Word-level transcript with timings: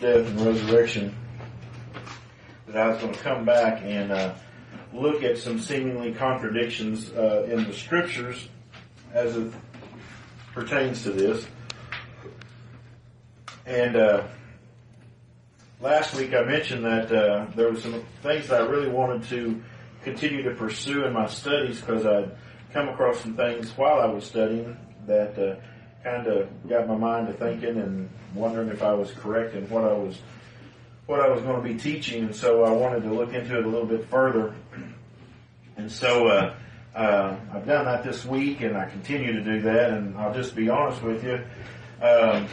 death 0.00 0.26
and 0.26 0.40
resurrection 0.40 1.14
that 2.66 2.76
I 2.76 2.88
was 2.88 3.00
going 3.00 3.12
to 3.12 3.20
come 3.20 3.44
back 3.44 3.82
and 3.82 4.12
uh, 4.12 4.34
look 4.92 5.22
at 5.22 5.38
some 5.38 5.58
seemingly 5.58 6.12
contradictions 6.12 7.10
uh, 7.12 7.46
in 7.50 7.64
the 7.64 7.72
scriptures 7.72 8.48
as 9.12 9.36
it 9.36 9.52
pertains 10.52 11.02
to 11.04 11.10
this. 11.12 11.46
And 13.64 13.96
uh, 13.96 14.24
last 15.80 16.14
week 16.14 16.34
I 16.34 16.42
mentioned 16.42 16.84
that 16.84 17.12
uh, 17.12 17.46
there 17.54 17.70
were 17.70 17.80
some 17.80 18.04
things 18.22 18.48
that 18.48 18.62
I 18.62 18.66
really 18.66 18.88
wanted 18.88 19.24
to 19.30 19.62
continue 20.02 20.42
to 20.42 20.54
pursue 20.54 21.04
in 21.04 21.12
my 21.12 21.26
studies 21.26 21.80
because 21.80 22.06
I'd 22.06 22.30
come 22.72 22.88
across 22.88 23.20
some 23.20 23.34
things 23.34 23.70
while 23.76 24.00
I 24.00 24.06
was 24.06 24.24
studying 24.24 24.76
that 25.06 25.38
uh, 25.38 25.56
kind 26.02 26.26
of 26.26 26.48
got 26.68 26.88
my 26.88 26.96
mind 26.96 27.28
to 27.28 27.32
thinking 27.34 27.78
and 27.78 28.08
wondering 28.34 28.68
if 28.68 28.82
I 28.82 28.92
was 28.92 29.10
correct 29.12 29.54
in 29.54 29.68
what 29.68 29.84
I 29.84 29.92
was 29.92 30.18
what 31.06 31.20
I 31.20 31.28
was 31.28 31.40
going 31.42 31.62
to 31.62 31.62
be 31.62 31.78
teaching, 31.78 32.24
and 32.24 32.34
so 32.34 32.64
I 32.64 32.70
wanted 32.70 33.02
to 33.04 33.14
look 33.14 33.32
into 33.32 33.58
it 33.58 33.64
a 33.64 33.68
little 33.68 33.86
bit 33.86 34.06
further. 34.06 34.54
And 35.76 35.90
so 35.90 36.26
uh, 36.26 36.54
uh, 36.96 37.36
I've 37.52 37.66
done 37.66 37.84
that 37.84 38.02
this 38.02 38.24
week, 38.24 38.62
and 38.62 38.76
I 38.76 38.88
continue 38.88 39.32
to 39.32 39.42
do 39.44 39.60
that. 39.62 39.90
And 39.90 40.16
I'll 40.18 40.34
just 40.34 40.56
be 40.56 40.68
honest 40.68 41.02
with 41.02 41.22
you. 41.22 41.40
Um, 42.02 42.48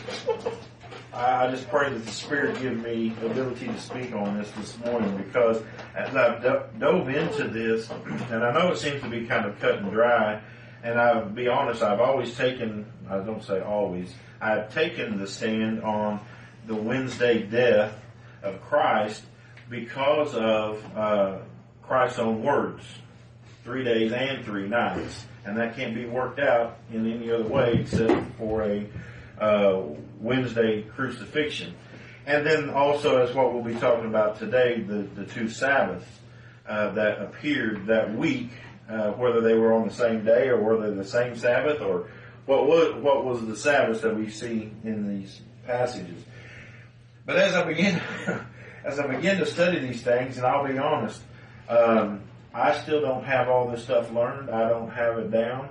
I 1.14 1.50
just 1.52 1.70
pray 1.70 1.92
that 1.92 2.06
the 2.06 2.12
Spirit 2.12 2.60
give 2.60 2.78
me 2.78 3.14
ability 3.24 3.68
to 3.68 3.80
speak 3.80 4.14
on 4.14 4.38
this 4.38 4.50
this 4.52 4.78
morning 4.80 5.16
because 5.18 5.62
as 5.96 6.16
I've 6.16 6.42
dove 6.80 7.10
into 7.10 7.48
this, 7.48 7.90
and 8.32 8.44
I 8.44 8.52
know 8.52 8.72
it 8.72 8.78
seems 8.78 9.02
to 9.04 9.10
be 9.10 9.26
kind 9.26 9.46
of 9.46 9.60
cut 9.60 9.76
and 9.76 9.92
dry, 9.92 10.42
and 10.84 11.00
I'll 11.00 11.26
be 11.26 11.48
honest, 11.48 11.82
I've 11.82 12.02
always 12.02 12.36
taken, 12.36 12.86
I 13.10 13.20
don't 13.20 13.44
say 13.44 13.62
always, 13.62 14.14
I've 14.42 14.74
taken 14.74 15.18
the 15.18 15.28
stand 15.28 15.82
on 15.82 16.20
the 16.68 16.76
Wednesday 16.76 17.44
death 17.44 17.94
of 18.44 18.62
Christ 18.62 19.24
because 19.70 20.36
of 20.36 20.84
uh, 20.96 21.38
Christ's 21.82 22.20
own 22.20 22.44
words, 22.44 22.84
three 23.64 23.86
days 23.86 24.12
and 24.12 24.44
three 24.44 24.68
nights, 24.68 25.26
and 25.46 25.58
that 25.58 25.76
can't 25.76 25.96
be 25.96 26.06
worked 26.06 26.40
out 26.40 26.78
in 26.92 27.10
any 27.10 27.32
other 27.32 27.48
way 27.48 27.76
except 27.80 28.36
for 28.38 28.64
a 28.64 28.86
uh, 29.40 29.82
Wednesday 30.20 30.84
crucifixion. 30.84 31.74
And 32.26 32.46
then 32.46 32.70
also, 32.70 33.26
as 33.26 33.34
what 33.34 33.54
we'll 33.54 33.64
be 33.64 33.76
talking 33.76 34.06
about 34.06 34.40
today, 34.40 34.82
the, 34.82 35.08
the 35.16 35.26
two 35.26 35.50
Sabbaths 35.50 36.08
uh, 36.68 36.92
that 36.92 37.22
appeared 37.22 37.88
that 37.88 38.16
week, 38.16 38.52
uh, 38.90 39.12
whether 39.12 39.42
they 39.42 39.54
were 39.54 39.74
on 39.74 39.88
the 39.88 39.94
same 39.94 40.24
day 40.26 40.50
or 40.50 40.62
whether 40.62 40.94
the 40.94 41.06
same 41.06 41.36
Sabbath 41.36 41.82
or 41.82 42.10
what 42.46 42.68
was, 42.68 42.94
what 43.02 43.26
was 43.26 43.46
the 43.46 43.56
Sabbath 43.56 44.02
that 44.02 44.16
we 44.16 44.30
see 44.30 44.72
in 44.84 45.08
these 45.08 45.42
passages. 45.66 46.24
But 47.26 47.38
as 47.38 47.56
I 47.56 47.64
begin, 47.64 48.02
as 48.86 49.00
I 49.00 49.08
begin 49.08 49.38
to 49.38 49.46
study 49.46 49.80
these 49.80 50.02
things, 50.02 50.38
and 50.38 50.46
I'll 50.46 50.68
be 50.68 50.78
honest, 50.78 51.22
um, 51.70 52.22
I 52.54 52.78
still 52.80 53.02
don't 53.02 53.24
have 53.24 53.48
all 53.48 53.70
this 53.70 53.84
stuff 53.84 54.12
learned. 54.12 54.50
I 54.50 54.70
don't 54.70 54.90
have 54.90 55.18
it 55.18 55.32
down. 55.32 55.70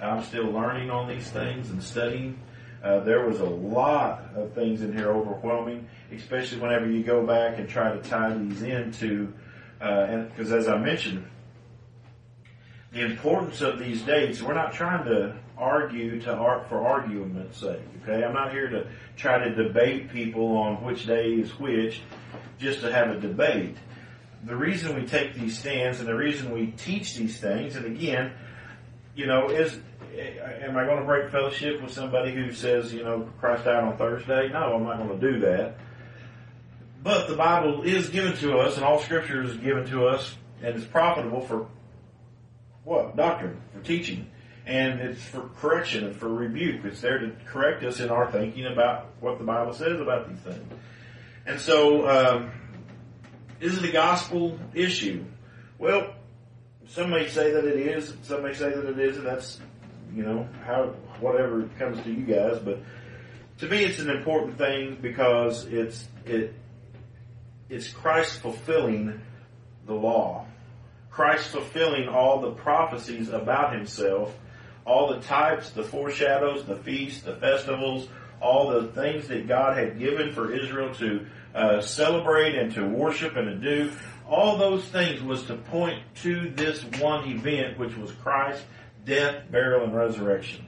I'm 0.00 0.22
still 0.24 0.46
learning 0.46 0.90
on 0.90 1.08
these 1.08 1.28
things 1.30 1.70
and 1.70 1.82
studying. 1.82 2.38
Uh, 2.82 3.00
there 3.00 3.26
was 3.26 3.38
a 3.40 3.44
lot 3.44 4.24
of 4.34 4.52
things 4.54 4.82
in 4.82 4.92
here 4.92 5.10
overwhelming, 5.10 5.88
especially 6.12 6.58
whenever 6.58 6.88
you 6.88 7.04
go 7.04 7.24
back 7.24 7.58
and 7.58 7.68
try 7.68 7.92
to 7.92 8.02
tie 8.02 8.34
these 8.34 8.62
into, 8.62 9.32
uh, 9.80 10.06
and 10.08 10.28
because 10.30 10.50
as 10.50 10.66
I 10.66 10.78
mentioned, 10.78 11.24
the 12.92 13.04
importance 13.04 13.60
of 13.60 13.78
these 13.78 14.02
dates, 14.02 14.42
we're 14.42 14.54
not 14.54 14.72
trying 14.72 15.04
to 15.06 15.34
argue 15.56 16.20
to 16.20 16.32
art 16.32 16.68
for 16.68 16.86
argument's 16.86 17.58
sake. 17.58 17.80
Okay, 18.02 18.24
I'm 18.24 18.34
not 18.34 18.52
here 18.52 18.68
to 18.68 18.86
try 19.16 19.38
to 19.38 19.54
debate 19.54 20.10
people 20.10 20.56
on 20.56 20.82
which 20.84 21.06
day 21.06 21.32
is 21.32 21.58
which, 21.58 22.02
just 22.58 22.80
to 22.80 22.92
have 22.92 23.10
a 23.10 23.20
debate. 23.20 23.76
The 24.44 24.56
reason 24.56 24.96
we 24.96 25.06
take 25.06 25.34
these 25.34 25.58
stands 25.58 26.00
and 26.00 26.08
the 26.08 26.16
reason 26.16 26.52
we 26.52 26.72
teach 26.72 27.14
these 27.14 27.38
things, 27.38 27.76
and 27.76 27.86
again, 27.86 28.32
you 29.14 29.26
know, 29.26 29.48
is 29.48 29.78
am 30.18 30.76
I 30.76 30.84
going 30.84 30.98
to 30.98 31.04
break 31.04 31.30
fellowship 31.30 31.80
with 31.80 31.92
somebody 31.92 32.34
who 32.34 32.52
says, 32.52 32.92
you 32.92 33.04
know, 33.04 33.28
Christ 33.40 33.64
died 33.64 33.84
on 33.84 33.96
Thursday? 33.96 34.50
No, 34.52 34.74
I'm 34.74 34.84
not 34.84 34.98
going 34.98 35.18
to 35.18 35.32
do 35.32 35.40
that. 35.40 35.76
But 37.02 37.28
the 37.28 37.36
Bible 37.36 37.82
is 37.82 38.10
given 38.10 38.36
to 38.38 38.58
us, 38.58 38.76
and 38.76 38.84
all 38.84 38.98
Scripture 39.00 39.42
is 39.42 39.56
given 39.56 39.86
to 39.86 40.06
us, 40.06 40.34
and 40.62 40.76
it's 40.76 40.84
profitable 40.84 41.40
for 41.40 41.66
what? 42.84 43.16
Doctrine, 43.16 43.60
for 43.72 43.80
teaching. 43.80 44.30
And 44.64 45.00
it's 45.00 45.22
for 45.22 45.48
correction 45.60 46.04
and 46.04 46.16
for 46.16 46.28
rebuke. 46.28 46.84
It's 46.84 47.00
there 47.00 47.18
to 47.18 47.32
correct 47.46 47.82
us 47.82 47.98
in 47.98 48.10
our 48.10 48.30
thinking 48.30 48.66
about 48.66 49.08
what 49.20 49.38
the 49.38 49.44
Bible 49.44 49.72
says 49.72 50.00
about 50.00 50.28
these 50.28 50.38
things. 50.38 50.72
And 51.46 51.60
so, 51.60 52.08
um, 52.08 52.52
is 53.60 53.78
it 53.78 53.88
a 53.88 53.92
gospel 53.92 54.58
issue? 54.74 55.24
Well, 55.78 56.14
some 56.88 57.10
may 57.10 57.28
say 57.28 57.52
that 57.52 57.64
it 57.64 57.76
is, 57.76 58.14
some 58.22 58.42
may 58.42 58.54
say 58.54 58.70
that 58.70 58.84
it 58.84 58.98
isn't. 58.98 59.24
That's, 59.24 59.60
you 60.14 60.22
know, 60.22 60.46
how, 60.64 60.94
whatever 61.20 61.68
comes 61.78 62.02
to 62.04 62.12
you 62.12 62.24
guys. 62.24 62.58
But 62.58 62.80
to 63.58 63.68
me, 63.68 63.84
it's 63.84 63.98
an 63.98 64.10
important 64.10 64.58
thing 64.58 64.98
because 65.00 65.64
it's, 65.64 66.06
it, 66.24 66.54
it's 67.68 67.88
Christ 67.88 68.40
fulfilling 68.40 69.20
the 69.86 69.94
law. 69.94 70.46
Christ 71.12 71.48
fulfilling 71.48 72.08
all 72.08 72.40
the 72.40 72.52
prophecies 72.52 73.28
about 73.28 73.74
himself, 73.74 74.34
all 74.86 75.14
the 75.14 75.20
types, 75.20 75.68
the 75.70 75.82
foreshadows, 75.84 76.64
the 76.64 76.76
feasts, 76.76 77.22
the 77.22 77.36
festivals, 77.36 78.08
all 78.40 78.70
the 78.70 78.88
things 78.88 79.28
that 79.28 79.46
God 79.46 79.76
had 79.76 79.98
given 79.98 80.32
for 80.32 80.52
Israel 80.52 80.94
to 80.94 81.26
uh, 81.54 81.80
celebrate 81.82 82.54
and 82.54 82.72
to 82.74 82.88
worship 82.88 83.36
and 83.36 83.46
to 83.46 83.54
do. 83.56 83.92
All 84.26 84.56
those 84.56 84.84
things 84.86 85.22
was 85.22 85.44
to 85.44 85.56
point 85.56 86.02
to 86.22 86.48
this 86.50 86.82
one 86.98 87.28
event, 87.28 87.78
which 87.78 87.94
was 87.94 88.10
Christ's 88.12 88.64
death, 89.04 89.44
burial, 89.50 89.84
and 89.84 89.94
resurrection. 89.94 90.66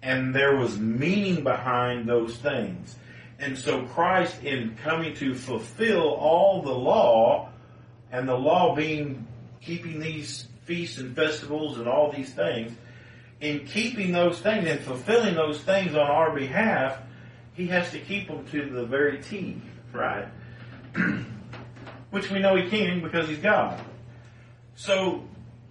And 0.00 0.32
there 0.32 0.54
was 0.56 0.78
meaning 0.78 1.42
behind 1.42 2.08
those 2.08 2.36
things. 2.36 2.94
And 3.40 3.58
so 3.58 3.84
Christ, 3.86 4.44
in 4.44 4.76
coming 4.84 5.14
to 5.16 5.34
fulfill 5.34 6.10
all 6.14 6.62
the 6.62 6.70
law, 6.70 7.50
and 8.12 8.28
the 8.28 8.36
law 8.36 8.74
being 8.76 9.25
keeping 9.60 9.98
these 10.00 10.46
feasts 10.64 10.98
and 10.98 11.14
festivals 11.14 11.78
and 11.78 11.88
all 11.88 12.12
these 12.12 12.32
things, 12.32 12.72
in 13.40 13.66
keeping 13.66 14.12
those 14.12 14.40
things 14.40 14.66
and 14.66 14.80
fulfilling 14.80 15.34
those 15.34 15.60
things 15.60 15.94
on 15.94 16.06
our 16.06 16.34
behalf, 16.34 16.98
he 17.54 17.66
has 17.68 17.90
to 17.90 17.98
keep 17.98 18.28
them 18.28 18.46
to 18.48 18.68
the 18.68 18.84
very 18.84 19.22
T, 19.22 19.60
right? 19.92 20.28
Which 22.10 22.30
we 22.30 22.38
know 22.38 22.56
he 22.56 22.68
can 22.68 23.02
because 23.02 23.28
he's 23.28 23.38
God. 23.38 23.80
So 24.74 25.24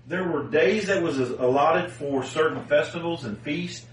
there 0.07 0.27
were 0.27 0.43
days 0.43 0.87
that 0.87 1.01
was 1.01 1.17
allotted 1.19 1.91
for 1.91 2.23
certain 2.23 2.65
festivals 2.65 3.23
and 3.23 3.39
feasts. 3.39 3.85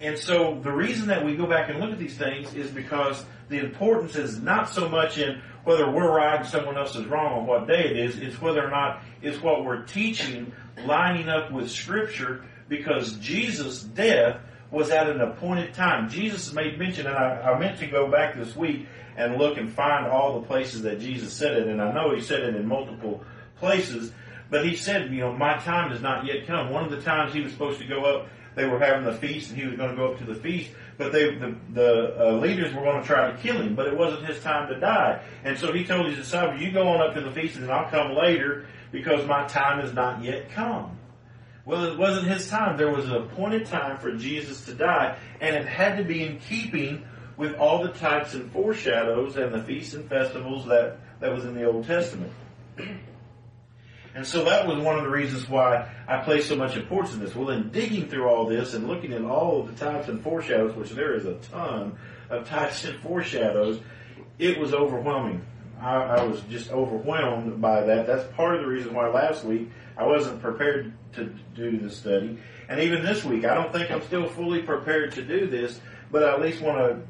And 0.00 0.18
so 0.18 0.58
the 0.62 0.72
reason 0.72 1.08
that 1.08 1.24
we 1.24 1.36
go 1.36 1.46
back 1.46 1.68
and 1.68 1.78
look 1.78 1.90
at 1.90 1.98
these 1.98 2.16
things 2.16 2.54
is 2.54 2.70
because 2.70 3.24
the 3.50 3.58
importance 3.58 4.16
is 4.16 4.40
not 4.40 4.70
so 4.70 4.88
much 4.88 5.18
in 5.18 5.42
whether 5.64 5.90
we're 5.90 6.10
right 6.10 6.40
and 6.40 6.48
someone 6.48 6.78
else 6.78 6.96
is 6.96 7.04
wrong 7.06 7.40
on 7.40 7.46
what 7.46 7.66
day 7.66 7.84
it 7.84 7.96
is, 7.98 8.16
it's 8.18 8.40
whether 8.40 8.64
or 8.64 8.70
not 8.70 9.02
it's 9.20 9.42
what 9.42 9.64
we're 9.64 9.82
teaching 9.82 10.52
lining 10.86 11.28
up 11.28 11.52
with 11.52 11.70
scripture 11.70 12.44
because 12.68 13.14
Jesus' 13.14 13.82
death 13.82 14.40
was 14.70 14.90
at 14.90 15.10
an 15.10 15.20
appointed 15.20 15.74
time. 15.74 16.08
Jesus 16.08 16.52
made 16.52 16.78
mention, 16.78 17.06
and 17.06 17.16
I, 17.16 17.40
I, 17.40 17.58
meant 17.58 17.80
to 17.80 17.88
go 17.88 18.08
back 18.10 18.36
this 18.36 18.54
week 18.54 18.86
and 19.16 19.36
look 19.36 19.58
and 19.58 19.70
find 19.70 20.06
all 20.06 20.40
the 20.40 20.46
places 20.46 20.82
that 20.82 21.00
Jesus 21.00 21.32
said 21.32 21.56
it, 21.56 21.66
and 21.66 21.82
I 21.82 21.92
know 21.92 22.14
he 22.14 22.22
said 22.22 22.40
it 22.40 22.54
in 22.54 22.66
multiple 22.66 23.24
places, 23.56 24.12
but 24.48 24.64
he 24.64 24.76
said, 24.76 25.10
you 25.12 25.20
know, 25.20 25.32
my 25.32 25.58
time 25.58 25.90
has 25.90 26.00
not 26.00 26.24
yet 26.24 26.46
come. 26.46 26.70
One 26.70 26.84
of 26.84 26.90
the 26.90 27.02
times 27.02 27.34
he 27.34 27.40
was 27.40 27.52
supposed 27.52 27.80
to 27.80 27.86
go 27.86 28.04
up, 28.04 28.28
they 28.54 28.66
were 28.66 28.78
having 28.78 29.04
the 29.04 29.12
feast, 29.12 29.50
and 29.50 29.58
he 29.58 29.66
was 29.66 29.76
going 29.76 29.90
to 29.90 29.96
go 29.96 30.12
up 30.12 30.18
to 30.18 30.24
the 30.24 30.34
feast, 30.34 30.70
but 30.98 31.12
they, 31.12 31.34
the, 31.34 31.56
the 31.72 32.28
uh, 32.28 32.32
leaders 32.32 32.74
were 32.74 32.82
going 32.82 33.00
to 33.00 33.06
try 33.06 33.30
to 33.30 33.38
kill 33.38 33.60
him, 33.60 33.74
but 33.74 33.86
it 33.86 33.96
wasn't 33.96 34.26
his 34.26 34.42
time 34.42 34.68
to 34.68 34.78
die. 34.78 35.22
And 35.44 35.58
so 35.58 35.72
he 35.72 35.84
told 35.84 36.06
his 36.06 36.16
disciples, 36.16 36.60
you 36.60 36.72
go 36.72 36.88
on 36.88 37.00
up 37.00 37.14
to 37.14 37.20
the 37.20 37.30
feast 37.30 37.56
and 37.56 37.70
I'll 37.70 37.90
come 37.90 38.14
later 38.14 38.66
because 38.92 39.26
my 39.26 39.46
time 39.46 39.80
has 39.80 39.92
not 39.94 40.22
yet 40.22 40.50
come. 40.50 40.98
Well, 41.64 41.84
it 41.84 41.98
wasn't 41.98 42.26
his 42.26 42.48
time. 42.48 42.76
There 42.76 42.90
was 42.90 43.06
an 43.06 43.14
appointed 43.14 43.66
time 43.66 43.98
for 43.98 44.12
Jesus 44.12 44.64
to 44.64 44.74
die, 44.74 45.16
and 45.40 45.54
it 45.54 45.66
had 45.66 45.98
to 45.98 46.04
be 46.04 46.24
in 46.24 46.40
keeping 46.40 47.04
with 47.36 47.54
all 47.54 47.82
the 47.82 47.90
types 47.90 48.34
and 48.34 48.50
foreshadows 48.52 49.36
and 49.36 49.54
the 49.54 49.62
feasts 49.62 49.94
and 49.94 50.08
festivals 50.08 50.66
that, 50.66 50.98
that 51.20 51.32
was 51.32 51.44
in 51.44 51.54
the 51.54 51.64
Old 51.64 51.86
Testament. 51.86 52.32
And 54.14 54.26
so 54.26 54.44
that 54.44 54.66
was 54.66 54.78
one 54.78 54.98
of 54.98 55.04
the 55.04 55.10
reasons 55.10 55.48
why 55.48 55.88
I 56.08 56.18
place 56.18 56.48
so 56.48 56.56
much 56.56 56.76
importance 56.76 57.14
in 57.14 57.20
this. 57.20 57.34
Well, 57.34 57.50
in 57.50 57.70
digging 57.70 58.08
through 58.08 58.28
all 58.28 58.46
this 58.46 58.74
and 58.74 58.88
looking 58.88 59.12
at 59.12 59.22
all 59.22 59.60
of 59.60 59.68
the 59.68 59.84
types 59.84 60.08
and 60.08 60.20
foreshadows, 60.22 60.74
which 60.74 60.90
there 60.90 61.14
is 61.14 61.26
a 61.26 61.34
ton 61.34 61.96
of 62.28 62.48
types 62.48 62.84
and 62.84 62.98
foreshadows, 63.00 63.80
it 64.38 64.58
was 64.58 64.74
overwhelming. 64.74 65.44
I, 65.80 65.94
I 65.94 66.24
was 66.24 66.40
just 66.42 66.70
overwhelmed 66.70 67.60
by 67.60 67.82
that. 67.82 68.06
That's 68.06 68.24
part 68.34 68.56
of 68.56 68.62
the 68.62 68.66
reason 68.66 68.94
why 68.94 69.08
last 69.08 69.44
week 69.44 69.70
I 69.96 70.06
wasn't 70.06 70.42
prepared 70.42 70.92
to 71.14 71.32
do 71.54 71.78
the 71.78 71.90
study. 71.90 72.38
And 72.68 72.80
even 72.80 73.04
this 73.04 73.24
week, 73.24 73.44
I 73.44 73.54
don't 73.54 73.72
think 73.72 73.90
I'm 73.90 74.02
still 74.02 74.28
fully 74.28 74.62
prepared 74.62 75.12
to 75.12 75.22
do 75.22 75.46
this, 75.46 75.80
but 76.10 76.24
I 76.24 76.34
at 76.34 76.40
least 76.40 76.60
want 76.60 76.78
to 76.78 77.00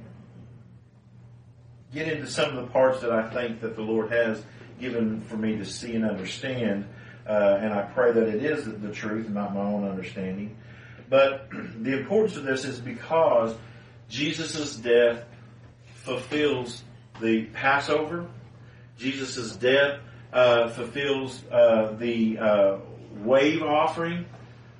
get 1.92 2.08
into 2.08 2.26
some 2.26 2.56
of 2.56 2.64
the 2.64 2.70
parts 2.70 3.00
that 3.00 3.10
I 3.10 3.28
think 3.30 3.60
that 3.60 3.74
the 3.74 3.82
Lord 3.82 4.12
has 4.12 4.42
given 4.80 5.20
for 5.22 5.36
me 5.36 5.56
to 5.56 5.64
see 5.64 5.94
and 5.94 6.04
understand. 6.04 6.86
Uh, 7.28 7.58
and 7.60 7.72
I 7.72 7.82
pray 7.82 8.12
that 8.12 8.26
it 8.28 8.42
is 8.42 8.64
the 8.64 8.90
truth, 8.90 9.26
and 9.26 9.34
not 9.34 9.54
my 9.54 9.60
own 9.60 9.88
understanding. 9.88 10.56
But 11.08 11.48
the 11.78 11.98
importance 11.98 12.36
of 12.36 12.44
this 12.44 12.64
is 12.64 12.80
because 12.80 13.54
Jesus' 14.08 14.76
death 14.76 15.24
fulfills 16.02 16.82
the 17.20 17.44
Passover. 17.46 18.26
Jesus' 18.98 19.56
death 19.56 20.00
uh, 20.32 20.68
fulfills 20.68 21.42
uh, 21.50 21.94
the 21.98 22.38
uh, 22.38 22.78
wave 23.22 23.62
offering, 23.62 24.26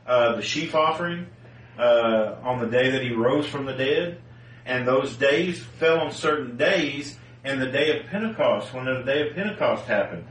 uh, 0.06 0.37
the 0.37 0.43
sheaf 0.43 0.75
offering, 0.75 1.26
uh, 1.79 2.37
on 2.43 2.61
the 2.61 2.67
day 2.67 2.91
that 2.91 3.03
he 3.03 3.12
rose 3.12 3.46
from 3.46 3.67
the 3.67 3.75
dead. 3.75 4.20
And 4.64 4.87
those 4.87 5.17
days 5.17 5.62
fell 5.79 6.00
on 6.00 6.12
certain 6.12 6.56
days, 6.56 7.17
and 7.44 7.60
the 7.60 7.70
day 7.70 7.98
of 7.98 8.06
Pentecost, 8.06 8.72
when 8.75 8.84
the 8.84 9.02
day 9.02 9.28
of 9.28 9.34
Pentecost 9.34 9.87
happened, 9.87 10.25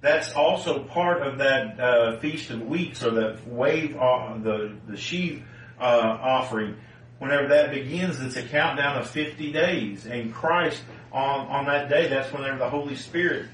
that's 0.00 0.32
also 0.32 0.84
part 0.84 1.22
of 1.22 1.38
that 1.38 1.80
uh, 1.80 2.18
feast 2.18 2.50
of 2.50 2.62
weeks 2.62 3.02
or 3.02 3.10
that 3.12 3.46
wave, 3.46 3.94
the 3.94 4.76
the 4.86 4.96
sheaf 4.96 5.42
offering 5.78 6.76
whenever 7.18 7.48
that 7.48 7.70
begins, 7.70 8.20
it's 8.20 8.36
a 8.36 8.42
countdown 8.42 8.98
of 8.98 9.08
50 9.08 9.52
days. 9.52 10.06
And 10.06 10.34
Christ, 10.34 10.82
on, 11.12 11.46
on 11.48 11.66
that 11.66 11.88
day, 11.88 12.08
that's 12.08 12.32
whenever 12.32 12.58
the 12.58 12.68
Holy 12.68 12.96
Spirit 12.96 13.46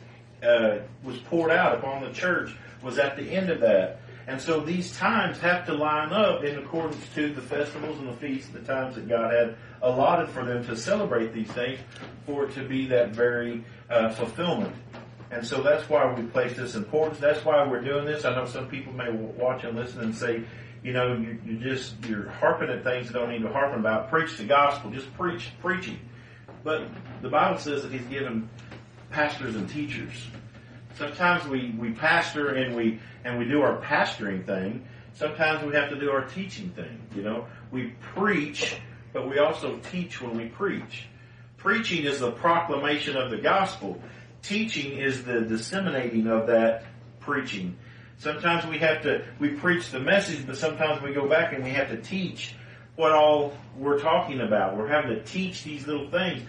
uh, 0.42 0.78
was 1.04 1.18
poured 1.18 1.50
out 1.50 1.76
upon 1.76 2.02
the 2.02 2.12
church, 2.12 2.54
was 2.82 2.98
at 2.98 3.16
the 3.16 3.30
end 3.30 3.50
of 3.50 3.60
that. 3.60 4.00
And 4.26 4.40
so 4.40 4.60
these 4.60 4.96
times 4.96 5.38
have 5.38 5.66
to 5.66 5.74
line 5.74 6.12
up 6.12 6.44
in 6.44 6.58
accordance 6.58 7.04
to 7.14 7.32
the 7.34 7.40
festivals 7.40 7.98
and 7.98 8.08
the 8.08 8.16
feasts, 8.16 8.50
the 8.50 8.60
times 8.60 8.94
that 8.94 9.08
God 9.08 9.32
had 9.32 9.56
allotted 9.82 10.28
for 10.28 10.44
them 10.44 10.64
to 10.66 10.76
celebrate 10.76 11.32
these 11.32 11.50
things, 11.50 11.80
for 12.24 12.44
it 12.44 12.54
to 12.54 12.66
be 12.66 12.86
that 12.86 13.10
very 13.10 13.64
uh, 13.90 14.10
fulfillment. 14.10 14.74
And 15.32 15.46
so 15.46 15.62
that's 15.62 15.88
why 15.88 16.12
we 16.12 16.22
place 16.24 16.56
this 16.56 16.74
importance. 16.74 17.18
That's 17.18 17.44
why 17.44 17.66
we're 17.66 17.80
doing 17.80 18.04
this. 18.04 18.24
I 18.24 18.34
know 18.34 18.46
some 18.46 18.68
people 18.68 18.92
may 18.92 19.10
watch 19.10 19.64
and 19.64 19.76
listen 19.76 20.00
and 20.00 20.14
say, 20.14 20.44
you 20.84 20.92
know, 20.92 21.14
you, 21.14 21.38
you 21.44 21.58
just, 21.58 21.94
you're 22.04 22.28
harping 22.28 22.68
at 22.68 22.84
things 22.84 23.06
you 23.06 23.12
don't 23.12 23.30
need 23.30 23.42
to 23.42 23.52
harp 23.52 23.76
about. 23.76 24.10
Preach 24.10 24.36
the 24.36 24.44
gospel. 24.44 24.90
Just 24.90 25.12
preach, 25.14 25.50
preaching. 25.60 25.98
But 26.62 26.86
the 27.22 27.28
Bible 27.28 27.58
says 27.58 27.82
that 27.82 27.92
He's 27.92 28.06
given 28.06 28.48
pastors 29.10 29.56
and 29.56 29.68
teachers. 29.68 30.28
Sometimes 30.96 31.46
we, 31.48 31.74
we 31.78 31.92
pastor 31.92 32.54
and 32.54 32.76
we, 32.76 33.00
and 33.24 33.38
we 33.38 33.46
do 33.46 33.62
our 33.62 33.80
pastoring 33.80 34.44
thing. 34.44 34.84
Sometimes 35.14 35.64
we 35.64 35.74
have 35.74 35.90
to 35.90 35.98
do 35.98 36.10
our 36.10 36.24
teaching 36.24 36.70
thing. 36.70 37.00
You 37.14 37.22
know, 37.22 37.46
we 37.70 37.94
preach, 38.14 38.76
but 39.12 39.28
we 39.28 39.38
also 39.38 39.76
teach 39.90 40.20
when 40.20 40.36
we 40.36 40.46
preach. 40.46 41.06
Preaching 41.56 42.04
is 42.04 42.20
the 42.20 42.32
proclamation 42.32 43.16
of 43.16 43.30
the 43.30 43.38
gospel. 43.38 44.00
Teaching 44.42 44.98
is 44.98 45.24
the 45.24 45.42
disseminating 45.42 46.26
of 46.26 46.46
that 46.48 46.84
preaching. 47.20 47.76
Sometimes 48.18 48.66
we 48.66 48.78
have 48.78 49.02
to, 49.02 49.24
we 49.38 49.50
preach 49.50 49.90
the 49.90 50.00
message, 50.00 50.46
but 50.46 50.56
sometimes 50.56 51.02
we 51.02 51.12
go 51.12 51.28
back 51.28 51.52
and 51.52 51.62
we 51.62 51.70
have 51.70 51.88
to 51.88 51.96
teach 51.96 52.54
what 52.96 53.12
all 53.12 53.54
we're 53.76 53.98
talking 53.98 54.40
about. 54.40 54.76
We're 54.76 54.88
having 54.88 55.14
to 55.16 55.22
teach 55.22 55.64
these 55.64 55.86
little 55.86 56.10
things. 56.10 56.42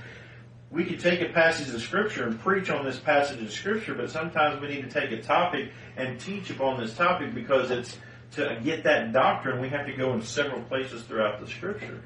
We 0.74 0.86
could 0.86 1.00
take 1.00 1.22
a 1.22 1.32
passage 1.32 1.72
of 1.72 1.84
scripture 1.84 2.26
and 2.26 2.40
preach 2.40 2.72
on 2.72 2.84
this 2.84 2.98
passage 2.98 3.40
of 3.44 3.52
scripture, 3.52 3.94
but 3.94 4.10
sometimes 4.10 4.60
we 4.60 4.70
need 4.70 4.82
to 4.82 4.90
take 4.90 5.12
a 5.12 5.22
topic 5.22 5.72
and 5.96 6.20
teach 6.20 6.50
upon 6.50 6.82
this 6.82 6.96
topic 6.96 7.36
because 7.36 7.70
it's 7.70 7.96
to 8.32 8.60
get 8.64 8.84
that 8.86 9.14
doctrine, 9.14 9.62
we 9.62 9.70
have 9.70 9.86
to 9.86 9.94
go 9.94 10.14
in 10.14 10.24
several 10.24 10.64
places 10.64 11.04
throughout 11.04 11.40
the 11.40 11.46
scripture. 11.46 12.02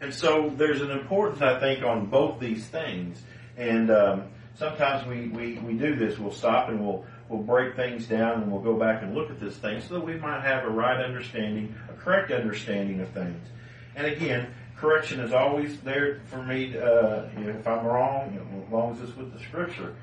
And 0.00 0.14
so 0.14 0.52
there's 0.56 0.82
an 0.82 0.92
importance, 0.92 1.42
I 1.42 1.58
think, 1.58 1.84
on 1.84 2.06
both 2.06 2.38
these 2.38 2.64
things. 2.64 3.20
And 3.56 3.90
um, 3.90 4.28
sometimes 4.54 5.04
we, 5.04 5.26
we, 5.26 5.58
we 5.58 5.72
do 5.74 5.96
this. 5.96 6.16
We'll 6.16 6.30
stop 6.30 6.68
and 6.68 6.80
we'll 6.86 7.04
we'll 7.28 7.42
break 7.42 7.74
things 7.74 8.06
down 8.06 8.42
and 8.42 8.52
we'll 8.52 8.60
go 8.60 8.78
back 8.78 9.02
and 9.02 9.14
look 9.14 9.30
at 9.30 9.40
this 9.40 9.56
thing 9.56 9.80
so 9.80 9.94
that 9.94 10.04
we 10.04 10.14
might 10.18 10.42
have 10.42 10.64
a 10.64 10.68
right 10.68 11.02
understanding, 11.02 11.74
a 11.88 11.94
correct 11.94 12.30
understanding 12.30 13.00
of 13.00 13.08
things. 13.10 13.48
And 13.96 14.06
again, 14.06 14.52
correction 14.82 15.20
is 15.20 15.32
always 15.32 15.80
there 15.80 16.20
for 16.26 16.42
me. 16.42 16.76
Uh, 16.76 17.22
if 17.38 17.66
I'm 17.66 17.86
wrong, 17.86 18.34
you 18.34 18.40
know, 18.40 18.66
as 18.66 18.72
long 18.72 18.92
as 18.92 19.00
it's 19.00 19.16
with 19.16 19.32
the 19.32 19.38
scripture. 19.38 19.94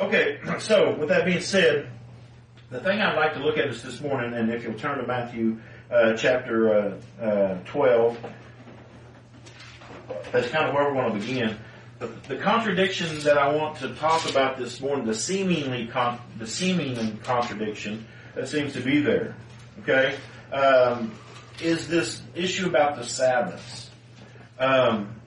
Okay, 0.00 0.40
so 0.58 0.96
with 0.96 1.10
that 1.10 1.24
being 1.24 1.40
said, 1.40 1.88
the 2.70 2.80
thing 2.80 3.00
I'd 3.00 3.16
like 3.16 3.34
to 3.34 3.40
look 3.40 3.58
at 3.58 3.68
is 3.68 3.82
this 3.82 4.00
morning, 4.00 4.32
and 4.32 4.50
if 4.50 4.64
you'll 4.64 4.78
turn 4.78 4.98
to 4.98 5.06
Matthew 5.06 5.58
uh, 5.90 6.16
chapter 6.16 6.98
uh, 7.20 7.22
uh 7.22 7.58
12, 7.66 8.18
that's 10.32 10.48
kind 10.48 10.66
of 10.66 10.74
where 10.74 10.90
we 10.90 10.96
want 10.96 11.12
to 11.12 11.20
begin 11.20 11.56
the, 12.02 12.34
the 12.34 12.36
contradiction 12.36 13.20
that 13.20 13.38
I 13.38 13.54
want 13.54 13.78
to 13.78 13.94
talk 13.94 14.28
about 14.28 14.58
this 14.58 14.80
morning, 14.80 15.06
the 15.06 15.14
seemingly 15.14 15.86
con- 15.86 16.18
the 16.38 16.46
seeming 16.46 17.18
contradiction 17.18 18.06
that 18.34 18.48
seems 18.48 18.72
to 18.72 18.80
be 18.80 19.00
there, 19.00 19.36
okay, 19.80 20.16
um, 20.52 21.12
is 21.62 21.88
this 21.88 22.20
issue 22.34 22.66
about 22.66 22.96
the 22.96 23.04
Sabbaths. 23.04 23.90
Um, 24.58 25.20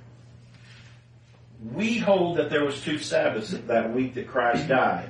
we 1.73 1.97
hold 1.97 2.37
that 2.37 2.49
there 2.49 2.63
was 2.63 2.79
two 2.81 2.99
Sabbaths 2.99 3.49
that 3.51 3.93
week 3.93 4.13
that 4.15 4.27
Christ 4.27 4.67
died, 4.67 5.09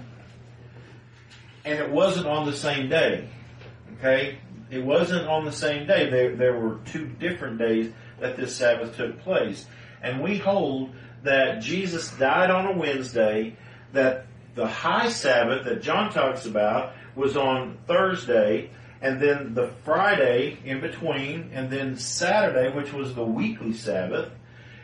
and 1.65 1.79
it 1.79 1.91
wasn't 1.91 2.27
on 2.27 2.45
the 2.45 2.55
same 2.55 2.89
day. 2.89 3.27
Okay, 3.97 4.37
it 4.69 4.83
wasn't 4.83 5.27
on 5.27 5.45
the 5.45 5.51
same 5.51 5.87
day. 5.87 6.09
There, 6.09 6.35
there 6.35 6.59
were 6.59 6.79
two 6.85 7.07
different 7.07 7.57
days 7.57 7.91
that 8.19 8.35
this 8.37 8.55
Sabbath 8.55 8.95
took 8.95 9.19
place, 9.21 9.65
and 10.01 10.21
we 10.21 10.37
hold 10.37 10.91
that 11.23 11.61
Jesus 11.61 12.11
died 12.11 12.51
on 12.51 12.67
a 12.67 12.77
Wednesday, 12.77 13.57
that 13.93 14.27
the 14.53 14.67
high 14.67 15.09
Sabbath 15.09 15.65
that 15.65 15.81
John 15.81 16.11
talks 16.11 16.45
about 16.45 16.93
was 17.15 17.35
on 17.35 17.77
Thursday, 17.87 18.69
and 19.05 19.21
then 19.21 19.53
the 19.53 19.67
Friday 19.83 20.57
in 20.65 20.81
between, 20.81 21.51
and 21.53 21.69
then 21.69 21.95
Saturday, 21.95 22.75
which 22.75 22.91
was 22.91 23.13
the 23.13 23.23
weekly 23.23 23.71
Sabbath, 23.71 24.31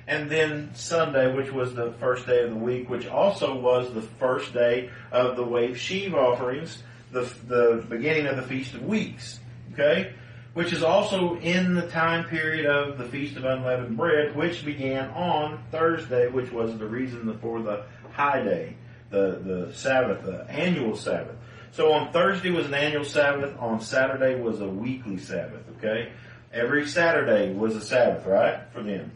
and 0.08 0.30
then 0.30 0.70
Sunday, 0.76 1.34
which 1.36 1.52
was 1.52 1.74
the 1.74 1.94
first 1.94 2.28
day 2.28 2.44
of 2.44 2.52
the 2.52 2.56
week, 2.56 2.88
which 2.88 3.08
also 3.08 3.58
was 3.58 3.92
the 3.96 4.02
first 4.04 4.54
day 4.54 4.92
of 5.12 5.36
the 5.36 5.44
wave 5.44 5.76
sheaf 5.76 6.14
offerings, 6.14 6.84
the, 7.12 7.22
the 7.48 7.84
beginning 7.90 8.28
of 8.28 8.36
the 8.36 8.44
Feast 8.44 8.76
of 8.76 8.86
Weeks. 8.86 9.40
Okay? 9.74 10.14
which 10.54 10.74
is 10.74 10.84
also 10.84 11.38
in 11.38 11.76
the 11.76 11.88
time 11.88 12.26
period 12.26 12.66
of 12.66 12.98
the 12.98 13.06
Feast 13.06 13.38
of 13.38 13.46
Unleavened 13.46 13.96
Bread, 13.96 14.36
which 14.36 14.66
began 14.66 15.10
on 15.12 15.64
Thursday, 15.72 16.28
which 16.28 16.52
was 16.52 16.78
the 16.78 16.86
reason 16.86 17.38
for 17.40 17.62
the 17.62 17.86
high 18.12 18.44
day, 18.44 18.76
the, 19.12 19.40
the 19.46 19.74
Sabbath, 19.74 20.24
the 20.26 20.46
annual 20.50 20.98
Sabbath. 20.98 21.38
So 21.72 21.94
on 21.94 22.12
Thursday 22.12 22.52
was 22.52 22.66
an 22.66 22.74
annual 22.74 23.06
Sabbath, 23.06 23.58
on 23.60 23.80
Saturday 23.80 24.40
was 24.40 24.60
a 24.60 24.68
weekly 24.68 25.18
Sabbath, 25.18 25.64
okay? 25.78 26.12
Every 26.54 26.86
Saturday 26.86 27.54
was 27.54 27.76
a 27.76 27.82
Sabbath, 27.82 28.26
right, 28.26 28.60
for 28.74 28.84
them. 28.84 29.12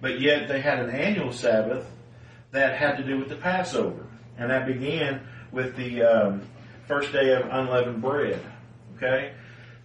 But 0.00 0.20
yet 0.20 0.48
they 0.48 0.60
had 0.60 0.78
an 0.78 0.90
annual 0.90 1.32
Sabbath 1.32 1.86
that 2.52 2.78
had 2.78 2.96
to 2.96 3.04
do 3.04 3.18
with 3.18 3.28
the 3.28 3.36
Passover. 3.36 4.06
And 4.38 4.50
that 4.50 4.66
began 4.66 5.20
with 5.52 5.76
the 5.76 6.02
um, 6.02 6.42
first 6.86 7.12
day 7.12 7.34
of 7.34 7.46
unleavened 7.50 8.00
bread, 8.00 8.40
okay? 8.96 9.32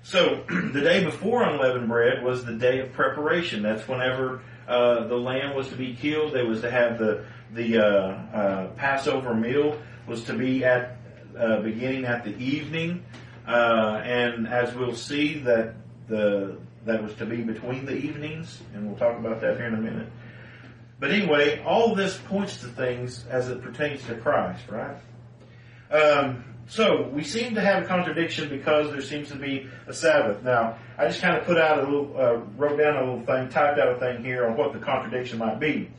So 0.04 0.44
the 0.50 0.82
day 0.82 1.04
before 1.04 1.44
unleavened 1.44 1.90
bread 1.90 2.24
was 2.24 2.46
the 2.46 2.54
day 2.54 2.80
of 2.80 2.94
preparation. 2.94 3.64
That's 3.64 3.86
whenever 3.88 4.42
uh, 4.68 5.08
the 5.08 5.18
lamb 5.18 5.56
was 5.56 5.68
to 5.70 5.76
be 5.76 5.94
killed. 5.94 6.34
They 6.34 6.44
was 6.44 6.62
to 6.62 6.72
have 6.72 6.98
the 7.00 7.26
the 7.52 7.78
uh, 7.78 7.86
uh, 7.86 8.68
Passover 8.76 9.36
meal 9.36 9.80
was 10.08 10.24
to 10.24 10.34
be 10.34 10.66
at 10.66 10.98
uh, 11.38 11.62
beginning 11.62 12.06
at 12.06 12.24
the 12.24 12.36
evening, 12.38 13.04
uh, 13.48 14.02
and 14.04 14.48
as 14.48 14.74
we'll 14.76 14.96
see 14.96 15.40
that 15.40 15.76
the 16.08 16.58
that 16.86 17.02
was 17.02 17.14
to 17.16 17.26
be 17.26 17.38
between 17.38 17.86
the 17.86 17.96
evenings, 17.96 18.62
and 18.74 18.86
we'll 18.88 18.98
talk 18.98 19.18
about 19.18 19.40
that 19.42 19.58
here 19.58 19.68
in 19.68 19.74
a 19.74 19.82
minute. 19.82 20.08
But 21.00 21.12
anyway, 21.12 21.62
all 21.66 21.96
this 21.96 22.18
points 22.18 22.58
to 22.62 22.68
things 22.68 23.26
as 23.30 23.50
it 23.50 23.62
pertains 23.62 24.04
to 24.06 24.16
Christ, 24.16 24.64
right? 24.70 24.98
Um, 25.92 26.44
so 26.68 27.10
we 27.10 27.24
seem 27.24 27.56
to 27.56 27.62
have 27.62 27.84
a 27.84 27.86
contradiction 27.86 28.50
because 28.50 28.92
there 28.92 29.02
seems 29.02 29.30
to 29.30 29.36
be 29.36 29.68
a 29.88 29.94
Sabbath. 29.94 30.44
Now, 30.44 30.78
I 30.98 31.08
just 31.08 31.22
kind 31.22 31.36
of 31.36 31.46
put 31.46 31.58
out 31.58 31.80
a 31.80 31.82
little, 31.82 32.16
uh, 32.18 32.36
wrote 32.58 32.78
down 32.78 32.96
a 32.96 33.00
little 33.00 33.26
thing, 33.26 33.50
typed 33.50 33.80
out 33.80 33.90
a 33.90 34.00
thing 34.00 34.24
here 34.24 34.46
on 34.48 34.56
what 34.56 34.74
the 34.74 34.80
contradiction 34.80 35.40
might 35.40 35.60
be. 35.60 35.92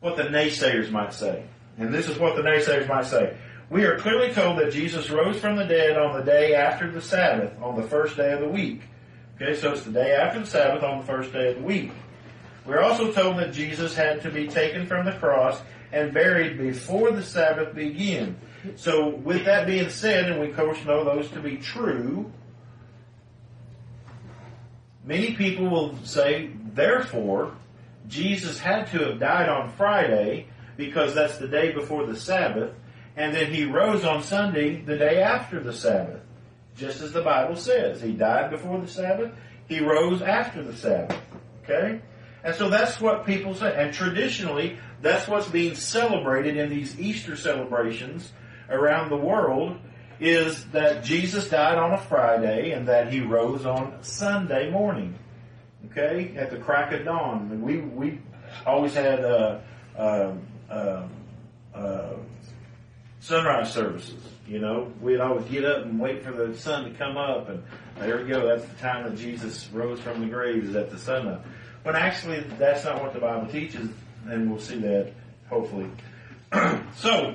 What 0.00 0.16
the 0.16 0.24
naysayers 0.24 0.90
might 0.90 1.14
say. 1.14 1.44
And 1.78 1.94
this 1.94 2.08
is 2.08 2.18
what 2.18 2.36
the 2.36 2.42
naysayers 2.42 2.88
might 2.88 3.06
say. 3.06 3.36
We 3.72 3.86
are 3.86 3.96
clearly 3.96 4.34
told 4.34 4.58
that 4.58 4.70
Jesus 4.70 5.08
rose 5.08 5.40
from 5.40 5.56
the 5.56 5.64
dead 5.64 5.96
on 5.96 6.14
the 6.14 6.22
day 6.22 6.54
after 6.54 6.90
the 6.90 7.00
Sabbath, 7.00 7.54
on 7.62 7.74
the 7.74 7.88
first 7.88 8.18
day 8.18 8.30
of 8.34 8.40
the 8.40 8.48
week. 8.48 8.82
Okay, 9.36 9.58
so 9.58 9.72
it's 9.72 9.84
the 9.84 9.92
day 9.92 10.14
after 10.14 10.40
the 10.40 10.46
Sabbath 10.46 10.82
on 10.82 10.98
the 10.98 11.06
first 11.06 11.32
day 11.32 11.52
of 11.52 11.56
the 11.56 11.62
week. 11.62 11.90
We're 12.66 12.82
also 12.82 13.10
told 13.12 13.38
that 13.38 13.54
Jesus 13.54 13.94
had 13.94 14.20
to 14.24 14.30
be 14.30 14.46
taken 14.46 14.86
from 14.86 15.06
the 15.06 15.12
cross 15.12 15.58
and 15.90 16.12
buried 16.12 16.58
before 16.58 17.12
the 17.12 17.22
Sabbath 17.22 17.74
began. 17.74 18.36
So 18.76 19.08
with 19.08 19.46
that 19.46 19.66
being 19.66 19.88
said, 19.88 20.30
and 20.30 20.38
we 20.38 20.50
of 20.50 20.56
course 20.56 20.84
know 20.84 21.02
those 21.02 21.30
to 21.30 21.40
be 21.40 21.56
true, 21.56 22.30
many 25.02 25.32
people 25.32 25.70
will 25.70 25.96
say, 26.04 26.50
therefore, 26.74 27.56
Jesus 28.06 28.58
had 28.58 28.88
to 28.88 28.98
have 28.98 29.18
died 29.18 29.48
on 29.48 29.72
Friday 29.78 30.48
because 30.76 31.14
that's 31.14 31.38
the 31.38 31.48
day 31.48 31.72
before 31.72 32.04
the 32.04 32.20
Sabbath, 32.20 32.74
and 33.16 33.34
then 33.34 33.52
he 33.52 33.64
rose 33.64 34.04
on 34.04 34.22
Sunday, 34.22 34.80
the 34.80 34.96
day 34.96 35.22
after 35.22 35.60
the 35.60 35.72
Sabbath. 35.72 36.20
Just 36.76 37.02
as 37.02 37.12
the 37.12 37.22
Bible 37.22 37.56
says. 37.56 38.00
He 38.00 38.12
died 38.12 38.50
before 38.50 38.80
the 38.80 38.88
Sabbath, 38.88 39.32
he 39.68 39.80
rose 39.80 40.22
after 40.22 40.62
the 40.62 40.74
Sabbath. 40.74 41.20
Okay? 41.64 42.00
And 42.44 42.54
so 42.54 42.68
that's 42.68 43.00
what 43.00 43.26
people 43.26 43.54
say. 43.54 43.74
And 43.76 43.94
traditionally, 43.94 44.78
that's 45.00 45.28
what's 45.28 45.48
being 45.48 45.74
celebrated 45.74 46.56
in 46.56 46.70
these 46.70 46.98
Easter 46.98 47.36
celebrations 47.36 48.32
around 48.68 49.10
the 49.10 49.16
world 49.16 49.76
is 50.18 50.64
that 50.66 51.04
Jesus 51.04 51.48
died 51.48 51.78
on 51.78 51.92
a 51.92 51.98
Friday 51.98 52.72
and 52.72 52.88
that 52.88 53.12
he 53.12 53.20
rose 53.20 53.66
on 53.66 54.02
Sunday 54.02 54.70
morning. 54.70 55.18
Okay? 55.90 56.34
At 56.36 56.50
the 56.50 56.58
crack 56.58 56.92
of 56.92 57.04
dawn. 57.04 57.50
And 57.52 57.62
we, 57.62 57.78
we 57.78 58.20
always 58.64 58.94
had, 58.94 59.24
uh, 59.24 59.58
uh, 59.96 60.32
uh, 60.70 61.06
uh, 61.74 62.12
sunrise 63.22 63.72
services. 63.72 64.20
You 64.46 64.58
know, 64.58 64.92
we'd 65.00 65.20
always 65.20 65.46
get 65.46 65.64
up 65.64 65.86
and 65.86 65.98
wait 65.98 66.24
for 66.24 66.32
the 66.32 66.56
sun 66.58 66.84
to 66.84 66.90
come 66.90 67.16
up, 67.16 67.48
and 67.48 67.62
there 67.98 68.18
we 68.18 68.28
go. 68.28 68.46
That's 68.46 68.68
the 68.68 68.78
time 68.80 69.04
that 69.04 69.16
Jesus 69.16 69.68
rose 69.72 70.00
from 70.00 70.20
the 70.20 70.26
grave 70.26 70.64
is 70.64 70.74
at 70.74 70.90
the 70.90 70.98
sun 70.98 71.28
up. 71.28 71.44
When 71.84 71.96
actually, 71.96 72.40
that's 72.58 72.84
not 72.84 73.00
what 73.00 73.14
the 73.14 73.20
Bible 73.20 73.46
teaches, 73.46 73.88
and 74.26 74.50
we'll 74.50 74.60
see 74.60 74.78
that 74.80 75.12
hopefully. 75.48 75.88
so, 76.96 77.34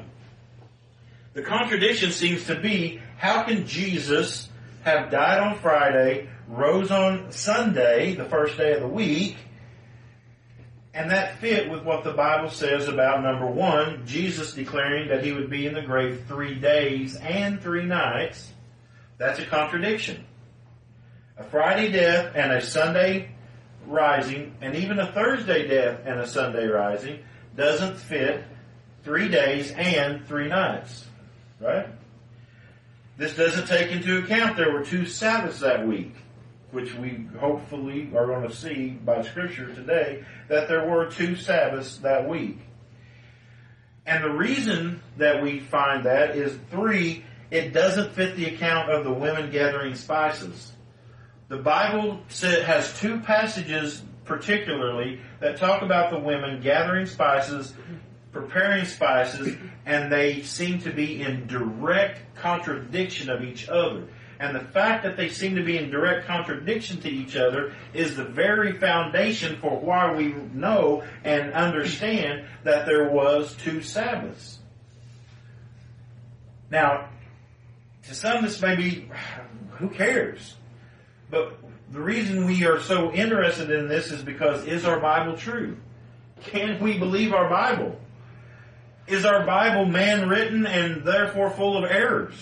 the 1.33 1.41
contradiction 1.41 2.11
seems 2.11 2.45
to 2.47 2.59
be: 2.59 3.01
how 3.17 3.43
can 3.43 3.65
Jesus 3.65 4.49
have 4.83 5.09
died 5.09 5.39
on 5.39 5.57
Friday, 5.59 6.29
rose 6.49 6.91
on 6.91 7.31
Sunday, 7.31 8.13
the 8.15 8.25
first 8.25 8.57
day 8.57 8.73
of 8.73 8.81
the 8.81 8.87
week, 8.87 9.37
and 10.97 11.11
that 11.11 11.37
fit 11.37 11.69
with 11.69 11.83
what 11.83 12.03
the 12.03 12.11
Bible 12.11 12.49
says 12.49 12.87
about 12.87 13.21
number 13.21 13.45
one, 13.45 14.01
Jesus 14.07 14.55
declaring 14.55 15.09
that 15.09 15.23
he 15.23 15.31
would 15.31 15.47
be 15.47 15.67
in 15.67 15.75
the 15.75 15.83
grave 15.83 16.23
three 16.27 16.55
days 16.55 17.15
and 17.17 17.61
three 17.61 17.85
nights. 17.85 18.51
That's 19.19 19.37
a 19.37 19.45
contradiction. 19.45 20.25
A 21.37 21.43
Friday 21.43 21.91
death 21.91 22.31
and 22.33 22.51
a 22.51 22.61
Sunday 22.61 23.29
rising, 23.85 24.55
and 24.59 24.75
even 24.75 24.97
a 24.97 25.11
Thursday 25.11 25.67
death 25.67 25.99
and 26.03 26.19
a 26.19 26.25
Sunday 26.25 26.65
rising, 26.65 27.19
doesn't 27.55 27.97
fit 27.97 28.43
three 29.03 29.29
days 29.29 29.69
and 29.73 30.25
three 30.25 30.47
nights. 30.47 31.05
Right? 31.61 31.89
This 33.17 33.35
doesn't 33.35 33.67
take 33.67 33.91
into 33.91 34.17
account 34.17 34.57
there 34.57 34.71
were 34.71 34.83
two 34.83 35.05
Sabbaths 35.05 35.59
that 35.59 35.85
week 35.85 36.15
which 36.71 36.93
we 36.95 37.27
hopefully 37.39 38.11
are 38.15 38.25
going 38.25 38.47
to 38.47 38.53
see 38.53 38.89
by 38.89 39.21
scripture 39.21 39.73
today, 39.73 40.23
that 40.49 40.67
there 40.67 40.87
were 40.89 41.09
two 41.09 41.35
Sabbaths 41.35 41.97
that 41.99 42.27
week. 42.27 42.59
And 44.05 44.23
the 44.23 44.31
reason 44.31 45.01
that 45.17 45.41
we 45.41 45.59
find 45.59 46.05
that 46.05 46.35
is 46.35 46.57
three, 46.71 47.25
it 47.51 47.73
doesn't 47.73 48.13
fit 48.13 48.35
the 48.35 48.45
account 48.45 48.89
of 48.89 49.03
the 49.03 49.11
women 49.13 49.51
gathering 49.51 49.95
spices. 49.95 50.71
The 51.49 51.57
Bible 51.57 52.21
has 52.41 52.97
two 52.99 53.19
passages 53.21 54.03
particularly 54.25 55.21
that 55.39 55.57
talk 55.57 55.81
about 55.81 56.11
the 56.11 56.19
women 56.19 56.61
gathering 56.61 57.05
spices, 57.05 57.73
preparing 58.31 58.85
spices, 58.85 59.55
and 59.85 60.11
they 60.11 60.41
seem 60.41 60.79
to 60.79 60.91
be 60.91 61.21
in 61.21 61.47
direct 61.47 62.35
contradiction 62.35 63.29
of 63.29 63.41
each 63.41 63.69
other. 63.69 64.07
And 64.39 64.55
the 64.55 64.63
fact 64.63 65.03
that 65.03 65.17
they 65.17 65.29
seem 65.29 65.55
to 65.55 65.63
be 65.63 65.77
in 65.77 65.89
direct 65.89 66.27
contradiction 66.27 66.99
to 67.01 67.09
each 67.09 67.35
other 67.35 67.73
is 67.93 68.15
the 68.15 68.23
very 68.23 68.73
foundation 68.73 69.57
for 69.59 69.79
why 69.79 70.13
we 70.13 70.33
know 70.53 71.03
and 71.23 71.53
understand 71.53 72.45
that 72.63 72.85
there 72.85 73.09
was 73.09 73.55
two 73.55 73.81
Sabbaths. 73.81 74.59
Now, 76.69 77.09
to 78.07 78.13
some 78.13 78.43
this 78.43 78.61
may 78.61 78.75
be, 78.75 79.09
who 79.71 79.89
cares? 79.89 80.55
But 81.31 81.57
the 81.91 81.99
reason 81.99 82.45
we 82.45 82.65
are 82.65 82.79
so 82.79 83.11
interested 83.11 83.71
in 83.71 83.87
this 83.87 84.11
is 84.11 84.21
because 84.21 84.65
is 84.65 84.85
our 84.85 84.99
Bible 84.99 85.35
true? 85.35 85.77
Can 86.43 86.79
we 86.79 86.97
believe 86.97 87.33
our 87.33 87.49
Bible? 87.49 87.99
Is 89.07 89.25
our 89.25 89.45
Bible 89.45 89.85
man 89.85 90.27
written 90.29 90.67
and 90.67 91.03
therefore 91.03 91.49
full 91.49 91.83
of 91.83 91.89
errors? 91.89 92.35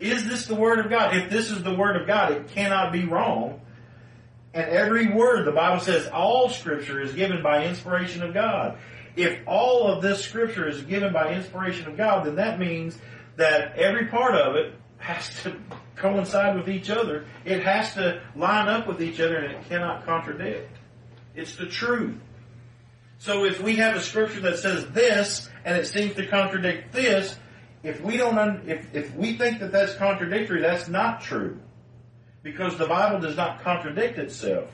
Is 0.00 0.26
this 0.28 0.46
the 0.46 0.54
Word 0.54 0.78
of 0.78 0.90
God? 0.90 1.16
If 1.16 1.30
this 1.30 1.50
is 1.50 1.62
the 1.62 1.74
Word 1.74 2.00
of 2.00 2.06
God, 2.06 2.32
it 2.32 2.48
cannot 2.48 2.92
be 2.92 3.04
wrong. 3.04 3.60
And 4.54 4.70
every 4.70 5.08
word, 5.08 5.44
the 5.44 5.52
Bible 5.52 5.80
says, 5.80 6.06
all 6.08 6.48
Scripture 6.48 7.00
is 7.00 7.12
given 7.12 7.42
by 7.42 7.66
inspiration 7.66 8.22
of 8.22 8.32
God. 8.32 8.78
If 9.16 9.40
all 9.46 9.92
of 9.92 10.02
this 10.02 10.24
Scripture 10.24 10.68
is 10.68 10.82
given 10.82 11.12
by 11.12 11.34
inspiration 11.34 11.88
of 11.88 11.96
God, 11.96 12.26
then 12.26 12.36
that 12.36 12.58
means 12.58 12.98
that 13.36 13.76
every 13.76 14.06
part 14.06 14.34
of 14.34 14.56
it 14.56 14.74
has 14.98 15.30
to 15.42 15.56
coincide 15.96 16.56
with 16.56 16.68
each 16.68 16.90
other. 16.90 17.24
It 17.44 17.62
has 17.64 17.94
to 17.94 18.20
line 18.36 18.68
up 18.68 18.86
with 18.86 19.02
each 19.02 19.20
other 19.20 19.36
and 19.36 19.52
it 19.54 19.68
cannot 19.68 20.04
contradict. 20.06 20.70
It's 21.34 21.56
the 21.56 21.66
truth. 21.66 22.18
So 23.18 23.44
if 23.44 23.60
we 23.60 23.76
have 23.76 23.96
a 23.96 24.00
scripture 24.00 24.40
that 24.40 24.58
says 24.58 24.86
this 24.90 25.48
and 25.64 25.76
it 25.76 25.86
seems 25.86 26.14
to 26.14 26.26
contradict 26.26 26.92
this, 26.92 27.36
if 27.82 28.00
we 28.00 28.16
don't, 28.16 28.38
un, 28.38 28.62
if, 28.66 28.94
if 28.94 29.14
we 29.14 29.36
think 29.36 29.60
that 29.60 29.72
that's 29.72 29.94
contradictory, 29.94 30.60
that's 30.60 30.88
not 30.88 31.20
true. 31.20 31.58
Because 32.42 32.76
the 32.76 32.86
Bible 32.86 33.20
does 33.20 33.36
not 33.36 33.62
contradict 33.62 34.18
itself. 34.18 34.70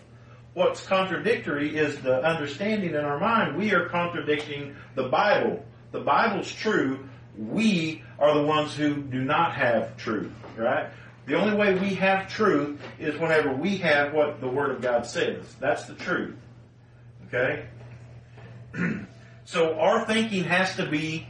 What's 0.54 0.87
contradictory 0.87 1.76
is 1.76 1.99
the 2.00 2.23
understanding 2.23 2.90
in 2.90 3.04
our 3.04 3.18
mind. 3.18 3.56
We 3.56 3.73
are 3.73 3.88
contradicting 3.88 4.76
the 4.94 5.08
Bible. 5.08 5.64
The 5.90 6.00
Bible's 6.00 6.50
true. 6.50 7.08
We 7.37 8.02
are 8.18 8.34
the 8.34 8.44
ones 8.44 8.75
who 8.75 8.96
do 8.96 9.23
not 9.25 9.54
have 9.54 9.96
truth, 9.96 10.32
right? 10.56 10.88
The 11.26 11.34
only 11.34 11.56
way 11.56 11.75
we 11.75 11.94
have 11.94 12.28
truth 12.28 12.80
is 12.99 13.18
whenever 13.18 13.52
we 13.52 13.78
have 13.78 14.12
what 14.12 14.40
the 14.40 14.49
Word 14.49 14.70
of 14.70 14.82
God 14.82 15.06
says. 15.06 15.44
That's 15.58 15.87
the 15.87 15.94
truth. 15.94 16.37
Okay? 17.26 17.66
so 19.44 19.78
our 19.78 20.06
thinking 20.06 20.44
has 20.44 20.76
to 20.76 20.87
be 20.87 21.26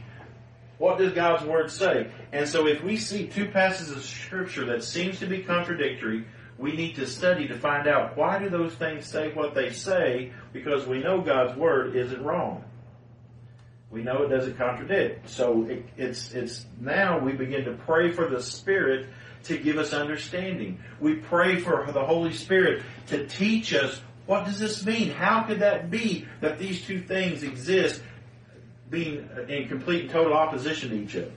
what 0.77 0.97
does 0.97 1.13
God's 1.13 1.45
Word 1.45 1.71
say? 1.71 2.11
And 2.31 2.47
so 2.47 2.67
if 2.67 2.83
we 2.83 2.97
see 2.97 3.27
two 3.27 3.49
passages 3.49 3.91
of 3.91 4.03
Scripture 4.03 4.65
that 4.65 4.83
seems 4.83 5.19
to 5.19 5.27
be 5.27 5.41
contradictory, 5.43 6.25
we 6.57 6.75
need 6.75 6.95
to 6.95 7.07
study 7.07 7.47
to 7.47 7.57
find 7.57 7.87
out 7.87 8.17
why 8.17 8.39
do 8.39 8.49
those 8.49 8.73
things 8.75 9.05
say 9.05 9.33
what 9.33 9.53
they 9.53 9.71
say 9.71 10.31
because 10.53 10.85
we 10.85 10.99
know 10.99 11.21
God's 11.21 11.57
Word 11.57 11.95
isn't 11.95 12.23
wrong. 12.23 12.63
We 13.91 14.03
know 14.03 14.23
it 14.23 14.29
doesn't 14.29 14.57
contradict. 14.57 15.29
So 15.29 15.63
it, 15.63 15.85
it's, 15.95 16.33
it's 16.33 16.65
now 16.79 17.19
we 17.19 17.33
begin 17.33 17.65
to 17.65 17.73
pray 17.73 18.11
for 18.11 18.27
the 18.27 18.41
Spirit 18.41 19.07
to 19.43 19.57
give 19.57 19.77
us 19.77 19.93
understanding. 19.93 20.79
We 20.99 21.15
pray 21.15 21.59
for 21.59 21.89
the 21.91 22.03
Holy 22.03 22.33
Spirit 22.33 22.83
to 23.07 23.27
teach 23.27 23.73
us 23.73 24.01
what 24.25 24.45
does 24.45 24.59
this 24.59 24.83
mean? 24.85 25.11
How 25.11 25.43
could 25.43 25.59
that 25.59 25.91
be 25.91 26.27
that 26.41 26.57
these 26.57 26.83
two 26.83 26.99
things 26.99 27.43
exist 27.43 28.01
being 28.89 29.29
in 29.47 29.67
complete 29.67 30.03
and 30.03 30.09
total 30.09 30.33
opposition 30.33 30.89
to 30.89 30.95
each 30.95 31.15
other. 31.15 31.31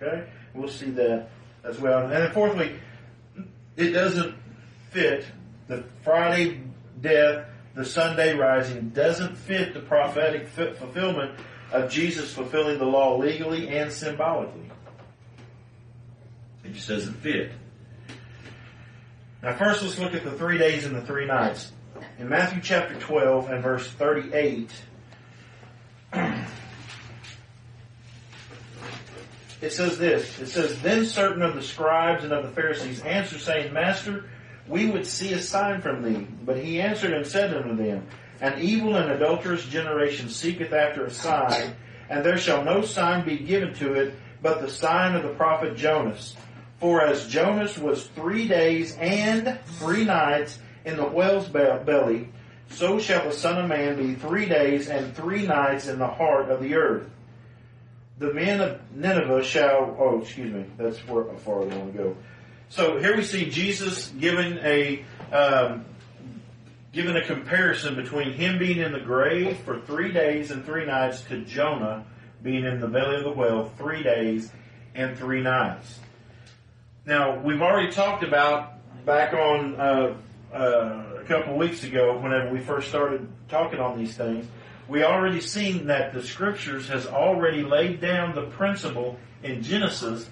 Okay? 0.00 0.28
We'll 0.54 0.68
see 0.68 0.90
that 0.90 1.28
as 1.64 1.78
well. 1.78 2.04
And 2.04 2.12
then 2.12 2.32
fourthly, 2.32 2.78
it 3.76 3.90
doesn't 3.90 4.34
fit 4.90 5.24
the 5.66 5.84
Friday 6.02 6.60
death, 7.00 7.46
the 7.74 7.84
Sunday 7.84 8.34
rising 8.34 8.90
doesn't 8.90 9.36
fit 9.36 9.72
the 9.72 9.80
prophetic 9.80 10.48
fulfillment 10.48 11.32
of 11.72 11.90
Jesus 11.90 12.32
fulfilling 12.34 12.78
the 12.78 12.84
law 12.84 13.16
legally 13.16 13.68
and 13.68 13.92
symbolically. 13.92 14.70
It 16.64 16.74
just 16.74 16.88
doesn't 16.88 17.14
fit. 17.14 17.52
Now 19.42 19.56
first 19.56 19.82
let's 19.82 19.98
look 19.98 20.14
at 20.14 20.24
the 20.24 20.32
three 20.32 20.58
days 20.58 20.84
and 20.84 20.94
the 20.94 21.02
three 21.02 21.26
nights. 21.26 21.72
In 22.18 22.28
Matthew 22.28 22.60
chapter 22.60 22.94
12 22.96 23.50
and 23.50 23.62
verse 23.62 23.88
38, 23.88 24.70
it 29.60 29.72
says 29.72 29.98
this. 29.98 30.38
It 30.38 30.46
says, 30.46 30.80
Then 30.80 31.04
certain 31.04 31.42
of 31.42 31.54
the 31.54 31.62
scribes 31.62 32.24
and 32.24 32.32
of 32.32 32.44
the 32.44 32.50
Pharisees 32.50 33.02
answered, 33.02 33.40
saying, 33.40 33.72
Master, 33.72 34.24
we 34.66 34.90
would 34.90 35.06
see 35.06 35.32
a 35.34 35.38
sign 35.38 35.82
from 35.82 36.02
thee. 36.02 36.26
But 36.44 36.58
he 36.58 36.80
answered 36.80 37.12
and 37.12 37.26
said 37.26 37.54
unto 37.54 37.76
them, 37.76 38.06
An 38.40 38.60
evil 38.60 38.96
and 38.96 39.10
adulterous 39.10 39.64
generation 39.66 40.30
seeketh 40.30 40.72
after 40.72 41.04
a 41.04 41.10
sign, 41.10 41.74
and 42.08 42.24
there 42.24 42.38
shall 42.38 42.64
no 42.64 42.82
sign 42.82 43.24
be 43.24 43.36
given 43.38 43.74
to 43.74 43.94
it, 43.94 44.14
but 44.40 44.62
the 44.62 44.70
sign 44.70 45.14
of 45.14 45.22
the 45.22 45.34
prophet 45.34 45.76
Jonas. 45.76 46.36
For 46.78 47.02
as 47.02 47.26
Jonas 47.26 47.76
was 47.76 48.06
three 48.06 48.48
days 48.48 48.96
and 48.96 49.58
three 49.78 50.04
nights 50.04 50.58
in 50.86 50.96
the 50.96 51.04
whale's 51.04 51.48
belly, 51.48 52.30
so 52.70 52.98
shall 52.98 53.24
the 53.24 53.34
Son 53.34 53.58
of 53.62 53.68
Man 53.68 53.96
be 53.96 54.14
three 54.14 54.46
days 54.46 54.88
and 54.88 55.14
three 55.14 55.46
nights 55.46 55.88
in 55.88 55.98
the 55.98 56.06
heart 56.06 56.50
of 56.50 56.62
the 56.62 56.76
earth 56.76 57.10
the 58.20 58.32
men 58.34 58.60
of 58.60 58.78
Nineveh 58.94 59.42
shall, 59.42 59.96
oh, 59.98 60.20
excuse 60.20 60.52
me, 60.52 60.66
that's 60.76 60.98
where, 61.08 61.24
how 61.24 61.36
far 61.38 61.62
I 61.62 61.68
to 61.68 61.92
go. 61.92 62.16
So 62.68 62.98
here 62.98 63.16
we 63.16 63.24
see 63.24 63.48
Jesus 63.48 64.08
giving 64.08 64.58
a, 64.58 65.04
um, 65.32 65.86
given 66.92 67.16
a 67.16 67.24
comparison 67.24 67.96
between 67.96 68.32
him 68.32 68.58
being 68.58 68.78
in 68.78 68.92
the 68.92 69.00
grave 69.00 69.56
for 69.60 69.80
three 69.80 70.12
days 70.12 70.50
and 70.50 70.64
three 70.66 70.84
nights 70.84 71.22
to 71.22 71.44
Jonah 71.46 72.04
being 72.42 72.64
in 72.64 72.78
the 72.78 72.88
belly 72.88 73.16
of 73.16 73.24
the 73.24 73.32
whale 73.32 73.72
three 73.78 74.02
days 74.02 74.52
and 74.94 75.16
three 75.16 75.40
nights. 75.40 75.98
Now, 77.06 77.38
we've 77.38 77.62
already 77.62 77.90
talked 77.90 78.22
about 78.22 78.74
back 79.06 79.32
on 79.32 79.80
uh, 79.80 80.14
uh, 80.52 81.04
a 81.20 81.24
couple 81.26 81.56
weeks 81.56 81.84
ago, 81.84 82.18
whenever 82.18 82.52
we 82.52 82.60
first 82.60 82.88
started 82.88 83.26
talking 83.48 83.80
on 83.80 83.98
these 83.98 84.14
things, 84.14 84.46
we 84.90 85.04
already 85.04 85.40
seen 85.40 85.86
that 85.86 86.12
the 86.12 86.20
scriptures 86.20 86.88
has 86.88 87.06
already 87.06 87.62
laid 87.62 88.00
down 88.00 88.34
the 88.34 88.46
principle 88.46 89.16
in 89.40 89.62
Genesis 89.62 90.28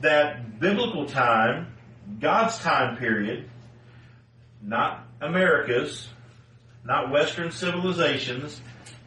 that 0.00 0.60
biblical 0.60 1.06
time, 1.06 1.74
God's 2.20 2.56
time 2.58 2.98
period, 2.98 3.50
not 4.62 5.04
America's, 5.20 6.08
not 6.84 7.10
Western 7.10 7.50
civilizations, 7.50 8.60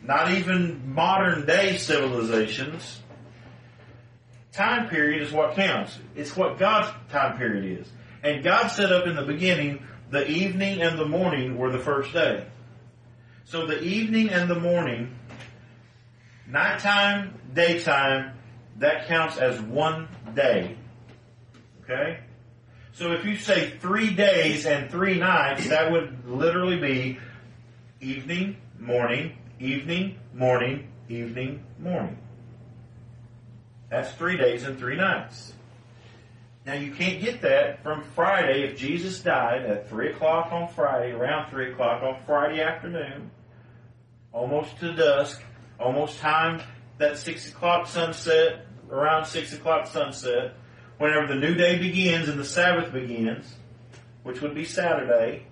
not 0.04 0.32
even 0.32 0.94
modern 0.94 1.46
day 1.46 1.78
civilizations, 1.78 3.02
time 4.52 4.90
period 4.90 5.22
is 5.22 5.32
what 5.32 5.56
counts. 5.56 5.98
It's 6.14 6.36
what 6.36 6.60
God's 6.60 6.92
time 7.10 7.38
period 7.38 7.80
is. 7.80 7.88
And 8.22 8.44
God 8.44 8.68
set 8.68 8.92
up 8.92 9.08
in 9.08 9.16
the 9.16 9.24
beginning 9.24 9.88
the 10.12 10.30
evening 10.30 10.82
and 10.82 11.00
the 11.00 11.08
morning 11.08 11.58
were 11.58 11.72
the 11.72 11.80
first 11.80 12.12
day. 12.12 12.46
So 13.46 13.68
the 13.68 13.82
evening 13.82 14.30
and 14.30 14.50
the 14.50 14.60
morning, 14.60 15.16
nighttime, 16.48 17.40
daytime, 17.54 18.34
that 18.78 19.08
counts 19.08 19.38
as 19.38 19.62
one 19.62 20.08
day. 20.36 20.76
Okay? 21.84 22.20
So 22.94 23.12
if 23.12 23.26
you 23.26 23.38
say 23.38 23.72
three 23.80 24.14
days 24.14 24.66
and 24.66 24.90
three 24.90 25.20
nights, 25.20 25.68
that 25.70 25.92
would 25.92 26.28
literally 26.28 26.80
be 26.80 27.20
evening, 28.02 28.58
morning, 28.80 29.38
evening, 29.60 30.20
morning, 30.34 30.88
evening, 31.10 31.64
morning. 31.80 32.18
That's 33.90 34.12
three 34.14 34.38
days 34.38 34.64
and 34.64 34.78
three 34.78 34.96
nights. 34.96 35.53
Now 36.66 36.76
you 36.76 36.92
can't 36.92 37.22
get 37.22 37.42
that 37.42 37.84
from 37.84 38.04
Friday 38.16 38.64
if 38.64 38.78
Jesus 38.78 39.20
died 39.20 39.64
at 39.64 39.90
3 39.90 40.12
o'clock 40.12 40.52
on 40.52 40.70
Friday, 40.70 41.12
around 41.12 41.50
3 41.50 41.74
o'clock 41.74 42.02
on 42.04 42.24
Friday 42.26 42.62
afternoon, 42.62 43.32
almost 44.32 44.78
to 44.80 44.94
dusk, 44.94 45.42
almost 45.78 46.20
time 46.20 46.62
that 47.00 47.18
6 47.18 47.50
o'clock 47.50 47.88
sunset, 47.88 48.66
around 48.90 49.26
6 49.26 49.54
o'clock 49.54 49.88
sunset, 49.88 50.54
whenever 51.00 51.28
the 51.28 51.36
new 51.36 51.54
day 51.54 51.78
begins 51.78 52.30
and 52.30 52.40
the 52.40 52.46
Sabbath 52.46 52.94
begins, 52.94 53.54
which 54.24 54.42
would 54.42 54.56
be 54.56 54.64
Saturday, 54.64 55.46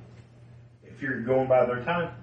if 0.85 1.01
you're 1.01 1.21
going 1.21 1.47
by 1.47 1.65
their 1.65 1.83
time, 1.83 2.13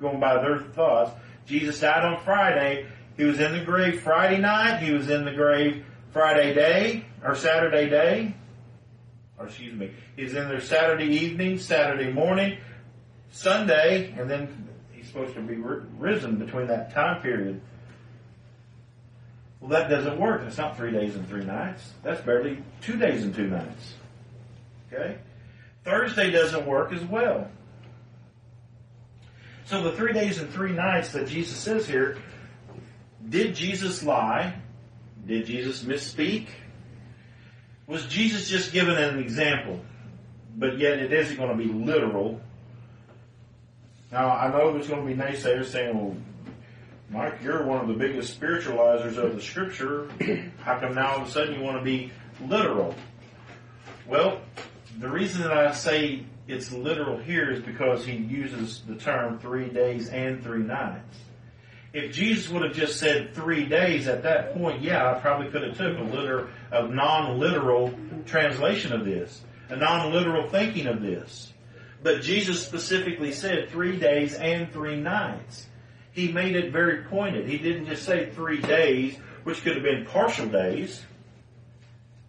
going 0.00 0.20
by 0.20 0.40
their 0.40 0.60
thoughts. 0.60 1.10
Jesus 1.46 1.80
died 1.80 2.04
on 2.04 2.22
Friday. 2.22 2.86
He 3.16 3.24
was 3.24 3.40
in 3.40 3.52
the 3.52 3.64
grave 3.64 4.02
Friday 4.02 4.38
night. 4.38 4.82
He 4.82 4.92
was 4.92 5.10
in 5.10 5.24
the 5.24 5.32
grave 5.32 5.84
Friday 6.16 6.54
day 6.54 7.04
or 7.22 7.34
Saturday 7.34 7.90
day, 7.90 8.34
or 9.38 9.48
excuse 9.48 9.74
me, 9.74 9.90
he's 10.16 10.32
in 10.32 10.48
there 10.48 10.62
Saturday 10.62 11.14
evening, 11.14 11.58
Saturday 11.58 12.10
morning, 12.10 12.56
Sunday, 13.32 14.14
and 14.18 14.30
then 14.30 14.66
he's 14.92 15.08
supposed 15.08 15.34
to 15.34 15.42
be 15.42 15.56
risen 15.56 16.36
between 16.36 16.68
that 16.68 16.94
time 16.94 17.20
period. 17.20 17.60
Well, 19.60 19.68
that 19.68 19.90
doesn't 19.90 20.18
work. 20.18 20.40
That's 20.40 20.56
not 20.56 20.78
three 20.78 20.90
days 20.90 21.16
and 21.16 21.28
three 21.28 21.44
nights. 21.44 21.86
That's 22.02 22.22
barely 22.22 22.62
two 22.80 22.96
days 22.96 23.22
and 23.22 23.34
two 23.34 23.48
nights. 23.48 23.92
Okay? 24.90 25.18
Thursday 25.84 26.30
doesn't 26.30 26.66
work 26.66 26.94
as 26.94 27.04
well. 27.04 27.50
So 29.66 29.82
the 29.82 29.92
three 29.92 30.14
days 30.14 30.38
and 30.38 30.48
three 30.48 30.72
nights 30.72 31.12
that 31.12 31.28
Jesus 31.28 31.58
says 31.58 31.86
here, 31.86 32.16
did 33.28 33.54
Jesus 33.54 34.02
lie? 34.02 34.54
Did 35.26 35.46
Jesus 35.46 35.82
misspeak? 35.82 36.46
Was 37.86 38.06
Jesus 38.06 38.48
just 38.48 38.72
given 38.72 38.96
an 38.96 39.18
example? 39.18 39.80
But 40.56 40.78
yet 40.78 40.98
it 40.98 41.12
isn't 41.12 41.36
going 41.36 41.56
to 41.56 41.62
be 41.62 41.70
literal. 41.72 42.40
Now, 44.12 44.30
I 44.30 44.50
know 44.50 44.72
there's 44.72 44.88
going 44.88 45.06
to 45.06 45.14
be 45.14 45.20
naysayers 45.20 45.66
saying, 45.66 45.96
well, 45.98 46.16
Mike, 47.10 47.40
you're 47.42 47.64
one 47.64 47.80
of 47.80 47.88
the 47.88 47.94
biggest 47.94 48.40
spiritualizers 48.40 49.16
of 49.16 49.34
the 49.34 49.42
scripture. 49.42 50.08
How 50.60 50.78
come 50.78 50.94
now 50.94 51.12
all 51.12 51.22
of 51.22 51.28
a 51.28 51.30
sudden 51.30 51.54
you 51.54 51.62
want 51.62 51.78
to 51.78 51.84
be 51.84 52.10
literal? 52.40 52.94
Well, 54.06 54.40
the 54.98 55.08
reason 55.08 55.42
that 55.42 55.52
I 55.52 55.72
say 55.72 56.24
it's 56.48 56.72
literal 56.72 57.18
here 57.18 57.50
is 57.50 57.60
because 57.60 58.04
he 58.06 58.14
uses 58.14 58.82
the 58.86 58.94
term 58.94 59.38
three 59.38 59.68
days 59.68 60.08
and 60.08 60.42
three 60.42 60.62
nights. 60.62 61.18
If 61.96 62.12
Jesus 62.12 62.50
would 62.50 62.60
have 62.60 62.74
just 62.74 63.00
said 63.00 63.32
three 63.34 63.64
days 63.64 64.06
at 64.06 64.22
that 64.24 64.52
point, 64.52 64.82
yeah, 64.82 65.10
I 65.10 65.18
probably 65.18 65.50
could 65.50 65.62
have 65.62 65.78
took 65.78 65.96
a 65.96 66.02
literal, 66.02 66.46
a 66.70 66.86
non-literal 66.86 67.90
translation 68.26 68.92
of 68.92 69.06
this, 69.06 69.40
a 69.70 69.76
non-literal 69.76 70.50
thinking 70.50 70.88
of 70.88 71.00
this. 71.00 71.54
But 72.02 72.20
Jesus 72.20 72.62
specifically 72.62 73.32
said 73.32 73.70
three 73.70 73.98
days 73.98 74.34
and 74.34 74.70
three 74.70 74.96
nights. 74.96 75.68
He 76.12 76.30
made 76.30 76.54
it 76.54 76.70
very 76.70 77.04
pointed. 77.04 77.48
He 77.48 77.56
didn't 77.56 77.86
just 77.86 78.04
say 78.04 78.28
three 78.28 78.60
days, 78.60 79.16
which 79.44 79.62
could 79.62 79.76
have 79.76 79.82
been 79.82 80.04
partial 80.04 80.48
days, 80.48 81.02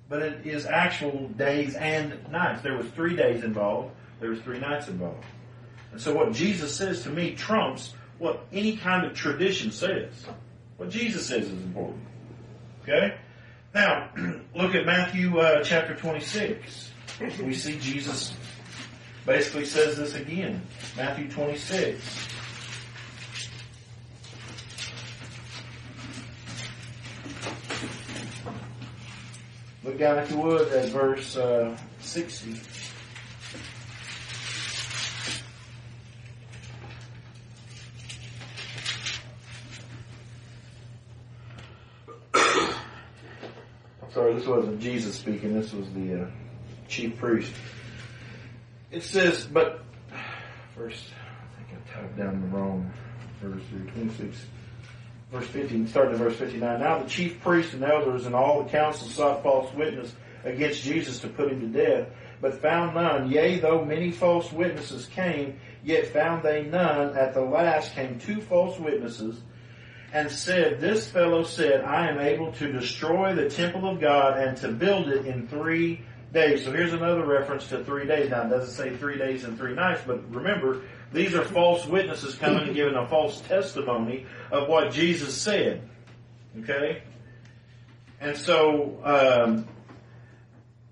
but 0.08 0.21
it 0.21 0.47
is 0.47 0.65
actual 0.65 1.27
days 1.36 1.75
and 1.75 2.32
nights. 2.32 2.62
There 2.62 2.77
was 2.77 2.88
three 2.91 3.17
days 3.17 3.43
involved. 3.43 3.91
There 4.21 4.30
was 4.30 4.39
three 4.39 4.60
nights 4.60 4.88
involved. 4.88 5.25
And 5.91 5.99
so 5.99 6.15
what 6.15 6.32
Jesus 6.32 6.73
says 6.73 7.03
to 7.03 7.10
me 7.10 7.36
trumps 7.36 7.95
what 8.19 8.45
any 8.51 8.77
kind 8.77 9.06
of 9.06 9.13
tradition 9.13 9.71
says. 9.71 10.12
What 10.77 10.89
Jesus 10.89 11.27
says 11.27 11.45
is 11.45 11.51
important. 11.63 12.03
Okay? 12.84 13.15
Now, 13.73 14.10
look 14.56 14.75
at 14.75 14.86
Matthew 14.86 15.39
uh, 15.39 15.63
chapter 15.63 15.95
26. 15.95 16.91
We 17.43 17.53
see 17.53 17.80
Jesus 17.80 18.34
basically 19.25 19.65
says 19.65 19.97
this 19.97 20.15
again. 20.15 20.62
Matthew 20.95 21.30
26. 21.30 22.01
Look 29.84 29.97
down, 29.97 30.19
if 30.19 30.32
you 30.32 30.38
would, 30.38 30.67
at 30.73 30.89
verse 30.89 31.38
uh, 31.38 31.77
60. 32.01 32.77
Sorry, 44.13 44.34
this 44.34 44.48
wasn't 44.48 44.80
Jesus 44.80 45.15
speaking. 45.15 45.54
This 45.54 45.74
was 45.74 45.89
the 45.91 46.24
uh, 46.24 46.28
chief 46.88 47.17
priest. 47.17 47.54
It 48.91 49.04
says, 49.04 49.46
but 49.46 49.82
first, 50.76 51.04
I 51.12 51.63
think 51.63 51.80
I 51.80 52.00
typed 52.00 52.17
down 52.17 52.41
the 52.41 52.48
wrong 52.48 52.91
verse 53.41 53.62
here, 53.70 53.91
26. 53.93 54.46
Verse 55.32 55.48
15, 55.48 55.88
starting 55.88 56.13
at 56.13 56.20
verse 56.20 56.38
59. 56.38 56.80
Now 56.80 57.00
the 57.00 57.10
chief 57.10 57.41
priests 57.41 57.74
and 57.74 57.84
elders 57.84 58.26
and 58.26 58.34
all 58.34 58.63
the 58.63 58.70
council 58.70 59.08
sought 59.10 59.43
false 59.43 59.74
witness 59.74 60.13
against 60.46 60.84
Jesus 60.84 61.20
to 61.20 61.28
put 61.28 61.52
him 61.52 61.60
to 61.60 61.67
death, 61.67 62.08
but 62.39 62.62
found 62.62 62.96
none. 62.96 63.30
Yea, 63.30 63.60
though 63.60 63.84
many 63.84 64.12
false 64.12 64.52
witnesses 64.54 65.08
came, 65.08 65.60
yet 65.84 66.08
found 66.08 66.43
they 66.43 66.63
none. 66.63 67.17
At 67.17 67.34
the 67.34 67.41
last 67.41 67.93
came 67.93 68.20
two 68.20 68.39
false 68.41 68.80
witnesses, 68.80 69.41
and 70.13 70.32
said, 70.32 70.80
This 70.80 71.10
fellow 71.10 71.43
said, 71.43 71.82
I 71.82 72.10
am 72.10 72.20
able 72.20 72.52
to 72.54 72.72
destroy 72.72 73.36
the 73.36 73.50
temple 73.50 73.89
of 73.89 74.00
God 74.00 74.39
and 74.39 74.58
to 74.58 74.70
build 74.70 75.10
it 75.10 75.26
in 75.26 75.48
three 75.48 76.02
days. 76.34 76.63
So 76.63 76.72
here's 76.72 76.93
another 76.93 77.26
reference 77.26 77.67
to 77.70 77.84
three 77.84 78.08
days. 78.08 78.30
Now 78.30 78.46
it 78.46 78.50
doesn't 78.50 78.74
say 78.74 78.96
three 78.96 79.17
days 79.17 79.43
and 79.43 79.58
three 79.58 79.74
nights, 79.74 80.02
but 80.06 80.34
remember, 80.34 80.82
these 81.13 81.36
are 81.36 81.43
false 81.43 81.86
witnesses 81.86 82.36
coming 82.36 82.63
and 82.63 82.76
giving 82.76 82.96
a 82.96 83.08
false 83.08 83.41
testimony 83.41 84.26
of 84.52 84.67
what 84.67 84.91
Jesus 84.91 85.36
said. 85.36 85.88
Okay? 86.60 87.02
And 88.20 88.36
so, 88.36 89.00
um, 89.04 89.67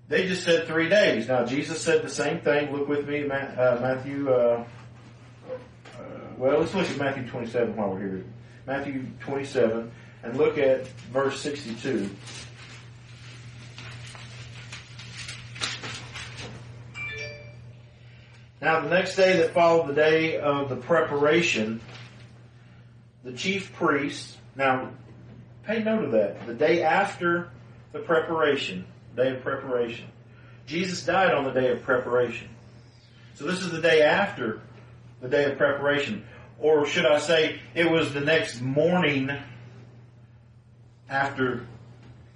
they 0.08 0.28
just 0.28 0.44
said 0.44 0.66
three 0.66 0.88
days. 0.88 1.28
Now 1.28 1.44
Jesus 1.44 1.80
said 1.80 2.02
the 2.02 2.08
same 2.08 2.40
thing. 2.40 2.72
Look 2.72 2.88
with 2.88 3.08
me, 3.08 3.24
uh, 3.24 3.80
Matthew, 3.80 4.30
uh, 4.30 4.64
uh, 5.98 6.02
well, 6.36 6.60
let's 6.60 6.74
look 6.74 6.88
at 6.88 6.96
Matthew 6.96 7.28
27 7.28 7.74
while 7.76 7.90
we're 7.90 7.98
here. 7.98 8.24
Matthew 8.66 9.06
27, 9.20 9.90
and 10.24 10.36
look 10.36 10.58
at 10.58 10.86
verse 11.12 11.40
62. 11.40 12.10
Now, 18.60 18.80
the 18.80 18.90
next 18.90 19.14
day 19.14 19.36
that 19.36 19.54
followed 19.54 19.86
the 19.86 19.94
day 19.94 20.38
of 20.38 20.68
the 20.68 20.76
preparation, 20.76 21.80
the 23.22 23.32
chief 23.32 23.72
priests, 23.74 24.36
now, 24.56 24.90
pay 25.64 25.82
note 25.82 26.04
of 26.04 26.12
that. 26.12 26.46
The 26.46 26.54
day 26.54 26.82
after 26.82 27.50
the 27.92 28.00
preparation, 28.00 28.86
day 29.14 29.36
of 29.36 29.42
preparation. 29.42 30.06
Jesus 30.66 31.04
died 31.04 31.32
on 31.32 31.44
the 31.44 31.52
day 31.52 31.70
of 31.70 31.82
preparation. 31.82 32.48
So 33.34 33.44
this 33.44 33.62
is 33.62 33.70
the 33.70 33.80
day 33.80 34.02
after 34.02 34.60
the 35.20 35.28
day 35.28 35.44
of 35.44 35.58
preparation. 35.58 36.24
Or 36.58 36.86
should 36.86 37.06
I 37.06 37.18
say, 37.18 37.60
it 37.74 37.90
was 37.90 38.14
the 38.14 38.20
next 38.20 38.60
morning 38.60 39.30
after 41.08 41.66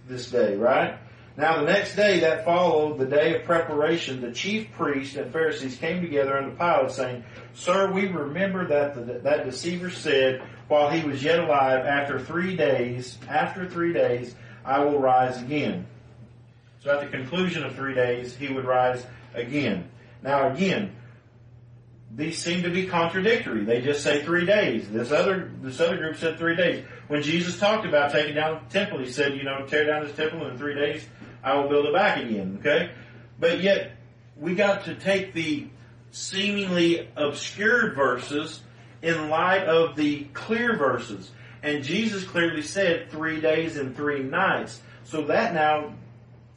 this 0.09 0.31
day, 0.31 0.57
right? 0.57 0.99
Now 1.37 1.61
the 1.61 1.73
next 1.73 1.97
day 1.97 2.21
that 2.21 2.45
followed 2.45 2.99
the 2.99 3.07
day 3.07 3.37
of 3.37 3.45
preparation, 3.45 4.21
the 4.21 4.33
chief 4.33 4.71
priests 4.73 5.17
and 5.17 5.33
Pharisees 5.33 5.77
came 5.77 6.03
together 6.03 6.37
unto 6.37 6.55
Pilate 6.57 6.91
saying, 6.91 7.25
Sir, 7.55 7.91
we 7.91 8.09
remember 8.09 8.67
that 8.67 8.95
the, 8.95 9.21
that 9.21 9.45
deceiver 9.47 9.91
said 9.91 10.43
while 10.69 10.91
he 10.91 11.07
was 11.07 11.23
yet 11.23 11.41
alive, 11.41 11.85
after 11.85 12.21
three 12.21 12.57
days, 12.57 13.19
after 13.29 13.69
three 13.69 13.93
days, 13.93 14.35
I 14.65 14.81
will 14.85 14.99
rise 14.99 15.41
again. 15.41 15.87
So 16.83 16.91
at 16.91 17.01
the 17.01 17.07
conclusion 17.07 17.65
of 17.65 17.75
three 17.75 17.95
days, 17.95 18.37
he 18.37 18.53
would 18.53 18.65
rise 18.65 19.05
again. 19.35 19.89
Now 20.23 20.53
again, 20.53 20.95
these 22.15 22.39
seem 22.39 22.63
to 22.65 22.71
be 22.71 22.87
contradictory. 22.87 23.65
They 23.65 23.81
just 23.81 24.03
say 24.03 24.25
three 24.25 24.45
days. 24.45 24.89
This 24.91 25.13
other 25.13 25.51
this 25.63 25.81
other 25.81 25.97
group 25.97 26.17
said 26.17 26.39
three 26.39 26.57
days. 26.57 26.85
When 27.09 27.23
Jesus 27.23 27.59
talked 27.59 27.87
about 27.87 28.13
taking 28.13 28.35
down 28.35 28.63
the 28.67 28.73
temple, 28.73 28.99
he 28.99 29.11
said, 29.11 29.37
you 29.37 29.45
know, 29.45 29.65
tear 29.67 29.87
down 29.87 30.05
this 30.05 30.17
temple 30.17 30.47
in 30.49 30.59
three 30.59 30.75
days, 30.75 31.05
I 31.43 31.55
will 31.55 31.69
build 31.69 31.87
it 31.87 31.95
back 31.95 32.19
again. 32.19 32.59
Okay? 32.61 32.91
But 33.39 33.61
yet 33.63 33.93
we 34.37 34.55
got 34.55 34.85
to 34.87 34.95
take 34.95 35.33
the 35.33 35.69
seemingly 36.11 37.09
obscured 37.17 37.95
verses 37.95 38.61
in 39.03 39.29
light 39.29 39.65
of 39.65 39.97
the 39.97 40.25
clear 40.35 40.77
verses. 40.77 41.31
And 41.63 41.85
Jesus 41.85 42.25
clearly 42.25 42.63
said 42.63 43.11
three 43.11 43.41
days 43.41 43.77
and 43.77 43.95
three 43.95 44.23
nights. 44.23 44.81
So 45.05 45.23
that 45.27 45.55
now 45.55 45.95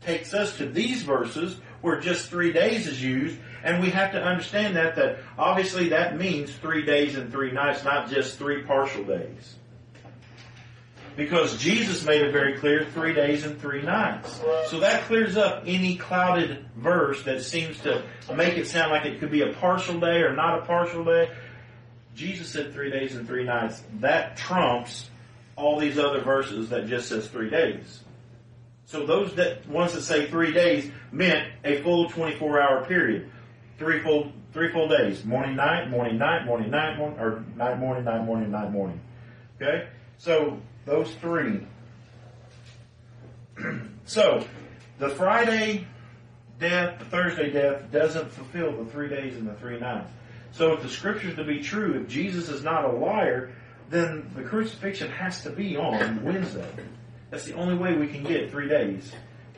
takes 0.01 0.33
us 0.33 0.57
to 0.57 0.65
these 0.65 1.03
verses 1.03 1.57
where 1.81 1.99
just 1.99 2.29
three 2.29 2.53
days 2.53 2.87
is 2.87 3.03
used, 3.03 3.37
and 3.63 3.81
we 3.81 3.89
have 3.91 4.11
to 4.11 4.21
understand 4.21 4.75
that, 4.75 4.95
that 4.97 5.19
obviously 5.37 5.89
that 5.89 6.17
means 6.17 6.51
three 6.51 6.85
days 6.85 7.15
and 7.15 7.31
three 7.31 7.51
nights, 7.51 7.83
not 7.83 8.09
just 8.09 8.37
three 8.37 8.63
partial 8.63 9.03
days. 9.03 9.55
Because 11.15 11.57
Jesus 11.57 12.03
made 12.05 12.21
it 12.21 12.31
very 12.31 12.57
clear, 12.57 12.85
three 12.85 13.13
days 13.13 13.45
and 13.45 13.59
three 13.61 13.83
nights. 13.83 14.41
So 14.67 14.79
that 14.79 15.03
clears 15.03 15.37
up 15.37 15.63
any 15.65 15.95
clouded 15.95 16.65
verse 16.75 17.23
that 17.23 17.43
seems 17.43 17.79
to 17.81 18.03
make 18.35 18.57
it 18.57 18.67
sound 18.67 18.91
like 18.91 19.05
it 19.05 19.19
could 19.19 19.31
be 19.31 19.41
a 19.41 19.53
partial 19.53 19.99
day 19.99 20.21
or 20.21 20.35
not 20.35 20.59
a 20.59 20.65
partial 20.65 21.05
day. 21.05 21.29
Jesus 22.15 22.49
said 22.49 22.73
three 22.73 22.91
days 22.91 23.15
and 23.15 23.27
three 23.27 23.43
nights. 23.43 23.81
That 23.99 24.37
trumps 24.37 25.09
all 25.55 25.79
these 25.79 25.99
other 25.99 26.21
verses 26.21 26.69
that 26.69 26.87
just 26.87 27.09
says 27.09 27.27
three 27.27 27.49
days. 27.49 28.01
So 28.85 29.05
those 29.05 29.33
that 29.35 29.67
ones 29.67 29.93
that 29.93 30.01
say 30.01 30.27
three 30.27 30.51
days 30.51 30.91
meant 31.11 31.47
a 31.63 31.81
full 31.81 32.09
24 32.09 32.59
hour 32.59 32.85
period. 32.85 33.31
Three 33.77 34.01
full, 34.01 34.31
three 34.53 34.71
full 34.71 34.87
days. 34.87 35.25
Morning, 35.25 35.55
night, 35.55 35.89
morning, 35.89 36.17
night, 36.17 36.45
morning, 36.45 36.69
night, 36.69 36.97
morning, 36.97 37.19
or 37.19 37.43
night, 37.55 37.79
morning, 37.79 38.03
night, 38.03 38.23
morning, 38.23 38.51
night, 38.51 38.71
morning. 38.71 38.99
Okay? 39.61 39.87
So, 40.17 40.59
those 40.85 41.13
three. 41.15 41.65
so, 44.05 44.45
the 44.99 45.09
Friday 45.09 45.87
death, 46.59 46.99
the 46.99 47.05
Thursday 47.05 47.51
death, 47.51 47.91
doesn't 47.91 48.31
fulfill 48.31 48.83
the 48.83 48.91
three 48.91 49.09
days 49.09 49.35
and 49.35 49.47
the 49.47 49.55
three 49.55 49.79
nights. 49.79 50.11
So, 50.51 50.73
if 50.73 50.83
the 50.83 50.89
scriptures 50.89 51.35
to 51.37 51.43
be 51.43 51.61
true, 51.61 51.99
if 51.99 52.07
Jesus 52.07 52.49
is 52.49 52.63
not 52.63 52.85
a 52.85 52.91
liar, 52.91 53.51
then 53.89 54.29
the 54.35 54.43
crucifixion 54.43 55.09
has 55.11 55.41
to 55.43 55.49
be 55.49 55.77
on 55.77 56.23
Wednesday. 56.23 56.69
That's 57.31 57.45
the 57.45 57.53
only 57.53 57.75
way 57.75 57.95
we 57.95 58.07
can 58.07 58.23
get 58.23 58.51
three 58.51 58.69
days 58.69 59.11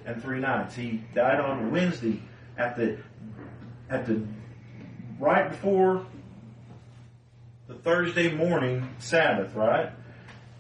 and 0.06 0.22
three 0.22 0.40
nights. 0.40 0.76
He 0.76 1.04
died 1.14 1.42
on 1.42 1.72
Wednesday 1.72 2.22
at 2.58 2.78
the 2.78 2.98
at 3.90 4.06
the 4.06 4.22
right 5.20 5.50
before 5.50 6.06
the 7.68 7.76
Thursday 7.76 8.32
morning 8.32 8.88
Sabbath, 9.00 9.54
right? 9.56 9.90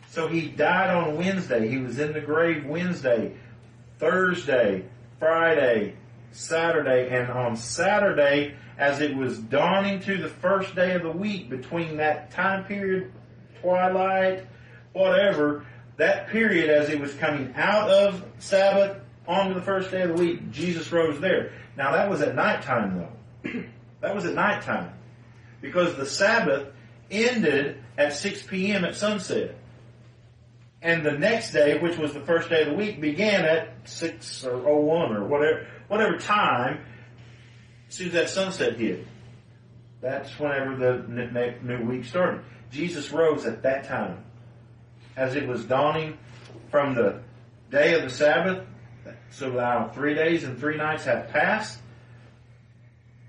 So 0.10 0.28
he 0.28 0.48
died 0.48 0.96
on 0.96 1.18
Wednesday. 1.18 1.68
He 1.68 1.78
was 1.78 2.00
in 2.00 2.14
the 2.14 2.22
grave 2.22 2.66
Wednesday, 2.66 3.36
Thursday, 4.00 4.86
Friday, 5.20 5.96
Saturday, 6.32 7.10
and 7.10 7.30
on 7.32 7.56
Saturday, 7.58 8.56
as 8.78 9.02
it 9.02 9.16
was 9.16 9.38
dawning 9.38 10.00
to 10.02 10.18
the 10.18 10.28
first 10.28 10.76
day 10.76 10.94
of 10.94 11.04
the 11.04 11.12
week 11.12 11.50
between 11.50 11.98
that 11.98 12.32
time 12.32 12.66
period, 12.66 13.12
twilight, 13.62 14.46
whatever, 14.94 15.66
that 15.98 16.28
period 16.28 16.70
as 16.70 16.90
it 16.90 17.00
was 17.00 17.14
coming 17.16 17.54
out 17.56 17.90
of 17.90 18.24
Sabbath 18.40 18.98
onto 19.28 19.54
the 19.54 19.62
first 19.62 19.92
day 19.92 20.02
of 20.02 20.16
the 20.16 20.24
week, 20.24 20.52
Jesus 20.52 20.92
rose 20.92 21.20
there. 21.20 21.54
Now 21.78 21.92
that 21.94 22.10
was 22.10 22.22
at 22.22 22.36
nighttime 22.36 22.98
though. 22.98 23.64
that 24.02 24.16
was 24.16 24.26
at 24.26 24.34
nighttime. 24.34 24.94
Because 25.62 25.96
the 25.96 26.06
Sabbath 26.06 26.68
ended 27.10 27.84
at 27.98 28.14
6 28.14 28.44
p.m. 28.44 28.86
at 28.86 28.96
sunset. 28.96 29.56
And 30.82 31.04
the 31.04 31.14
next 31.14 31.52
day, 31.52 31.80
which 31.80 31.98
was 31.98 32.14
the 32.14 32.20
first 32.20 32.50
day 32.50 32.62
of 32.62 32.70
the 32.70 32.76
week, 32.76 33.02
began 33.02 33.46
at 33.46 33.90
6 33.90 34.46
or 34.46 34.58
01 34.58 35.16
or 35.16 35.24
whatever, 35.24 35.68
whatever 35.88 36.18
time, 36.18 36.86
as 37.88 37.96
soon 37.96 38.08
as 38.08 38.14
that 38.14 38.30
sunset 38.30 38.78
hit. 38.78 39.08
That's 40.02 40.38
whenever 40.40 40.76
the 40.76 41.58
new 41.64 41.84
week 41.86 42.06
started. 42.06 42.42
Jesus 42.72 43.12
rose 43.12 43.46
at 43.46 43.64
that 43.64 43.86
time 43.86 44.24
as 45.16 45.36
it 45.36 45.48
was 45.48 45.64
dawning 45.66 46.18
from 46.70 46.94
the 46.94 47.22
day 47.72 47.94
of 47.96 48.04
the 48.04 48.10
Sabbath. 48.10 48.68
So 49.32 49.50
now 49.50 49.90
three 49.94 50.14
days 50.14 50.44
and 50.44 50.58
three 50.58 50.78
nights 50.78 51.06
have 51.06 51.30
passed. 51.30 51.80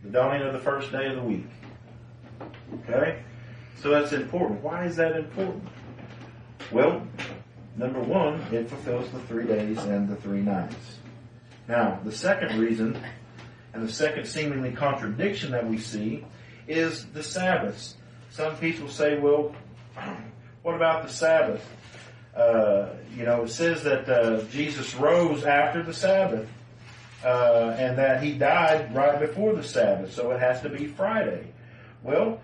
The 0.02 0.10
dawning 0.10 0.42
of 0.42 0.52
the 0.52 0.60
first 0.60 0.92
day 0.92 1.06
of 1.06 1.16
the 1.16 1.22
week. 1.22 1.46
Okay? 2.88 3.22
So 3.82 3.90
that's 3.90 4.12
important. 4.12 4.62
Why 4.62 4.84
is 4.84 4.96
that 4.96 5.16
important? 5.16 5.68
Well, 6.72 7.06
number 7.76 8.00
one, 8.00 8.40
it 8.52 8.68
fulfills 8.68 9.10
the 9.10 9.20
three 9.20 9.46
days 9.46 9.78
and 9.84 10.08
the 10.08 10.16
three 10.16 10.42
nights. 10.42 10.98
Now, 11.68 12.00
the 12.04 12.12
second 12.12 12.58
reason, 12.58 13.00
and 13.72 13.86
the 13.86 13.92
second 13.92 14.26
seemingly 14.26 14.72
contradiction 14.72 15.50
that 15.52 15.68
we 15.68 15.78
see, 15.78 16.24
is 16.68 17.06
the 17.06 17.22
Sabbath. 17.22 17.94
Some 18.30 18.56
people 18.56 18.88
say, 18.88 19.18
well, 19.18 19.54
what 20.62 20.74
about 20.74 21.06
the 21.06 21.12
Sabbath? 21.12 21.64
Uh, 22.36 22.88
you 23.16 23.24
know, 23.24 23.44
it 23.44 23.48
says 23.48 23.82
that 23.84 24.08
uh, 24.08 24.42
Jesus 24.50 24.94
rose 24.94 25.44
after 25.44 25.82
the 25.82 25.94
Sabbath, 25.94 26.48
uh, 27.24 27.74
and 27.78 27.96
that 27.96 28.22
he 28.22 28.32
died 28.32 28.94
right 28.94 29.18
before 29.18 29.54
the 29.54 29.64
Sabbath, 29.64 30.12
so 30.12 30.30
it 30.32 30.40
has 30.40 30.60
to 30.60 30.68
be 30.68 30.86
Friday. 30.86 31.46
Well, 32.02 32.40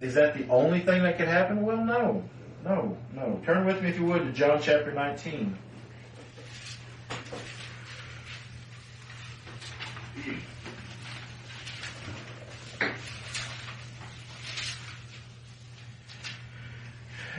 is 0.00 0.14
that 0.14 0.38
the 0.38 0.46
only 0.48 0.80
thing 0.80 1.02
that 1.02 1.18
could 1.18 1.26
happen? 1.26 1.66
Well, 1.66 1.84
no, 1.84 2.22
no, 2.64 2.96
no. 3.12 3.40
Turn 3.44 3.66
with 3.66 3.82
me, 3.82 3.88
if 3.88 3.98
you 3.98 4.06
would, 4.06 4.24
to 4.24 4.32
John 4.32 4.60
chapter 4.62 4.92
19. 4.92 5.58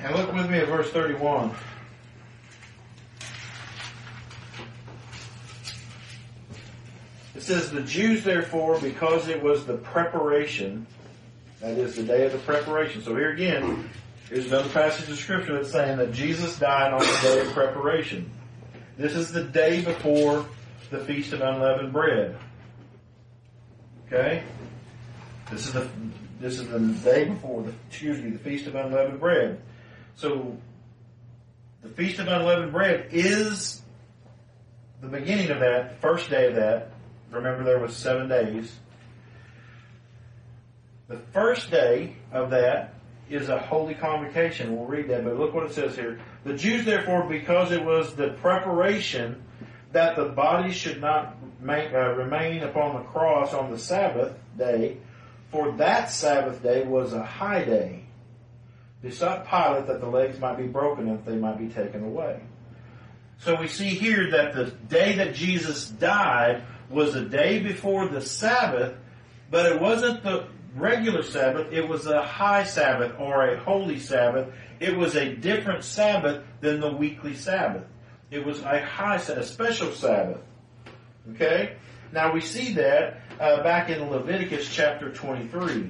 And 0.04 0.16
look 0.16 0.34
with 0.34 0.50
me 0.50 0.60
at 0.60 0.68
verse 0.68 0.90
31. 0.92 1.56
It 7.40 7.44
says, 7.44 7.72
The 7.72 7.84
Jews 7.84 8.26
therefore, 8.26 8.78
because 8.82 9.30
it 9.30 9.42
was 9.42 9.66
the 9.66 9.78
preparation, 9.78 10.86
that 11.62 11.78
is 11.78 11.96
the 11.96 12.04
day 12.04 12.26
of 12.26 12.34
the 12.34 12.38
preparation. 12.40 13.02
So 13.02 13.16
here 13.16 13.32
again, 13.32 13.90
here's 14.28 14.48
another 14.48 14.68
passage 14.68 15.10
of 15.10 15.18
scripture 15.18 15.54
that's 15.54 15.72
saying 15.72 16.00
that 16.00 16.12
Jesus 16.12 16.60
died 16.60 16.92
on 16.92 17.00
the 17.00 17.20
day 17.24 17.40
of 17.40 17.54
preparation. 17.54 18.30
This 18.98 19.16
is 19.16 19.32
the 19.32 19.46
day 19.46 19.82
before 19.82 20.46
the 20.90 21.00
Feast 21.00 21.32
of 21.32 21.40
Unleavened 21.40 21.94
Bread. 21.94 22.36
Okay? 24.08 24.44
This 25.50 25.66
is 25.66 25.72
the 25.72 25.88
this 26.42 26.60
is 26.60 26.68
the 26.68 26.80
day 27.10 27.24
before 27.24 27.64
the 27.64 27.74
excuse 27.88 28.22
me, 28.22 28.32
the 28.32 28.40
Feast 28.40 28.68
of 28.68 28.76
Unleavened 28.76 29.22
Bread. 29.22 29.62
So 30.18 30.58
the 31.84 31.90
Feast 31.90 32.20
of 32.20 32.28
Unleavened 32.28 32.74
Bread 32.74 33.08
is 33.12 33.82
the 35.00 35.08
beginning 35.08 35.52
of 35.52 35.62
that, 35.62 36.02
first 36.02 36.30
day 36.30 36.48
of 36.48 36.56
that. 36.56 36.92
Remember 37.32 37.64
there 37.64 37.80
was 37.80 37.96
seven 37.96 38.28
days. 38.28 38.76
The 41.08 41.20
first 41.34 41.72
day 41.72 42.16
of 42.32 42.52
that 42.52 42.94
is 43.30 43.50
a 43.50 43.60
holy 43.60 43.96
convocation. 43.96 44.76
We'll 44.76 44.86
read 44.86 45.10
that, 45.10 45.24
but 45.24 45.38
look 45.38 45.54
what 45.54 45.66
it 45.66 45.74
says 45.74 45.96
here. 45.96 46.20
The 46.44 46.54
Jews 46.54 46.86
therefore, 46.86 47.28
because 47.28 47.72
it 47.72 47.84
was 47.84 48.16
the 48.16 48.30
preparation 48.42 49.44
that 49.92 50.16
the 50.16 50.26
body 50.26 50.72
should 50.72 51.02
not 51.02 51.36
make, 51.62 51.94
uh, 51.94 52.14
remain 52.14 52.64
upon 52.64 52.96
the 52.96 53.10
cross 53.10 53.54
on 53.54 53.72
the 53.72 53.80
Sabbath 53.80 54.38
day, 54.58 54.98
for 55.52 55.72
that 55.74 56.12
Sabbath 56.12 56.62
day 56.62 56.84
was 56.84 57.14
a 57.14 57.24
high 57.24 57.64
day 57.64 58.04
besought 59.02 59.48
Pilate 59.48 59.88
that 59.88 60.02
the 60.02 60.10
legs 60.10 60.40
might 60.40 60.58
be 60.58 60.68
broken 60.68 61.08
and 61.08 61.24
they 61.26 61.36
might 61.36 61.58
be 61.58 61.68
taken 61.68 62.04
away. 62.04 62.42
So 63.40 63.56
we 63.56 63.68
see 63.68 63.90
here 63.90 64.32
that 64.32 64.54
the 64.54 64.66
day 64.66 65.16
that 65.16 65.34
Jesus 65.34 65.88
died 65.88 66.64
was 66.90 67.16
a 67.16 67.24
day 67.24 67.60
before 67.60 68.08
the 68.08 68.22
Sabbath, 68.22 68.96
but 69.52 69.66
it 69.66 69.80
wasn't 69.80 70.24
the, 70.24 70.48
regular 70.76 71.24
Sabbath, 71.24 71.72
it 71.72 71.88
was 71.88 72.06
a 72.08 72.24
high 72.24 72.64
Sabbath 72.64 73.14
or 73.20 73.48
a 73.48 73.60
holy 73.60 74.00
Sabbath. 74.00 74.54
It 74.80 74.96
was 74.96 75.16
a 75.16 75.36
different 75.36 75.84
Sabbath 75.84 76.44
than 76.62 76.80
the 76.80 76.92
weekly 76.92 77.36
Sabbath. 77.36 77.84
It 78.32 78.46
was 78.46 78.62
a 78.62 78.86
high, 78.86 79.16
a 79.16 79.44
special 79.44 79.92
Sabbath. 79.92 80.42
Okay? 81.34 81.76
Now 82.12 82.34
we 82.34 82.42
see 82.42 82.74
that 82.74 83.22
uh, 83.40 83.64
back 83.64 83.90
in 83.90 84.10
Leviticus 84.10 84.74
chapter 84.74 85.12
23. 85.12 85.90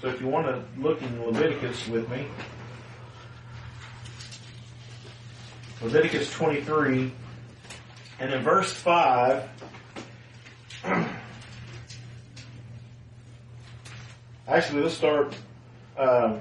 So 0.00 0.08
if 0.08 0.20
you 0.20 0.28
want 0.28 0.46
to 0.46 0.64
look 0.80 1.00
in 1.02 1.24
Leviticus 1.24 1.88
with 1.88 2.08
me, 2.08 2.26
Leviticus 5.80 6.32
23, 6.32 7.12
and 8.20 8.32
in 8.32 8.42
verse 8.42 8.72
5, 8.72 9.48
actually 14.48 14.82
let's 14.82 14.94
start, 14.94 15.34
um, 15.96 16.40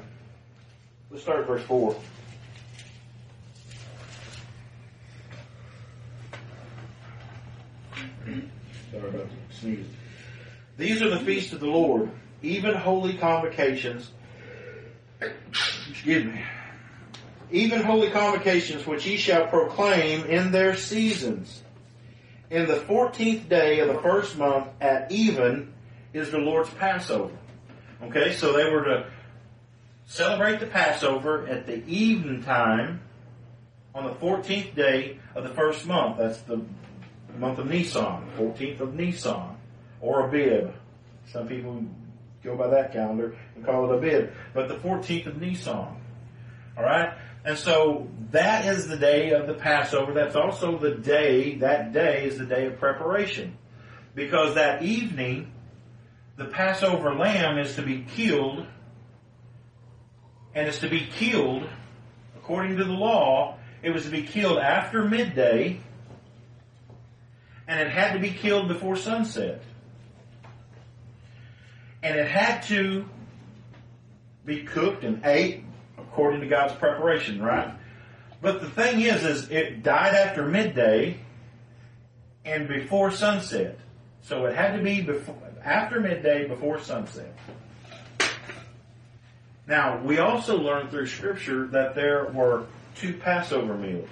let's 1.12 1.24
start 1.24 1.42
at 1.42 1.48
verse 1.48 1.64
4. 1.64 1.96
Sorry 8.92 9.10
about 9.10 9.30
the 9.30 9.54
sneeze. 9.54 9.86
These 10.78 11.02
are 11.04 11.10
the 11.10 11.20
feasts 11.20 11.54
of 11.54 11.60
the 11.60 11.68
Lord, 11.68 12.10
even 12.42 12.74
holy 12.74 13.18
convocations. 13.18 14.12
Excuse 15.90 16.26
me. 16.26 16.42
Even 17.52 17.84
holy 17.84 18.10
convocations 18.10 18.88
which 18.88 19.06
ye 19.06 19.18
shall 19.18 19.46
proclaim 19.48 20.26
in 20.26 20.52
their 20.52 20.76
seasons. 20.76 21.62
In 22.52 22.68
the 22.68 22.76
fourteenth 22.76 23.48
day 23.48 23.80
of 23.80 23.88
the 23.88 24.02
first 24.02 24.38
month 24.38 24.68
at 24.82 25.10
even 25.10 25.74
is 26.12 26.32
the 26.32 26.38
Lord's 26.38 26.70
Passover. 26.72 27.34
Okay, 28.04 28.34
so 28.34 28.52
they 28.52 28.70
were 28.70 28.84
to 28.84 29.06
celebrate 30.06 30.60
the 30.60 30.66
Passover 30.66 31.48
at 31.48 31.66
the 31.66 31.82
evening 31.88 32.44
time 32.44 33.00
on 33.96 34.04
the 34.04 34.14
14th 34.16 34.76
day 34.76 35.18
of 35.34 35.46
the 35.46 35.54
first 35.54 35.86
month. 35.86 36.18
That's 36.18 36.42
the 36.42 36.62
month 37.38 37.58
of 37.58 37.68
Nisan, 37.68 38.30
14th 38.38 38.82
of 38.82 38.96
Nisan, 38.96 39.56
or 40.02 40.28
Abib. 40.28 40.74
Some 41.32 41.48
people 41.48 41.86
go 42.44 42.58
by 42.58 42.68
that 42.68 42.92
calendar 42.92 43.34
and 43.56 43.66
call 43.66 43.90
it 43.90 43.96
Abib. 43.96 44.34
But 44.54 44.68
the 44.68 44.76
14th 44.76 45.28
of 45.28 45.42
Nisan. 45.42 45.96
Alright? 46.78 47.14
And 47.44 47.58
so 47.58 48.08
that 48.32 48.66
is 48.66 48.88
the 48.88 48.98
day 48.98 49.32
of 49.32 49.48
the 49.48 49.54
Passover. 49.54 50.14
That's 50.14 50.36
also 50.36 50.78
the 50.78 50.92
day, 50.92 51.56
that 51.56 51.92
day 51.92 52.26
is 52.26 52.38
the 52.38 52.46
day 52.46 52.68
of 52.68 52.78
preparation. 52.80 53.58
Because 54.14 54.56
that 54.56 54.84
evening, 54.84 55.52
the 56.38 56.46
Passover 56.46 57.16
lamb 57.16 57.58
is 57.58 57.76
to 57.76 57.82
be 57.82 58.06
killed, 58.16 58.66
and 60.54 60.68
is 60.68 60.80
to 60.80 60.90
be 60.90 61.08
killed, 61.08 61.68
according 62.38 62.78
to 62.78 62.84
the 62.84 62.92
law, 62.92 63.58
it 63.82 63.92
was 63.92 64.04
to 64.04 64.12
be 64.12 64.24
killed 64.24 64.60
after 64.60 65.08
midday, 65.08 65.80
and 67.68 67.80
it 67.80 67.90
had 67.90 68.14
to 68.14 68.20
be 68.20 68.32
killed 68.32 68.68
before 68.68 68.96
sunset. 68.96 69.64
And 72.04 72.18
it 72.18 72.28
had 72.28 72.62
to 72.64 73.06
be 74.46 74.64
cooked 74.64 75.04
and 75.04 75.26
ate 75.26 75.64
according 76.12 76.42
to 76.42 76.48
God's 76.48 76.74
preparation, 76.74 77.42
right? 77.42 77.74
But 78.42 78.62
the 78.62 78.70
thing 78.70 79.02
is, 79.02 79.24
is 79.24 79.50
it 79.50 79.84
died 79.84 80.14
after 80.14 80.46
midday 80.46 81.18
and 82.44 82.68
before 82.68 83.12
sunset. 83.12 83.78
So 84.24 84.46
it 84.46 84.56
had 84.56 84.76
to 84.76 84.84
be 84.84 85.02
before, 85.02 85.38
after 85.64 86.00
midday, 86.00 86.48
before 86.48 86.80
sunset. 86.80 87.34
Now, 89.68 90.02
we 90.04 90.20
also 90.20 90.58
learn 90.58 90.90
through 90.90 91.08
scripture 91.08 91.68
that 91.68 91.96
there 91.96 92.26
were 92.26 92.66
two 92.96 93.14
Passover 93.14 93.76
meals. 93.76 94.10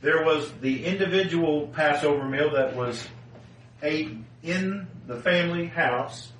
There 0.00 0.24
was 0.24 0.50
the 0.60 0.84
individual 0.84 1.68
Passover 1.68 2.24
meal 2.24 2.52
that 2.52 2.74
was 2.74 3.06
ate 3.82 4.16
in 4.42 4.86
the 5.06 5.16
family 5.16 5.66
house, 5.66 6.32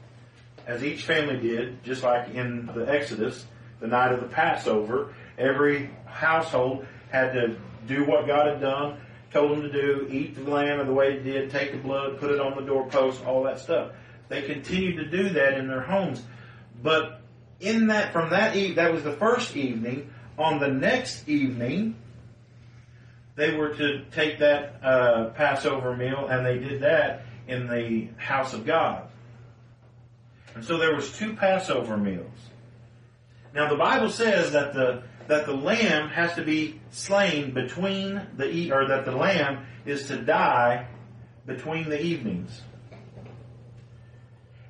as 0.67 0.83
each 0.83 1.05
family 1.05 1.37
did, 1.37 1.83
just 1.85 2.03
like 2.03 2.31
in 2.35 2.67
the 2.75 2.91
Exodus, 2.91 3.45
the 3.83 3.89
night 3.89 4.13
of 4.13 4.21
the 4.21 4.29
Passover. 4.29 5.13
Every 5.37 5.91
household 6.07 6.87
had 7.11 7.35
to 7.35 7.57
do 7.87 8.05
what 8.05 8.27
God 8.27 8.47
had 8.47 8.61
done, 8.61 8.99
told 9.33 9.51
them 9.51 9.63
to 9.63 9.73
do, 9.73 10.09
eat 10.11 10.37
the 10.37 10.49
lamb 10.49 10.81
in 10.81 10.87
the 10.87 10.95
way 10.95 11.15
it 11.15 11.25
did, 11.25 11.51
take 11.51 11.73
the 11.73 11.79
blood, 11.79 12.19
put 12.19 12.31
it 12.31 12.41
on 12.41 12.57
the 12.57 12.63
doorpost, 12.63 13.23
all 13.27 13.43
that 13.43 13.59
stuff. 13.59 13.91
They 14.29 14.43
continued 14.43 14.97
to 14.97 15.11
do 15.11 15.31
that 15.31 15.59
in 15.59 15.69
their 15.69 15.83
homes. 15.83 16.23
But 16.83 17.21
in 17.61 17.89
that, 17.89 18.13
from 18.13 18.31
that 18.31 18.57
eve, 18.57 18.77
that 18.77 18.93
was 18.93 19.03
the 19.03 19.13
first 19.13 19.57
evening. 19.57 20.11
On 20.39 20.59
the 20.59 20.69
next 20.69 21.29
evening, 21.29 21.97
they 23.35 23.55
were 23.55 23.75
to 23.75 24.05
take 24.13 24.39
that 24.39 24.77
uh, 24.83 25.31
Passover 25.31 25.97
meal, 25.97 26.29
and 26.29 26.47
they 26.47 26.59
did 26.59 26.81
that 26.83 27.23
in 27.49 27.69
the 27.69 28.09
house 28.17 28.55
of 28.55 28.65
God. 28.65 29.09
And 30.55 30.65
so 30.65 30.79
there 30.79 30.95
was 30.95 31.17
two 31.17 31.35
Passover 31.35 31.97
meals. 31.97 32.31
Now 33.55 33.69
the 33.69 33.77
Bible 33.77 34.11
says 34.11 34.53
that 34.53 34.73
the 34.73 35.03
that 35.29 35.47
the 35.47 35.55
lamb 35.55 36.09
has 36.09 36.35
to 36.35 36.43
be 36.43 36.81
slain 36.91 37.55
between 37.55 38.27
the 38.37 38.73
or 38.73 38.89
that 38.89 39.05
the 39.05 39.13
lamb 39.13 39.67
is 39.87 40.07
to 40.09 40.17
die 40.17 40.87
between 41.47 41.89
the 41.89 42.01
evenings. 42.01 42.61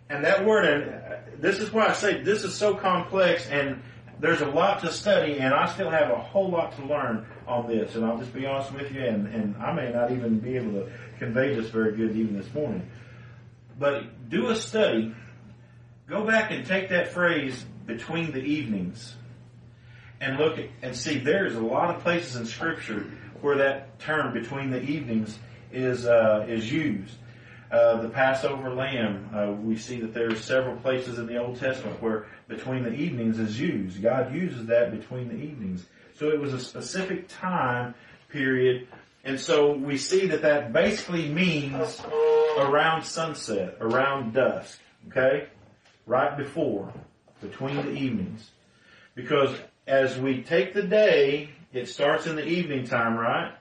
And 0.09 0.25
that 0.25 0.45
word, 0.45 0.65
and 0.67 0.91
uh, 0.91 1.17
this 1.39 1.59
is 1.59 1.73
why 1.73 1.87
I 1.87 1.93
say 1.95 2.23
this 2.23 2.45
is 2.45 2.55
so 2.55 2.75
complex, 2.75 3.47
and 3.49 3.83
there's 4.21 4.43
a 4.43 4.47
lot 4.47 4.81
to 4.81 4.93
study, 4.93 5.39
and 5.39 5.55
I 5.55 5.73
still 5.73 5.91
have 5.91 6.11
a 6.11 6.19
whole 6.19 6.51
lot 6.51 6.77
to 6.77 6.85
learn 6.85 7.27
on 7.47 7.67
this. 7.67 7.95
And 7.95 8.05
I'll 8.05 8.19
just 8.19 8.35
be 8.35 8.47
honest 8.47 8.73
with 8.75 8.93
you, 8.93 9.03
and, 9.03 9.27
and 9.29 9.57
I 9.57 9.73
may 9.73 9.91
not 9.91 10.13
even 10.13 10.39
be 10.39 10.57
able 10.57 10.73
to 10.73 10.93
convey 11.19 11.55
this 11.55 11.71
very 11.71 11.97
good 11.97 12.15
even 12.15 12.37
this 12.37 12.53
morning. 12.53 12.89
But 13.79 14.29
do 14.29 14.49
a 14.49 14.57
study. 14.57 15.15
Go 16.09 16.27
back 16.27 16.51
and 16.51 16.67
take 16.67 16.91
that 16.91 17.09
phrase 17.09 17.65
between 17.97 18.33
the 18.33 18.43
evenings 18.43 19.15
and 20.21 20.39
look 20.39 20.59
at, 20.59 20.67
and 20.83 20.97
see 20.97 21.19
there's 21.19 21.55
a 21.55 21.61
lot 21.61 21.95
of 21.95 22.03
places 22.03 22.37
in 22.37 22.47
Scripture 22.47 23.11
where 23.41 23.57
that 23.57 23.99
term 23.99 24.33
between 24.33 24.71
the 24.71 24.81
evenings 24.81 25.39
is 25.73 26.07
uh, 26.07 26.47
is 26.49 26.71
used. 26.71 27.15
Uh, 27.71 28.03
the 28.03 28.09
Passover 28.11 28.69
lamb, 28.75 29.31
uh, 29.35 29.51
we 29.51 29.77
see 29.77 29.99
that 30.01 30.13
there 30.13 30.31
are 30.31 30.37
several 30.37 30.77
places 30.77 31.19
in 31.19 31.27
the 31.27 31.39
Old 31.39 31.59
Testament 31.59 32.03
where 32.03 32.27
between 32.47 32.83
the 32.83 32.93
evenings 32.93 33.39
is 33.39 33.59
used. 33.59 34.03
God 34.03 34.35
uses 34.35 34.67
that 34.67 34.91
between 34.91 35.29
the 35.29 35.37
evenings. 35.37 35.87
So 36.19 36.29
it 36.29 36.39
was 36.39 36.53
a 36.53 36.61
specific 36.61 37.29
time 37.29 37.95
period. 38.29 38.89
And 39.25 39.41
so 39.41 39.73
we 39.73 39.97
see 39.97 40.27
that 40.27 40.43
that 40.43 40.75
basically 40.75 41.31
means 41.31 42.03
around 42.59 43.05
sunset, 43.05 43.79
around 43.81 44.35
dusk. 44.35 44.79
Okay? 45.09 45.49
Right 46.05 46.37
before, 46.37 46.93
between 47.43 47.77
the 47.77 47.91
evenings. 47.91 48.51
Because 49.15 49.55
as 49.87 50.19
we 50.19 50.43
take 50.43 50.73
the 50.73 50.83
day, 50.83 51.51
it 51.73 51.89
starts 51.89 52.27
in 52.27 52.37
the 52.37 52.47
evening 52.47 52.87
time, 52.87 53.17
right? 53.17 53.53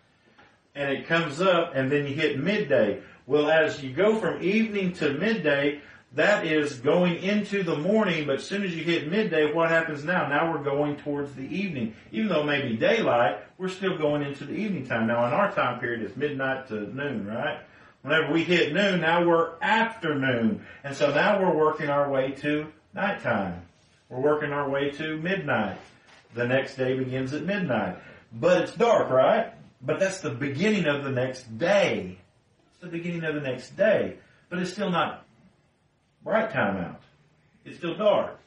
And 0.76 0.92
it 0.92 1.08
comes 1.08 1.42
up 1.42 1.74
and 1.76 1.92
then 1.92 2.06
you 2.06 2.14
hit 2.14 2.40
midday. 2.40 3.02
Well, 3.28 3.50
as 3.50 3.84
you 3.84 3.92
go 3.92 4.18
from 4.18 4.42
evening 4.42 4.94
to 4.94 5.14
midday, 5.14 5.82
that 6.14 6.46
is 6.46 6.76
going 6.76 7.24
into 7.24 7.64
the 7.64 7.78
morning, 7.78 8.28
but 8.28 8.36
as 8.36 8.46
soon 8.46 8.64
as 8.64 8.76
you 8.76 8.84
hit 8.84 9.10
midday, 9.10 9.54
what 9.54 9.70
happens 9.70 10.04
now? 10.04 10.28
Now 10.28 10.52
we're 10.52 10.64
going 10.64 10.98
towards 10.98 11.34
the 11.34 11.44
evening. 11.44 11.96
Even 12.12 12.28
though 12.28 12.42
it 12.42 12.48
may 12.48 12.68
be 12.68 12.76
daylight, 12.76 13.40
we're 13.58 13.70
still 13.70 13.98
going 13.98 14.22
into 14.22 14.44
the 14.44 14.54
evening 14.54 14.86
time. 14.86 15.08
Now 15.08 15.26
in 15.26 15.34
our 15.34 15.52
time 15.54 15.80
period, 15.80 16.02
it's 16.02 16.18
midnight 16.18 16.68
to 16.68 16.94
noon, 16.94 17.26
right? 17.26 17.60
Whenever 18.02 18.34
we 18.34 18.44
hit 18.44 18.74
noon, 18.74 19.00
now 19.00 19.26
we're 19.26 19.52
afternoon. 19.62 20.66
And 20.84 20.96
so 20.96 21.14
now 21.14 21.42
we're 21.42 21.56
working 21.56 21.90
our 21.90 22.10
way 22.10 22.32
to 22.32 22.68
nighttime. 22.94 23.62
We're 24.12 24.20
working 24.20 24.52
our 24.52 24.70
way 24.70 24.92
to 24.92 25.18
midnight. 25.18 25.78
The 26.34 26.46
next 26.46 26.76
day 26.76 26.98
begins 26.98 27.34
at 27.34 27.44
midnight. 27.44 27.98
But 28.34 28.64
it's 28.64 28.76
dark, 28.76 29.10
right? 29.10 29.54
But 29.82 30.00
that's 30.00 30.20
the 30.20 30.30
beginning 30.30 30.86
of 30.86 31.06
the 31.06 31.12
next 31.12 31.58
day. 31.58 32.18
It's 32.72 32.82
the 32.82 32.90
beginning 32.90 33.24
of 33.24 33.36
the 33.36 33.42
next 33.42 33.78
day. 33.78 34.18
But 34.50 34.60
it's 34.60 34.74
still 34.74 34.92
not 34.92 35.26
bright 36.26 36.52
time 36.52 36.76
out. 36.76 37.02
It's 37.64 37.78
still 37.78 37.96
dark. 37.96 38.38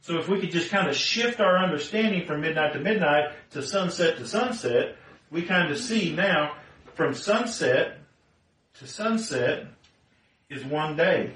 So 0.00 0.18
if 0.18 0.28
we 0.28 0.40
could 0.40 0.50
just 0.50 0.70
kind 0.70 0.88
of 0.88 0.96
shift 0.96 1.40
our 1.40 1.56
understanding 1.56 2.26
from 2.26 2.40
midnight 2.40 2.72
to 2.72 2.80
midnight 2.80 3.30
to 3.52 3.62
sunset 3.62 4.16
to 4.18 4.26
sunset, 4.26 4.96
we 5.30 5.42
kind 5.42 5.70
of 5.70 5.78
see 5.78 6.14
now 6.14 6.56
from 6.94 7.14
sunset 7.14 7.98
to 8.80 8.88
sunset 8.88 9.66
is 10.50 10.64
one 10.64 10.96
day. 10.96 11.32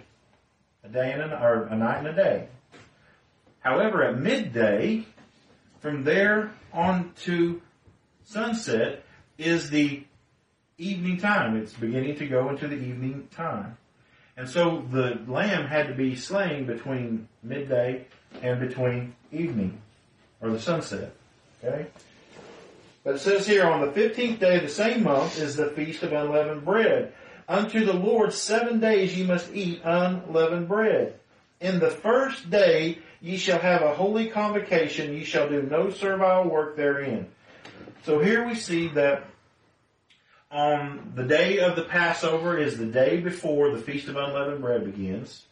A 0.83 0.89
day 0.89 1.13
and 1.13 1.23
a, 1.23 1.41
or 1.41 1.65
a 1.65 1.77
night 1.77 1.99
and 1.99 2.09
a 2.09 2.13
day. 2.13 2.49
However, 3.61 4.03
at 4.05 4.19
midday, 4.19 5.05
from 5.81 6.05
there 6.05 6.53
on 6.73 7.13
to 7.25 7.61
sunset 8.25 9.05
is 9.39 9.71
the 9.71 10.05
evening 10.79 11.19
time. 11.19 11.57
It's 11.57 11.75
beginning 11.75 12.17
to 12.17 12.27
go 12.27 12.49
into 12.49 12.69
the 12.69 12.77
evening 12.77 13.29
time. 13.31 13.77
And 14.37 14.49
so 14.49 14.85
the 14.91 15.21
lamb 15.27 15.67
had 15.67 15.89
to 15.89 15.95
be 15.95 16.17
slain 16.17 16.65
between 16.65 17.29
midday 17.43 18.07
and 18.43 18.61
between 18.61 19.15
evening 19.31 19.81
or 20.41 20.51
the 20.51 20.61
sunset. 20.61 21.13
Okay? 21.63 21.87
But 23.05 23.17
it 23.17 23.19
says 23.19 23.47
here, 23.47 23.67
on 23.67 23.81
the 23.81 23.93
fifteenth 23.93 24.41
day 24.41 24.57
of 24.57 24.63
the 24.63 24.69
same 24.69 25.03
month 25.03 25.39
is 25.39 25.57
the 25.57 25.71
feast 25.71 26.03
of 26.03 26.13
unleavened 26.13 26.65
bread. 26.65 27.13
Unto 27.49 27.85
the 27.85 27.93
Lord 27.93 28.33
seven 28.33 28.81
days 28.81 29.17
ye 29.17 29.27
must 29.27 29.53
eat 29.53 29.83
unleavened 29.85 30.69
bread. 30.69 31.19
In 31.61 31.79
the 31.79 31.91
first 31.91 32.49
day 32.49 32.99
ye 33.21 33.37
shall 33.37 33.59
have 33.59 33.83
a 33.83 33.95
holy 33.95 34.29
convocation, 34.29 35.13
ye 35.13 35.25
shall 35.25 35.49
do 35.49 35.63
no 35.63 35.91
servile 35.91 36.49
work 36.49 36.77
therein. 36.77 37.27
So 38.05 38.19
here 38.19 38.47
we 38.47 38.55
see 38.55 38.89
that 38.89 39.25
on 40.51 41.13
the 41.15 41.25
day 41.25 41.59
of 41.59 41.77
the 41.77 41.85
Passover 41.85 42.59
is 42.59 42.77
the 42.77 42.87
day 42.87 43.21
before 43.21 43.71
the 43.71 43.83
Feast 43.83 44.09
of 44.09 44.17
Unleavened 44.17 44.61
Bread 44.61 44.85
begins. 44.85 45.45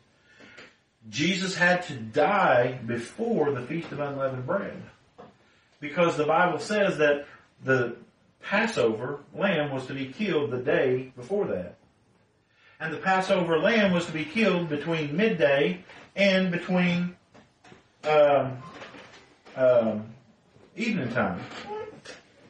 Jesus 1.09 1.57
had 1.57 1.83
to 1.85 1.95
die 1.95 2.81
before 2.85 3.53
the 3.53 3.63
Feast 3.63 3.93
of 3.93 4.01
Unleavened 4.01 4.47
Bread. 4.47 4.83
Because 5.81 6.17
the 6.17 6.25
Bible 6.25 6.59
says 6.59 6.99
that 6.99 7.27
the 7.65 7.97
Passover 8.43 9.21
lamb 9.35 9.71
was 9.71 9.87
to 9.87 9.95
be 9.95 10.07
killed 10.07 10.51
the 10.51 10.59
day 10.59 11.13
before 11.17 11.47
that. 11.47 11.77
And 12.81 12.93
the 12.93 12.99
Passover 12.99 13.59
lamb 13.59 13.93
was 13.93 14.07
to 14.07 14.13
be 14.13 14.25
killed 14.25 14.69
between 14.69 15.17
midday 15.17 15.85
and 16.17 16.51
between 16.51 17.17
um, 18.09 18.63
um, 19.57 20.07
evening 20.77 21.11
time. 21.11 21.41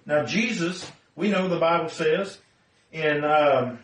Now 0.06 0.24
Jesus, 0.24 0.90
we 1.16 1.30
know 1.30 1.48
the 1.48 1.58
Bible 1.58 1.88
says 1.88 2.38
in 2.92 3.24
um, 3.24 3.78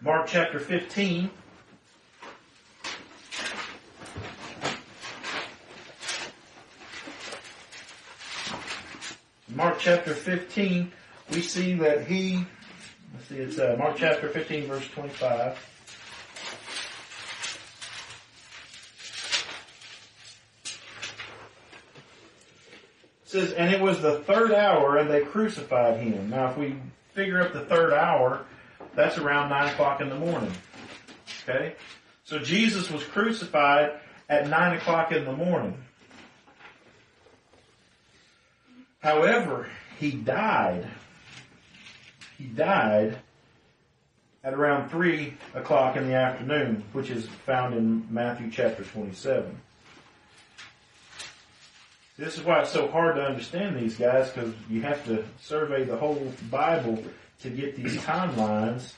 Mark 0.00 0.26
chapter 0.26 0.58
15, 0.58 1.30
Mark 9.54 9.78
chapter 9.78 10.14
15, 10.14 10.90
we 11.30 11.42
see 11.42 11.74
that 11.74 12.06
he, 12.06 12.44
let's 13.14 13.28
see, 13.28 13.36
it's 13.36 13.58
uh, 13.58 13.76
Mark 13.78 13.96
chapter 13.96 14.28
15, 14.28 14.66
verse 14.66 14.88
25. 14.88 15.71
Says, 23.32 23.52
and 23.52 23.74
it 23.74 23.80
was 23.80 24.00
the 24.00 24.20
third 24.20 24.52
hour, 24.52 24.98
and 24.98 25.10
they 25.10 25.22
crucified 25.22 25.98
him. 25.98 26.30
Now, 26.30 26.50
if 26.50 26.56
we 26.56 26.76
figure 27.14 27.40
up 27.40 27.52
the 27.52 27.64
third 27.64 27.92
hour, 27.92 28.44
that's 28.94 29.18
around 29.18 29.48
9 29.48 29.72
o'clock 29.72 30.00
in 30.00 30.10
the 30.10 30.18
morning. 30.18 30.52
Okay? 31.48 31.74
So 32.24 32.38
Jesus 32.38 32.90
was 32.90 33.02
crucified 33.02 33.92
at 34.28 34.48
9 34.48 34.76
o'clock 34.76 35.12
in 35.12 35.24
the 35.24 35.32
morning. 35.32 35.82
However, 39.00 39.68
he 39.98 40.12
died. 40.12 40.86
He 42.36 42.44
died 42.44 43.18
at 44.44 44.52
around 44.52 44.90
3 44.90 45.34
o'clock 45.54 45.96
in 45.96 46.06
the 46.06 46.14
afternoon, 46.14 46.84
which 46.92 47.08
is 47.10 47.26
found 47.46 47.74
in 47.74 48.06
Matthew 48.10 48.50
chapter 48.50 48.84
27. 48.84 49.58
This 52.18 52.36
is 52.36 52.44
why 52.44 52.60
it's 52.60 52.70
so 52.70 52.90
hard 52.90 53.16
to 53.16 53.22
understand 53.22 53.76
these 53.76 53.96
guys, 53.96 54.30
because 54.30 54.52
you 54.68 54.82
have 54.82 55.04
to 55.06 55.24
survey 55.40 55.84
the 55.84 55.96
whole 55.96 56.32
Bible 56.50 57.02
to 57.40 57.50
get 57.50 57.74
these 57.74 57.96
timelines. 57.96 58.92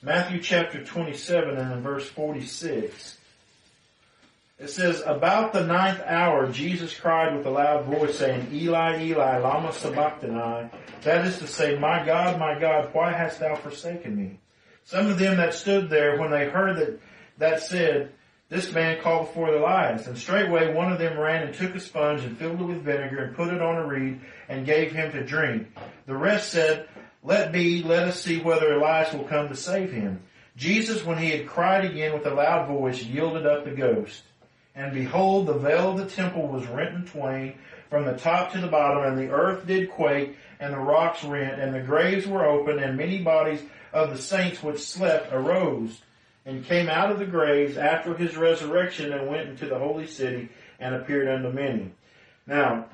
Matthew 0.00 0.40
chapter 0.40 0.84
27 0.84 1.56
and 1.56 1.72
in 1.72 1.80
verse 1.82 2.08
46. 2.08 3.18
It 4.58 4.70
says, 4.70 5.02
About 5.04 5.52
the 5.52 5.66
ninth 5.66 6.00
hour, 6.06 6.48
Jesus 6.50 6.96
cried 6.96 7.36
with 7.36 7.46
a 7.46 7.50
loud 7.50 7.84
voice, 7.84 8.18
saying, 8.18 8.48
Eli, 8.52 9.02
Eli, 9.02 9.38
lama 9.38 9.72
sabachthani. 9.72 10.70
That 11.02 11.26
is 11.26 11.38
to 11.38 11.48
say, 11.48 11.76
My 11.76 12.04
God, 12.04 12.38
my 12.38 12.58
God, 12.58 12.90
why 12.92 13.12
hast 13.12 13.40
thou 13.40 13.56
forsaken 13.56 14.16
me? 14.16 14.38
Some 14.84 15.08
of 15.08 15.18
them 15.18 15.36
that 15.38 15.54
stood 15.54 15.90
there, 15.90 16.18
when 16.18 16.30
they 16.30 16.48
heard 16.48 16.76
that, 16.76 17.00
that 17.38 17.60
said, 17.60 18.12
This 18.52 18.70
man 18.70 19.00
called 19.00 19.30
for 19.30 19.48
Elias. 19.48 20.06
And 20.06 20.18
straightway 20.18 20.74
one 20.74 20.92
of 20.92 20.98
them 20.98 21.18
ran 21.18 21.42
and 21.42 21.54
took 21.54 21.74
a 21.74 21.80
sponge 21.80 22.22
and 22.22 22.36
filled 22.36 22.60
it 22.60 22.64
with 22.64 22.82
vinegar 22.82 23.24
and 23.24 23.34
put 23.34 23.48
it 23.48 23.62
on 23.62 23.78
a 23.78 23.86
reed 23.86 24.20
and 24.46 24.66
gave 24.66 24.92
him 24.92 25.10
to 25.12 25.24
drink. 25.24 25.68
The 26.04 26.14
rest 26.14 26.50
said, 26.50 26.86
Let 27.22 27.50
be, 27.50 27.82
let 27.82 28.06
us 28.06 28.20
see 28.20 28.42
whether 28.42 28.74
Elias 28.74 29.14
will 29.14 29.24
come 29.24 29.48
to 29.48 29.56
save 29.56 29.90
him. 29.90 30.20
Jesus, 30.54 31.02
when 31.02 31.16
he 31.16 31.30
had 31.30 31.46
cried 31.46 31.86
again 31.86 32.12
with 32.12 32.26
a 32.26 32.34
loud 32.34 32.68
voice, 32.68 33.02
yielded 33.02 33.46
up 33.46 33.64
the 33.64 33.70
ghost. 33.70 34.22
And 34.74 34.92
behold, 34.92 35.46
the 35.46 35.54
veil 35.54 35.92
of 35.92 35.96
the 35.96 36.14
temple 36.14 36.46
was 36.46 36.66
rent 36.66 36.94
in 36.94 37.06
twain 37.06 37.54
from 37.88 38.04
the 38.04 38.18
top 38.18 38.52
to 38.52 38.60
the 38.60 38.68
bottom, 38.68 39.02
and 39.02 39.16
the 39.16 39.32
earth 39.32 39.66
did 39.66 39.90
quake, 39.90 40.36
and 40.60 40.74
the 40.74 40.78
rocks 40.78 41.24
rent, 41.24 41.58
and 41.58 41.74
the 41.74 41.80
graves 41.80 42.26
were 42.26 42.44
opened, 42.44 42.80
and 42.80 42.98
many 42.98 43.22
bodies 43.22 43.62
of 43.94 44.10
the 44.10 44.18
saints 44.18 44.62
which 44.62 44.78
slept 44.78 45.32
arose, 45.32 46.02
and 46.44 46.64
came 46.64 46.88
out 46.88 47.10
of 47.10 47.18
the 47.18 47.26
graves 47.26 47.76
after 47.76 48.14
his 48.14 48.36
resurrection, 48.36 49.12
and 49.12 49.28
went 49.28 49.48
into 49.48 49.66
the 49.66 49.78
holy 49.78 50.06
city, 50.06 50.48
and 50.80 50.94
appeared 50.94 51.28
unto 51.28 51.50
many. 51.50 51.90
Now, 52.46 52.86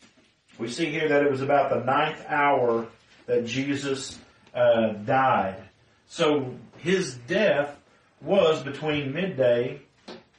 we 0.58 0.68
see 0.68 0.86
here 0.86 1.08
that 1.08 1.22
it 1.22 1.30
was 1.30 1.42
about 1.42 1.70
the 1.70 1.84
ninth 1.84 2.24
hour 2.28 2.88
that 3.26 3.46
Jesus 3.46 4.18
uh, 4.54 4.92
died. 5.04 5.62
So 6.08 6.54
his 6.78 7.14
death 7.14 7.76
was 8.20 8.62
between 8.62 9.12
midday 9.12 9.80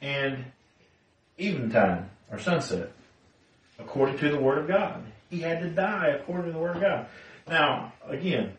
and 0.02 0.44
eventime 1.38 2.06
or 2.30 2.38
sunset, 2.38 2.92
according 3.78 4.18
to 4.18 4.30
the 4.30 4.38
Word 4.38 4.58
of 4.58 4.68
God. 4.68 5.02
He 5.30 5.40
had 5.40 5.60
to 5.60 5.70
die 5.70 6.08
according 6.08 6.46
to 6.46 6.52
the 6.52 6.58
Word 6.58 6.76
of 6.76 6.82
God. 6.82 7.06
Now, 7.48 7.92
again, 8.06 8.52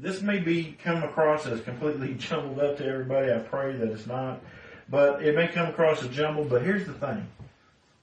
this 0.00 0.22
may 0.22 0.38
be 0.38 0.76
come 0.82 1.02
across 1.02 1.46
as 1.46 1.60
completely 1.60 2.14
jumbled 2.18 2.60
up 2.60 2.78
to 2.78 2.86
everybody. 2.86 3.32
I 3.32 3.38
pray 3.38 3.76
that 3.76 3.90
it's 3.90 4.06
not. 4.06 4.40
But 4.88 5.22
it 5.22 5.34
may 5.34 5.48
come 5.48 5.68
across 5.68 6.02
as 6.02 6.08
jumbled, 6.08 6.48
but 6.48 6.62
here's 6.62 6.86
the 6.86 6.94
thing. 6.94 7.26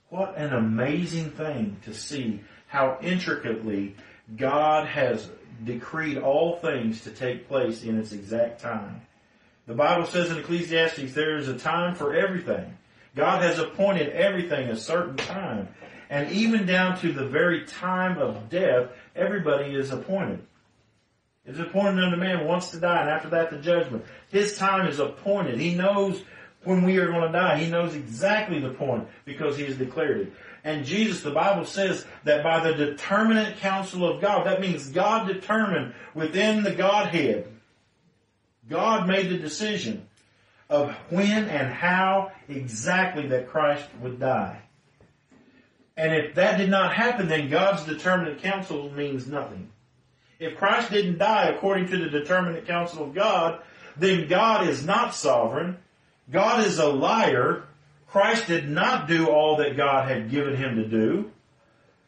What 0.09 0.37
an 0.37 0.53
amazing 0.53 1.31
thing 1.31 1.77
to 1.83 1.93
see 1.93 2.41
how 2.67 2.99
intricately 3.01 3.95
God 4.35 4.87
has 4.87 5.29
decreed 5.63 6.17
all 6.17 6.57
things 6.57 7.01
to 7.01 7.11
take 7.11 7.47
place 7.47 7.83
in 7.83 7.97
its 7.97 8.11
exact 8.11 8.61
time. 8.61 9.01
The 9.67 9.73
Bible 9.73 10.05
says 10.05 10.29
in 10.29 10.37
Ecclesiastes 10.37 11.13
there 11.13 11.37
is 11.37 11.47
a 11.47 11.57
time 11.57 11.95
for 11.95 12.13
everything. 12.13 12.77
God 13.15 13.41
has 13.41 13.57
appointed 13.57 14.09
everything 14.09 14.69
a 14.69 14.75
certain 14.75 15.17
time. 15.17 15.69
And 16.09 16.31
even 16.31 16.67
down 16.67 16.99
to 16.99 17.11
the 17.11 17.25
very 17.25 17.65
time 17.65 18.19
of 18.19 18.49
death, 18.49 18.89
everybody 19.15 19.73
is 19.73 19.91
appointed. 19.91 20.45
It's 21.45 21.59
appointed 21.59 22.03
unto 22.03 22.17
man 22.17 22.45
wants 22.45 22.71
to 22.71 22.79
die, 22.79 23.01
and 23.01 23.09
after 23.09 23.29
that 23.29 23.51
the 23.51 23.57
judgment. 23.57 24.03
His 24.29 24.57
time 24.57 24.87
is 24.87 24.99
appointed. 24.99 25.59
He 25.59 25.75
knows 25.75 26.23
when 26.63 26.83
we 26.83 26.97
are 26.97 27.07
going 27.07 27.31
to 27.31 27.37
die. 27.37 27.57
He 27.57 27.69
knows 27.69 27.93
exactly 27.93 28.59
the 28.59 28.71
point 28.71 29.07
because 29.25 29.55
he 29.57 29.65
has 29.65 29.77
declared 29.77 30.21
it. 30.21 30.33
And 30.63 30.83
Jesus, 30.83 31.21
the 31.21 31.31
Bible 31.31 31.65
says 31.65 32.05
that 32.23 32.43
by 32.43 32.59
the 32.59 32.73
determinate 32.73 33.57
counsel 33.57 34.09
of 34.09 34.19
God, 34.19 34.47
that 34.47 34.61
means 34.61 34.89
God 34.89 35.27
determined 35.27 35.93
within 36.15 36.63
the 36.63 36.73
Godhead. 36.73 37.47
God 38.67 39.07
made 39.07 39.29
the 39.29 39.37
decision 39.37 40.07
of 40.67 40.91
when 41.09 41.45
and 41.49 41.71
how 41.71 42.31
exactly 42.49 43.27
that 43.27 43.47
Christ 43.47 43.87
would 44.01 44.19
die. 44.19 44.59
And 45.95 46.13
if 46.13 46.33
that 46.33 46.57
did 46.57 46.71
not 46.71 46.93
happen, 46.93 47.27
then 47.27 47.49
God's 47.49 47.85
determinate 47.85 48.41
counsel 48.41 48.91
means 48.91 49.27
nothing. 49.27 49.69
If 50.39 50.57
Christ 50.57 50.91
didn't 50.91 51.17
die 51.17 51.45
according 51.49 51.87
to 51.87 51.97
the 51.97 52.09
determinate 52.09 52.67
counsel 52.67 53.03
of 53.03 53.13
God, 53.13 53.61
then 53.97 54.27
God 54.27 54.67
is 54.67 54.85
not 54.85 55.13
sovereign. 55.13 55.77
God 56.31 56.65
is 56.65 56.79
a 56.79 56.87
liar. 56.87 57.63
Christ 58.07 58.47
did 58.47 58.69
not 58.69 59.07
do 59.07 59.27
all 59.27 59.57
that 59.57 59.77
God 59.77 60.07
had 60.09 60.29
given 60.29 60.55
him 60.55 60.75
to 60.75 60.87
do. 60.87 61.31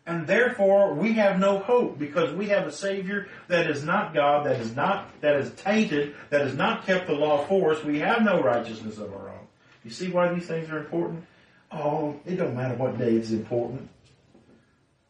And 0.05 0.25
therefore, 0.25 0.93
we 0.93 1.13
have 1.13 1.37
no 1.37 1.59
hope 1.59 1.99
because 1.99 2.33
we 2.33 2.47
have 2.47 2.65
a 2.65 2.71
Savior 2.71 3.27
that 3.49 3.69
is 3.69 3.83
not 3.83 4.13
God, 4.13 4.45
that 4.45 4.59
is 4.61 4.73
not, 4.73 5.09
that 5.19 5.35
is 5.35 5.51
tainted, 5.55 6.15
that 6.29 6.41
has 6.41 6.55
not 6.55 6.85
kept 6.85 7.07
the 7.07 7.13
law 7.13 7.45
for 7.45 7.73
us. 7.73 7.83
We 7.83 7.99
have 7.99 8.21
no 8.21 8.41
righteousness 8.41 8.97
of 8.99 9.11
our 9.13 9.29
own. 9.29 9.47
You 9.83 9.91
see 9.91 10.09
why 10.09 10.33
these 10.33 10.47
things 10.47 10.69
are 10.69 10.77
important? 10.77 11.25
Oh, 11.71 12.15
it 12.25 12.37
don't 12.37 12.55
matter 12.55 12.75
what 12.75 12.97
day 12.97 13.15
it's 13.15 13.31
important. 13.31 13.89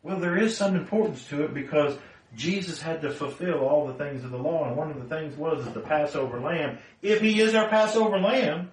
Well, 0.02 0.20
there 0.20 0.38
is 0.38 0.58
some 0.58 0.76
importance 0.76 1.28
to 1.28 1.44
it 1.44 1.54
because 1.54 1.96
Jesus 2.38 2.80
had 2.80 3.02
to 3.02 3.10
fulfill 3.10 3.60
all 3.60 3.88
the 3.88 3.96
things 3.96 4.24
of 4.24 4.30
the 4.30 4.38
law, 4.38 4.68
and 4.68 4.78
one 4.78 4.92
of 4.92 5.02
the 5.02 5.10
things 5.16 5.36
was 5.36 5.66
that 5.66 5.74
the 5.74 5.80
Passover 5.80 6.40
lamb, 6.40 6.78
if 7.02 7.20
he 7.20 7.42
is 7.42 7.56
our 7.56 7.68
Passover 7.68 8.20
lamb, 8.20 8.72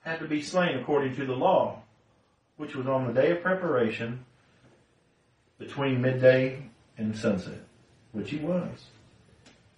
had 0.00 0.18
to 0.18 0.28
be 0.28 0.42
slain 0.42 0.78
according 0.78 1.16
to 1.16 1.24
the 1.24 1.34
law, 1.34 1.80
which 2.58 2.76
was 2.76 2.86
on 2.86 3.06
the 3.06 3.18
day 3.18 3.30
of 3.30 3.42
preparation 3.42 4.24
between 5.58 6.02
midday 6.02 6.62
and 6.98 7.16
sunset, 7.16 7.60
which 8.12 8.30
he 8.30 8.38
was. 8.38 8.86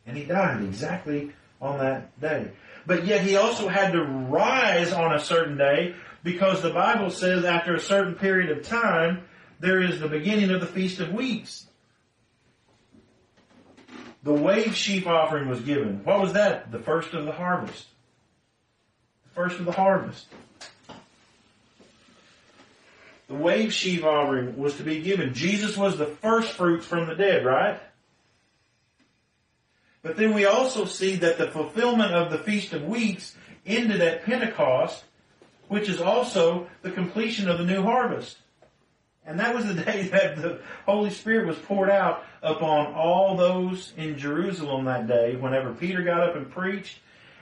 And 0.07 0.17
he 0.17 0.25
died 0.25 0.63
exactly 0.65 1.33
on 1.63 1.79
that 1.79 2.21
day. 2.21 2.51
But 2.85 3.07
yet 3.07 3.23
he 3.23 3.37
also 3.37 3.69
had 3.69 3.93
to 3.93 4.03
rise 4.03 4.93
on 4.93 5.15
a 5.15 5.21
certain 5.21 5.57
day 5.57 5.95
because 6.25 6.63
the 6.63 6.71
Bible 6.71 7.11
says 7.11 7.45
after 7.45 7.77
a 7.77 7.81
certain 7.81 8.17
period 8.17 8.51
of 8.51 8.67
time, 8.67 9.23
there 9.61 9.81
is 9.81 10.01
the 10.01 10.09
beginning 10.09 10.51
of 10.51 10.61
the 10.61 10.67
Feast 10.67 10.99
of 10.99 11.13
Weeks. 11.13 11.67
The 14.23 14.33
wave 14.33 14.75
sheaf 14.75 15.07
offering 15.07 15.49
was 15.49 15.61
given. 15.61 16.05
What 16.05 16.21
was 16.21 16.35
that? 16.35 16.71
The 16.71 16.79
first 16.79 17.15
of 17.15 17.25
the 17.25 17.33
harvest. 17.33 17.87
The 19.25 19.35
first 19.35 19.59
of 19.59 19.65
the 19.65 19.73
harvest. 19.73 20.27
The 23.29 23.35
wave 23.35 23.73
sheaf 23.73 24.05
offering 24.05 24.59
was 24.59 24.77
to 24.77 24.83
be 24.83 25.01
given. 25.01 25.33
Jesus 25.33 25.77
was 25.77 25.97
the 25.97 26.07
first 26.07 26.53
fruits 26.53 26.85
from 26.85 27.07
the 27.07 27.15
dead, 27.15 27.45
right? 27.47 27.81
But 30.03 30.17
then 30.17 30.35
we 30.35 30.47
also 30.47 30.85
see 30.85 31.17
that 31.17 31.39
the 31.39 31.51
fulfillment 31.51 32.13
of 32.13 32.31
the 32.31 32.39
Feast 32.39 32.73
of 32.73 32.85
Weeks 32.85 33.37
ended 33.65 34.01
at 34.01 34.25
Pentecost, 34.25 35.05
which 35.69 35.89
is 35.89 36.01
also 36.01 36.67
the 36.83 36.91
completion 36.91 37.49
of 37.49 37.59
the 37.59 37.65
new 37.65 37.83
harvest. 37.83 38.37
And 39.27 39.39
that 39.41 39.55
was 39.55 39.67
the 39.67 39.75
day 39.85 40.09
that 40.09 40.37
the 40.37 40.61
Holy 40.87 41.11
Spirit 41.11 41.47
was 41.47 41.59
poured 41.59 41.91
out 41.91 42.25
upon 42.43 42.95
all 42.95 43.37
those 43.37 43.93
in 43.97 44.19
Jerusalem 44.19 44.85
that 44.87 45.07
day 45.07 45.37
whenever 45.37 45.73
Peter 45.73 46.03
got 46.03 46.21
up 46.21 46.37
and 46.37 46.51
preached. 46.51 46.99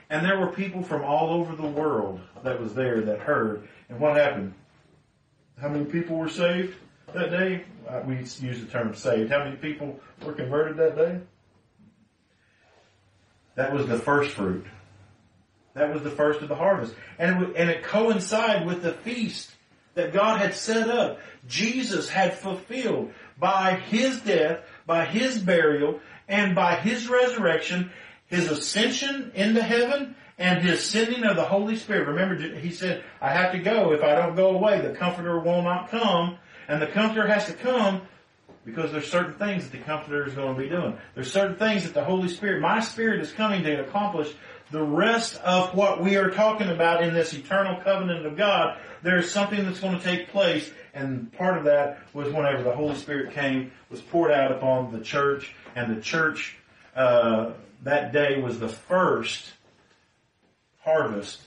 And 0.09 0.25
there 0.25 0.39
were 0.39 0.47
people 0.47 0.81
from 0.81 1.03
all 1.03 1.29
over 1.31 1.55
the 1.55 1.67
world 1.67 2.19
that 2.43 2.59
was 2.59 2.73
there 2.73 3.01
that 3.01 3.19
heard. 3.19 3.67
And 3.89 3.99
what 3.99 4.15
happened? 4.15 4.53
How 5.61 5.69
many 5.69 5.85
people 5.85 6.17
were 6.17 6.29
saved 6.29 6.75
that 7.13 7.29
day? 7.29 7.63
Uh, 7.87 8.01
we 8.05 8.15
use 8.15 8.37
the 8.37 8.67
term 8.71 8.95
saved. 8.95 9.31
How 9.31 9.43
many 9.43 9.55
people 9.57 9.99
were 10.25 10.33
converted 10.33 10.77
that 10.77 10.95
day? 10.95 11.19
That 13.55 13.73
was 13.73 13.85
the 13.87 13.99
first 13.99 14.31
fruit. 14.31 14.65
That 15.73 15.93
was 15.93 16.01
the 16.01 16.09
first 16.09 16.41
of 16.41 16.49
the 16.49 16.55
harvest. 16.55 16.95
And 17.19 17.43
it, 17.43 17.55
and 17.55 17.69
it 17.69 17.83
coincided 17.83 18.65
with 18.65 18.81
the 18.81 18.93
feast 18.93 19.51
that 19.99 20.13
God 20.13 20.39
had 20.39 20.53
set 20.53 20.89
up. 20.89 21.19
Jesus 21.47 22.09
had 22.09 22.33
fulfilled 22.33 23.11
by 23.37 23.75
His 23.75 24.21
death, 24.21 24.61
by 24.85 25.05
His 25.05 25.37
burial, 25.37 25.99
and 26.27 26.55
by 26.55 26.75
His 26.75 27.09
resurrection, 27.09 27.91
His 28.27 28.49
ascension 28.49 29.31
into 29.35 29.61
heaven 29.61 30.15
and 30.37 30.61
His 30.63 30.83
sending 30.83 31.23
of 31.23 31.35
the 31.35 31.43
Holy 31.43 31.75
Spirit. 31.75 32.07
Remember, 32.07 32.35
He 32.59 32.71
said, 32.71 33.03
I 33.21 33.33
have 33.33 33.51
to 33.51 33.59
go. 33.59 33.91
If 33.91 34.01
I 34.01 34.15
don't 34.15 34.35
go 34.35 34.51
away, 34.51 34.81
the 34.81 34.93
Comforter 34.93 35.39
will 35.39 35.61
not 35.61 35.89
come. 35.89 36.37
And 36.67 36.81
the 36.81 36.87
Comforter 36.87 37.27
has 37.27 37.45
to 37.47 37.53
come 37.53 38.01
because 38.65 38.91
there's 38.91 39.09
certain 39.09 39.33
things 39.33 39.67
that 39.67 39.77
the 39.77 39.83
Comforter 39.83 40.27
is 40.27 40.33
going 40.33 40.55
to 40.55 40.61
be 40.61 40.69
doing. 40.69 40.97
There's 41.15 41.31
certain 41.31 41.57
things 41.57 41.83
that 41.83 41.93
the 41.93 42.03
Holy 42.03 42.29
Spirit, 42.29 42.61
my 42.61 42.79
Spirit 42.79 43.21
is 43.21 43.31
coming 43.31 43.63
to 43.63 43.81
accomplish 43.81 44.33
the 44.71 44.83
rest 44.83 45.35
of 45.37 45.75
what 45.75 46.01
we 46.01 46.15
are 46.15 46.29
talking 46.29 46.69
about 46.69 47.03
in 47.03 47.13
this 47.13 47.33
eternal 47.33 47.81
covenant 47.81 48.25
of 48.25 48.37
God. 48.37 48.77
There's 49.01 49.31
something 49.31 49.63
that's 49.63 49.79
going 49.79 49.97
to 49.97 50.03
take 50.03 50.29
place 50.29 50.71
and 50.93 51.31
part 51.33 51.57
of 51.57 51.63
that 51.65 51.99
was 52.13 52.31
whenever 52.33 52.63
the 52.63 52.75
Holy 52.75 52.95
Spirit 52.95 53.33
came, 53.33 53.71
was 53.89 54.01
poured 54.01 54.31
out 54.31 54.51
upon 54.51 54.91
the 54.91 54.99
church 54.99 55.55
and 55.75 55.95
the 55.95 56.01
church, 56.01 56.57
uh, 56.95 57.51
that 57.83 58.11
day 58.11 58.41
was 58.41 58.59
the 58.59 58.67
first 58.67 59.53
harvest 60.81 61.41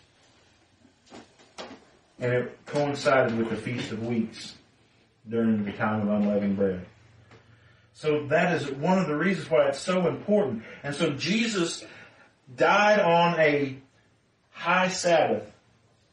and 2.19 2.33
it 2.33 2.59
coincided 2.67 3.37
with 3.37 3.51
the 3.51 3.57
Feast 3.57 3.91
of 3.91 4.07
Weeks 4.07 4.55
during 5.29 5.65
the 5.65 5.73
time 5.73 6.03
of 6.03 6.09
unleavened 6.09 6.57
bread. 6.57 6.87
So 7.95 8.27
that 8.29 8.55
is 8.55 8.71
one 8.71 8.99
of 8.99 9.07
the 9.07 9.17
reasons 9.17 9.51
why 9.51 9.67
it's 9.69 9.81
so 9.81 10.07
important. 10.07 10.63
And 10.83 10.95
so 10.95 11.11
Jesus 11.11 11.85
died 12.57 13.01
on 13.01 13.39
a 13.39 13.79
high 14.51 14.89
Sabbath. 14.89 15.51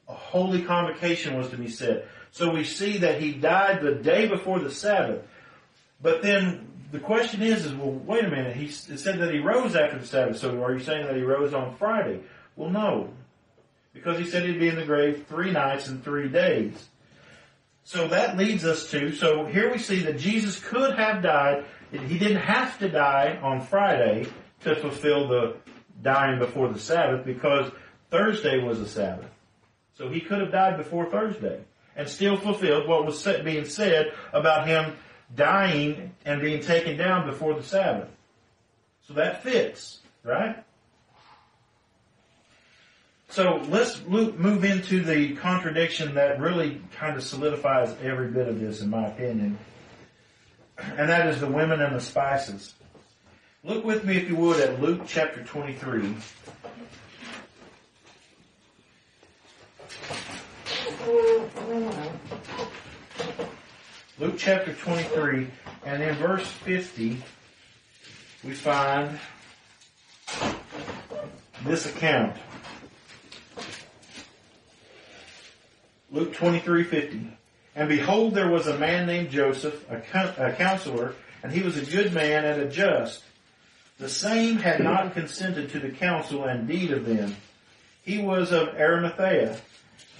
A 0.07 0.13
holy 0.13 0.63
convocation 0.63 1.37
was 1.37 1.49
to 1.49 1.57
be 1.57 1.69
said. 1.69 2.07
So 2.31 2.51
we 2.53 2.63
see 2.63 2.99
that 2.99 3.21
he 3.21 3.33
died 3.33 3.81
the 3.81 3.95
day 3.95 4.27
before 4.27 4.59
the 4.59 4.71
Sabbath. 4.71 5.23
But 6.01 6.21
then 6.21 6.67
the 6.91 6.99
question 6.99 7.41
is, 7.41 7.65
is 7.65 7.73
well, 7.73 7.91
wait 7.91 8.25
a 8.25 8.29
minute. 8.29 8.55
He 8.55 8.69
said 8.69 9.19
that 9.19 9.33
he 9.33 9.39
rose 9.39 9.75
after 9.75 9.99
the 9.99 10.05
Sabbath. 10.05 10.37
So 10.37 10.63
are 10.63 10.73
you 10.73 10.83
saying 10.83 11.05
that 11.05 11.15
he 11.15 11.21
rose 11.21 11.53
on 11.53 11.75
Friday? 11.75 12.21
Well, 12.55 12.69
no. 12.69 13.09
Because 13.93 14.17
he 14.17 14.25
said 14.25 14.43
he'd 14.43 14.59
be 14.59 14.69
in 14.69 14.75
the 14.75 14.85
grave 14.85 15.25
three 15.27 15.51
nights 15.51 15.87
and 15.87 16.03
three 16.03 16.29
days. 16.29 16.73
So 17.83 18.07
that 18.07 18.37
leads 18.37 18.65
us 18.65 18.91
to, 18.91 19.11
so 19.13 19.45
here 19.45 19.71
we 19.71 19.79
see 19.79 20.03
that 20.03 20.19
Jesus 20.19 20.59
could 20.59 20.95
have 20.97 21.23
died 21.23 21.65
he 21.91 22.19
didn't 22.19 22.37
have 22.37 22.77
to 22.79 22.89
die 22.89 23.39
on 23.41 23.61
Friday 23.61 24.27
to 24.61 24.75
fulfill 24.75 25.27
the 25.27 25.55
dying 26.01 26.39
before 26.39 26.69
the 26.69 26.79
Sabbath 26.79 27.25
because 27.25 27.71
Thursday 28.09 28.63
was 28.63 28.79
a 28.79 28.87
Sabbath. 28.87 29.29
So 29.97 30.09
he 30.09 30.21
could 30.21 30.39
have 30.39 30.51
died 30.51 30.77
before 30.77 31.05
Thursday 31.05 31.61
and 31.95 32.07
still 32.07 32.37
fulfilled 32.37 32.87
what 32.87 33.05
was 33.05 33.21
being 33.43 33.65
said 33.65 34.13
about 34.31 34.67
him 34.67 34.95
dying 35.35 36.13
and 36.25 36.41
being 36.41 36.61
taken 36.61 36.97
down 36.97 37.27
before 37.27 37.53
the 37.53 37.63
Sabbath. 37.63 38.09
So 39.07 39.13
that 39.15 39.43
fits, 39.43 39.99
right? 40.23 40.63
So 43.29 43.61
let's 43.69 44.01
move 44.05 44.63
into 44.63 45.03
the 45.03 45.35
contradiction 45.35 46.15
that 46.15 46.39
really 46.39 46.81
kind 46.95 47.15
of 47.15 47.23
solidifies 47.23 47.95
every 48.01 48.29
bit 48.29 48.47
of 48.47 48.59
this 48.59 48.81
in 48.81 48.89
my 48.89 49.07
opinion 49.07 49.59
and 50.97 51.09
that 51.09 51.27
is 51.27 51.39
the 51.39 51.47
women 51.47 51.81
and 51.81 51.95
the 51.95 52.01
spices. 52.01 52.73
Look 53.63 53.83
with 53.83 54.05
me, 54.05 54.15
if 54.15 54.29
you 54.29 54.37
would, 54.37 54.61
at 54.61 54.81
Luke 54.81 55.01
chapter 55.05 55.43
23. 55.43 56.15
Luke 64.17 64.35
chapter 64.37 64.73
23, 64.73 65.47
and 65.85 66.01
in 66.01 66.15
verse 66.15 66.47
50, 66.47 67.21
we 68.45 68.53
find 68.53 69.19
this 71.65 71.85
account. 71.85 72.37
Luke 76.11 76.33
23, 76.33 76.85
50. 76.85 77.37
And 77.75 77.89
behold, 77.89 78.33
there 78.33 78.49
was 78.49 78.67
a 78.67 78.77
man 78.77 79.05
named 79.05 79.31
Joseph, 79.31 79.85
a, 79.89 79.97
a 80.37 80.53
counselor, 80.53 81.13
and 81.43 81.51
he 81.51 81.61
was 81.61 81.77
a 81.77 81.85
good 81.85 82.13
man 82.13 82.45
and 82.45 82.61
a 82.61 82.69
just. 82.69 83.23
The 83.99 84.09
same 84.09 84.57
had 84.57 84.79
not 84.79 85.13
consented 85.13 85.71
to 85.71 85.79
the 85.79 85.89
counsel 85.89 86.45
and 86.45 86.67
deed 86.67 86.91
of 86.91 87.05
them. 87.05 87.35
He 88.01 88.17
was 88.17 88.53
of 88.53 88.69
Arimathea, 88.69 89.59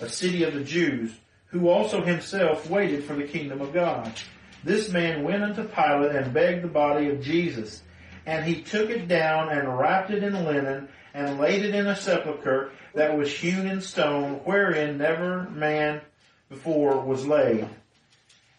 a 0.01 0.09
city 0.09 0.43
of 0.43 0.53
the 0.53 0.65
Jews, 0.65 1.13
who 1.47 1.69
also 1.69 2.03
himself 2.03 2.69
waited 2.69 3.05
for 3.05 3.13
the 3.13 3.23
kingdom 3.23 3.61
of 3.61 3.73
God. 3.73 4.11
This 4.65 4.91
man 4.91 5.23
went 5.23 5.43
unto 5.43 5.63
Pilate 5.63 6.13
and 6.13 6.33
begged 6.33 6.63
the 6.63 6.67
body 6.67 7.09
of 7.09 7.21
Jesus. 7.21 7.81
And 8.25 8.45
he 8.45 8.61
took 8.61 8.89
it 8.89 9.07
down 9.07 9.49
and 9.49 9.79
wrapped 9.79 10.11
it 10.11 10.23
in 10.23 10.33
linen 10.45 10.89
and 11.13 11.39
laid 11.39 11.63
it 11.63 11.73
in 11.73 11.87
a 11.87 11.95
sepulchre 11.95 12.71
that 12.93 13.17
was 13.17 13.33
hewn 13.33 13.65
in 13.65 13.79
stone, 13.79 14.41
wherein 14.43 14.97
never 14.97 15.49
man 15.49 16.01
before 16.49 16.99
was 16.99 17.25
laid. 17.25 17.67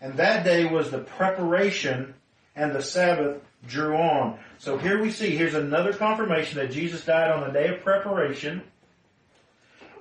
And 0.01 0.15
that 0.15 0.45
day 0.45 0.65
was 0.65 0.91
the 0.91 0.99
preparation 0.99 2.15
and 2.57 2.75
the 2.75 2.83
Sabbath 2.83 3.43
drew 3.67 3.97
on. 3.97 4.39
So 4.61 4.77
here 4.77 5.01
we 5.01 5.11
see, 5.11 5.35
here's 5.35 5.55
another 5.55 5.95
confirmation 5.95 6.59
that 6.59 6.71
Jesus 6.71 7.03
died 7.03 7.31
on 7.31 7.47
the 7.47 7.51
day 7.51 7.69
of 7.69 7.81
preparation 7.81 8.61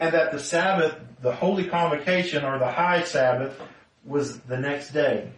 and 0.02 0.14
that 0.14 0.34
the 0.34 0.40
Sabbath, 0.40 0.98
the 1.22 1.34
holy 1.34 1.64
convocation 1.64 2.44
or 2.44 2.60
the 2.60 2.70
high 2.70 3.04
Sabbath 3.04 3.58
was 4.04 4.42
the 4.42 4.58
next 4.58 4.92
day. 4.92 5.32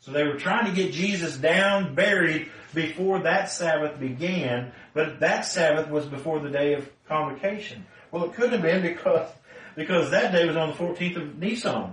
So 0.00 0.10
they 0.10 0.24
were 0.24 0.38
trying 0.38 0.64
to 0.64 0.72
get 0.72 0.90
Jesus 0.94 1.36
down, 1.36 1.94
buried 1.94 2.48
before 2.72 3.18
that 3.18 3.50
Sabbath 3.50 4.00
began, 4.00 4.72
but 4.94 5.20
that 5.20 5.44
Sabbath 5.44 5.90
was 5.90 6.06
before 6.06 6.40
the 6.40 6.48
day 6.48 6.72
of 6.72 6.90
convocation. 7.06 7.84
Well, 8.10 8.24
it 8.24 8.32
couldn't 8.32 8.52
have 8.52 8.62
been 8.62 8.80
because 8.80 9.28
because 9.76 10.10
that 10.12 10.32
day 10.32 10.46
was 10.46 10.56
on 10.56 10.70
the 10.70 10.76
14th 10.76 11.16
of 11.16 11.38
Nisan. 11.38 11.92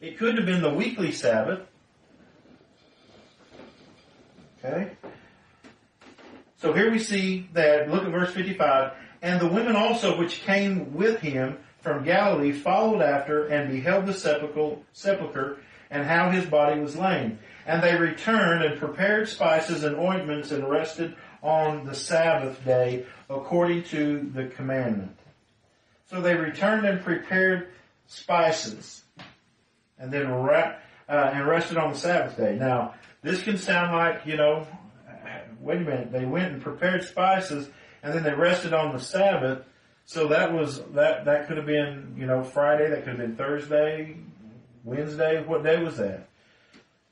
It 0.00 0.18
couldn't 0.18 0.38
have 0.38 0.46
been 0.46 0.60
the 0.60 0.74
weekly 0.74 1.12
Sabbath. 1.12 1.60
Okay? 4.58 4.90
So 6.62 6.72
here 6.72 6.92
we 6.92 7.00
see 7.00 7.48
that, 7.54 7.90
look 7.90 8.04
at 8.04 8.12
verse 8.12 8.32
55, 8.32 8.92
and 9.20 9.40
the 9.40 9.48
women 9.48 9.74
also 9.74 10.16
which 10.16 10.42
came 10.42 10.94
with 10.94 11.18
him 11.18 11.58
from 11.80 12.04
Galilee 12.04 12.52
followed 12.52 13.02
after 13.02 13.48
and 13.48 13.68
beheld 13.68 14.06
the 14.06 14.14
sepulchre 14.92 15.56
and 15.90 16.06
how 16.06 16.30
his 16.30 16.46
body 16.46 16.80
was 16.80 16.96
laid. 16.96 17.36
And 17.66 17.82
they 17.82 17.96
returned 17.96 18.62
and 18.62 18.78
prepared 18.78 19.28
spices 19.28 19.82
and 19.82 19.96
ointments 19.96 20.52
and 20.52 20.70
rested 20.70 21.16
on 21.42 21.84
the 21.84 21.96
Sabbath 21.96 22.64
day 22.64 23.06
according 23.28 23.82
to 23.86 24.30
the 24.32 24.46
commandment. 24.46 25.18
So 26.10 26.20
they 26.20 26.36
returned 26.36 26.86
and 26.86 27.02
prepared 27.02 27.70
spices 28.06 29.02
and 29.98 30.12
then 30.12 30.26
uh, 30.26 30.70
and 31.08 31.44
rested 31.44 31.76
on 31.76 31.92
the 31.92 31.98
Sabbath 31.98 32.36
day. 32.36 32.54
Now, 32.54 32.94
this 33.22 33.42
can 33.42 33.58
sound 33.58 33.96
like, 33.96 34.26
you 34.26 34.36
know, 34.36 34.64
wait 35.62 35.78
a 35.78 35.80
minute, 35.80 36.12
they 36.12 36.24
went 36.24 36.52
and 36.52 36.62
prepared 36.62 37.04
spices. 37.04 37.68
and 38.02 38.12
then 38.12 38.24
they 38.24 38.34
rested 38.34 38.74
on 38.74 38.92
the 38.92 39.00
Sabbath. 39.00 39.64
So 40.04 40.26
that 40.28 40.52
was 40.52 40.82
that 40.94 41.24
that 41.24 41.46
could 41.46 41.56
have 41.56 41.66
been 41.66 42.14
you 42.18 42.26
know 42.26 42.42
Friday, 42.42 42.90
that 42.90 43.04
could 43.04 43.10
have 43.10 43.18
been 43.18 43.36
Thursday, 43.36 44.16
Wednesday. 44.84 45.42
What 45.42 45.62
day 45.62 45.82
was 45.82 45.96
that? 45.98 46.28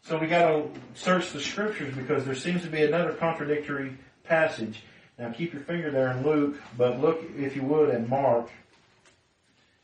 So 0.03 0.19
we 0.19 0.27
got 0.27 0.49
to 0.49 0.69
search 0.95 1.31
the 1.31 1.41
scriptures 1.41 1.95
because 1.95 2.25
there 2.25 2.35
seems 2.35 2.63
to 2.63 2.69
be 2.69 2.83
another 2.83 3.13
contradictory 3.13 3.97
passage. 4.25 4.83
Now 5.19 5.31
keep 5.31 5.53
your 5.53 5.63
finger 5.63 5.91
there 5.91 6.11
in 6.11 6.25
Luke, 6.25 6.61
but 6.77 7.01
look 7.01 7.23
if 7.37 7.55
you 7.55 7.63
would 7.63 7.91
at 7.91 8.09
Mark 8.09 8.51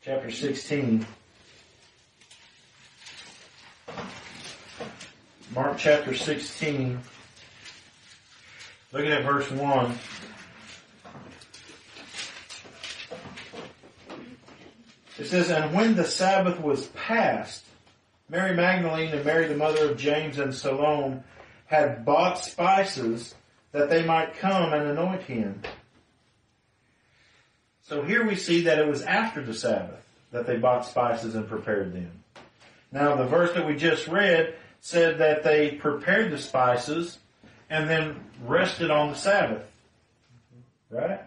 chapter 0.01 0.31
16. 0.31 1.05
Mark 5.53 5.77
chapter 5.77 6.13
16. 6.13 6.99
Looking 8.93 9.11
at 9.11 9.25
verse 9.25 9.51
1. 9.51 9.99
It 15.19 15.25
says, 15.25 15.49
And 15.49 15.73
when 15.73 15.95
the 15.95 16.05
Sabbath 16.05 16.59
was 16.59 16.87
past, 16.87 17.65
Mary 18.29 18.55
Magdalene 18.55 19.13
and 19.13 19.25
Mary 19.25 19.47
the 19.47 19.55
mother 19.55 19.89
of 19.89 19.97
James 19.97 20.37
and 20.37 20.53
Salome 20.53 21.21
had 21.65 22.05
bought 22.05 22.39
spices 22.39 23.35
that 23.73 23.89
they 23.89 24.05
might 24.05 24.37
come 24.37 24.71
and 24.71 24.83
anoint 24.83 25.23
him. 25.23 25.61
So 27.83 28.03
here 28.03 28.25
we 28.25 28.35
see 28.35 28.63
that 28.63 28.79
it 28.79 28.87
was 28.87 29.01
after 29.01 29.43
the 29.43 29.53
Sabbath 29.53 30.05
that 30.31 30.45
they 30.45 30.57
bought 30.57 30.85
spices 30.85 31.35
and 31.35 31.47
prepared 31.47 31.93
them. 31.93 32.23
Now 32.91 33.15
the 33.15 33.25
verse 33.25 33.53
that 33.53 33.67
we 33.67 33.75
just 33.75 34.07
read 34.07 34.55
said 34.79 35.17
that 35.17 35.43
they 35.43 35.71
prepared 35.71 36.31
the 36.31 36.37
spices 36.37 37.17
and 37.69 37.89
then 37.89 38.23
rested 38.45 38.91
on 38.91 39.09
the 39.09 39.15
Sabbath. 39.15 39.63
Right? 40.89 41.21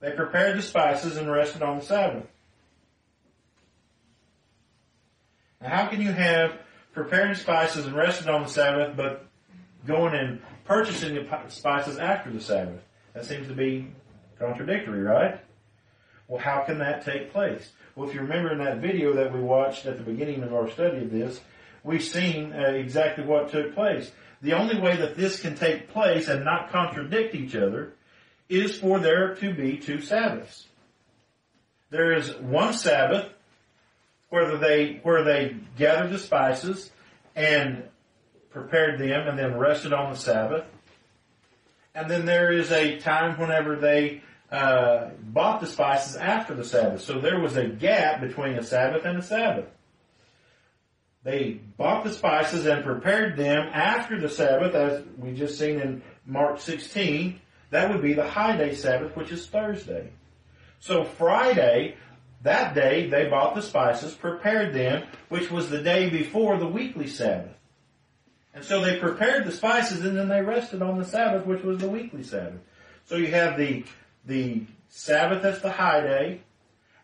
They 0.00 0.12
prepared 0.12 0.58
the 0.58 0.62
spices 0.62 1.16
and 1.16 1.30
rested 1.30 1.62
on 1.62 1.78
the 1.78 1.84
Sabbath. 1.84 2.26
Now 5.60 5.68
how 5.68 5.86
can 5.86 6.00
you 6.00 6.12
have 6.12 6.58
prepared 6.92 7.36
spices 7.36 7.86
and 7.86 7.96
rested 7.96 8.28
on 8.28 8.42
the 8.42 8.48
Sabbath, 8.48 8.96
but 8.96 9.26
going 9.86 10.14
and 10.14 10.40
purchasing 10.64 11.14
the 11.14 11.48
spices 11.48 11.98
after 11.98 12.30
the 12.30 12.40
Sabbath? 12.40 12.82
That 13.14 13.24
seems 13.24 13.48
to 13.48 13.54
be 13.54 13.88
contradictory, 14.38 15.00
right? 15.00 15.40
Well, 16.28 16.40
how 16.40 16.60
can 16.60 16.78
that 16.78 17.04
take 17.04 17.32
place? 17.32 17.70
Well, 17.94 18.08
if 18.08 18.14
you 18.14 18.20
remember 18.20 18.52
in 18.52 18.58
that 18.58 18.78
video 18.78 19.14
that 19.14 19.32
we 19.32 19.40
watched 19.40 19.86
at 19.86 19.96
the 19.96 20.04
beginning 20.04 20.42
of 20.42 20.52
our 20.52 20.70
study 20.70 20.98
of 20.98 21.10
this, 21.10 21.40
we've 21.82 22.02
seen 22.02 22.52
uh, 22.52 22.72
exactly 22.72 23.24
what 23.24 23.50
took 23.50 23.74
place. 23.74 24.10
The 24.46 24.52
only 24.52 24.78
way 24.78 24.94
that 24.98 25.16
this 25.16 25.40
can 25.40 25.56
take 25.56 25.88
place 25.88 26.28
and 26.28 26.44
not 26.44 26.70
contradict 26.70 27.34
each 27.34 27.56
other 27.56 27.94
is 28.48 28.78
for 28.78 29.00
there 29.00 29.34
to 29.34 29.52
be 29.52 29.76
two 29.76 30.00
Sabbaths. 30.00 30.66
There 31.90 32.12
is 32.12 32.32
one 32.36 32.72
Sabbath 32.72 33.28
where 34.28 34.56
they, 34.56 35.00
where 35.02 35.24
they 35.24 35.56
gathered 35.76 36.12
the 36.12 36.20
spices 36.20 36.92
and 37.34 37.88
prepared 38.50 39.00
them 39.00 39.26
and 39.26 39.36
then 39.36 39.58
rested 39.58 39.92
on 39.92 40.12
the 40.12 40.16
Sabbath. 40.16 40.64
And 41.96 42.08
then 42.08 42.24
there 42.24 42.52
is 42.52 42.70
a 42.70 43.00
time 43.00 43.40
whenever 43.40 43.74
they 43.74 44.22
uh, 44.52 45.08
bought 45.24 45.60
the 45.60 45.66
spices 45.66 46.14
after 46.14 46.54
the 46.54 46.64
Sabbath. 46.64 47.00
So 47.00 47.18
there 47.18 47.40
was 47.40 47.56
a 47.56 47.66
gap 47.66 48.20
between 48.20 48.52
a 48.52 48.62
Sabbath 48.62 49.04
and 49.06 49.18
a 49.18 49.22
Sabbath. 49.22 49.66
They 51.26 51.58
bought 51.76 52.04
the 52.04 52.12
spices 52.12 52.66
and 52.66 52.84
prepared 52.84 53.36
them 53.36 53.68
after 53.74 54.16
the 54.20 54.28
Sabbath, 54.28 54.76
as 54.76 55.02
we 55.18 55.34
just 55.34 55.58
seen 55.58 55.80
in 55.80 56.00
Mark 56.24 56.60
16. 56.60 57.40
That 57.70 57.90
would 57.90 58.00
be 58.00 58.12
the 58.12 58.28
high 58.28 58.56
day 58.56 58.76
Sabbath, 58.76 59.16
which 59.16 59.32
is 59.32 59.44
Thursday. 59.44 60.10
So 60.78 61.02
Friday, 61.02 61.96
that 62.42 62.76
day, 62.76 63.10
they 63.10 63.28
bought 63.28 63.56
the 63.56 63.62
spices, 63.62 64.14
prepared 64.14 64.72
them, 64.72 65.02
which 65.28 65.50
was 65.50 65.68
the 65.68 65.82
day 65.82 66.08
before 66.10 66.58
the 66.58 66.68
weekly 66.68 67.08
Sabbath. 67.08 67.56
And 68.54 68.64
so 68.64 68.80
they 68.80 69.00
prepared 69.00 69.46
the 69.46 69.52
spices 69.52 70.04
and 70.04 70.16
then 70.16 70.28
they 70.28 70.42
rested 70.42 70.80
on 70.80 70.96
the 70.96 71.04
Sabbath, 71.04 71.44
which 71.44 71.64
was 71.64 71.78
the 71.78 71.90
weekly 71.90 72.22
Sabbath. 72.22 72.60
So 73.04 73.16
you 73.16 73.32
have 73.32 73.58
the 73.58 73.82
the 74.24 74.62
Sabbath 74.90 75.44
as 75.44 75.60
the 75.60 75.72
high 75.72 76.02
day. 76.02 76.42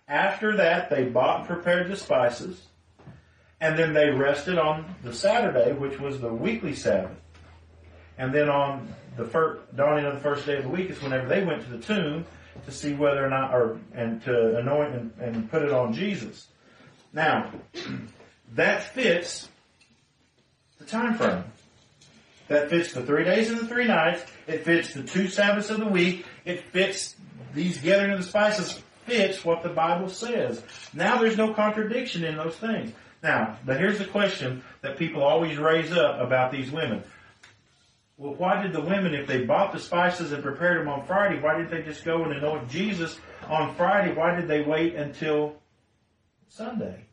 After 0.06 0.58
that, 0.58 0.90
they 0.90 1.06
bought 1.06 1.40
and 1.40 1.48
prepared 1.48 1.90
the 1.90 1.96
spices. 1.96 2.68
And 3.62 3.78
then 3.78 3.92
they 3.92 4.10
rested 4.10 4.58
on 4.58 4.92
the 5.04 5.14
Saturday, 5.14 5.72
which 5.72 6.00
was 6.00 6.20
the 6.20 6.34
weekly 6.34 6.74
Sabbath. 6.74 7.16
And 8.18 8.34
then 8.34 8.48
on 8.48 8.92
the 9.16 9.24
first, 9.24 9.76
dawning 9.76 10.04
of 10.04 10.14
the 10.14 10.20
first 10.20 10.44
day 10.44 10.56
of 10.56 10.64
the 10.64 10.68
week 10.68 10.90
is 10.90 11.00
whenever 11.00 11.28
they 11.28 11.44
went 11.44 11.62
to 11.62 11.70
the 11.70 11.78
tomb 11.78 12.26
to 12.64 12.72
see 12.72 12.92
whether 12.92 13.24
or 13.24 13.30
not, 13.30 13.54
or, 13.54 13.78
and 13.94 14.20
to 14.22 14.58
anoint 14.58 14.94
and, 14.96 15.12
and 15.20 15.50
put 15.50 15.62
it 15.62 15.72
on 15.72 15.92
Jesus. 15.92 16.48
Now, 17.12 17.52
that 18.54 18.82
fits 18.82 19.48
the 20.80 20.84
time 20.84 21.14
frame. 21.14 21.44
That 22.48 22.68
fits 22.68 22.92
the 22.92 23.02
three 23.02 23.22
days 23.22 23.48
and 23.48 23.60
the 23.60 23.68
three 23.68 23.86
nights. 23.86 24.24
It 24.48 24.64
fits 24.64 24.92
the 24.92 25.04
two 25.04 25.28
Sabbaths 25.28 25.70
of 25.70 25.78
the 25.78 25.86
week. 25.86 26.26
It 26.44 26.64
fits 26.72 27.14
these 27.54 27.78
gathering 27.78 28.10
of 28.10 28.18
the 28.18 28.26
spices 28.26 28.82
fits 29.06 29.44
what 29.44 29.62
the 29.62 29.68
Bible 29.68 30.08
says. 30.08 30.62
Now 30.92 31.18
there's 31.18 31.36
no 31.36 31.54
contradiction 31.54 32.24
in 32.24 32.36
those 32.36 32.56
things. 32.56 32.92
Now, 33.22 33.56
but 33.64 33.78
here's 33.78 33.98
the 33.98 34.04
question 34.04 34.64
that 34.80 34.96
people 34.96 35.22
always 35.22 35.56
raise 35.56 35.92
up 35.92 36.20
about 36.20 36.50
these 36.50 36.70
women. 36.70 37.04
Well, 38.16 38.34
why 38.34 38.62
did 38.62 38.72
the 38.72 38.80
women, 38.80 39.14
if 39.14 39.26
they 39.26 39.44
bought 39.44 39.72
the 39.72 39.78
spices 39.78 40.32
and 40.32 40.42
prepared 40.42 40.80
them 40.80 40.88
on 40.88 41.06
Friday, 41.06 41.40
why 41.40 41.56
didn't 41.56 41.70
they 41.70 41.82
just 41.82 42.04
go 42.04 42.24
and 42.24 42.32
anoint 42.32 42.68
Jesus 42.68 43.18
on 43.48 43.74
Friday? 43.74 44.12
Why 44.12 44.34
did 44.34 44.48
they 44.48 44.62
wait 44.62 44.94
until 44.96 45.54
Sunday? 46.48 47.04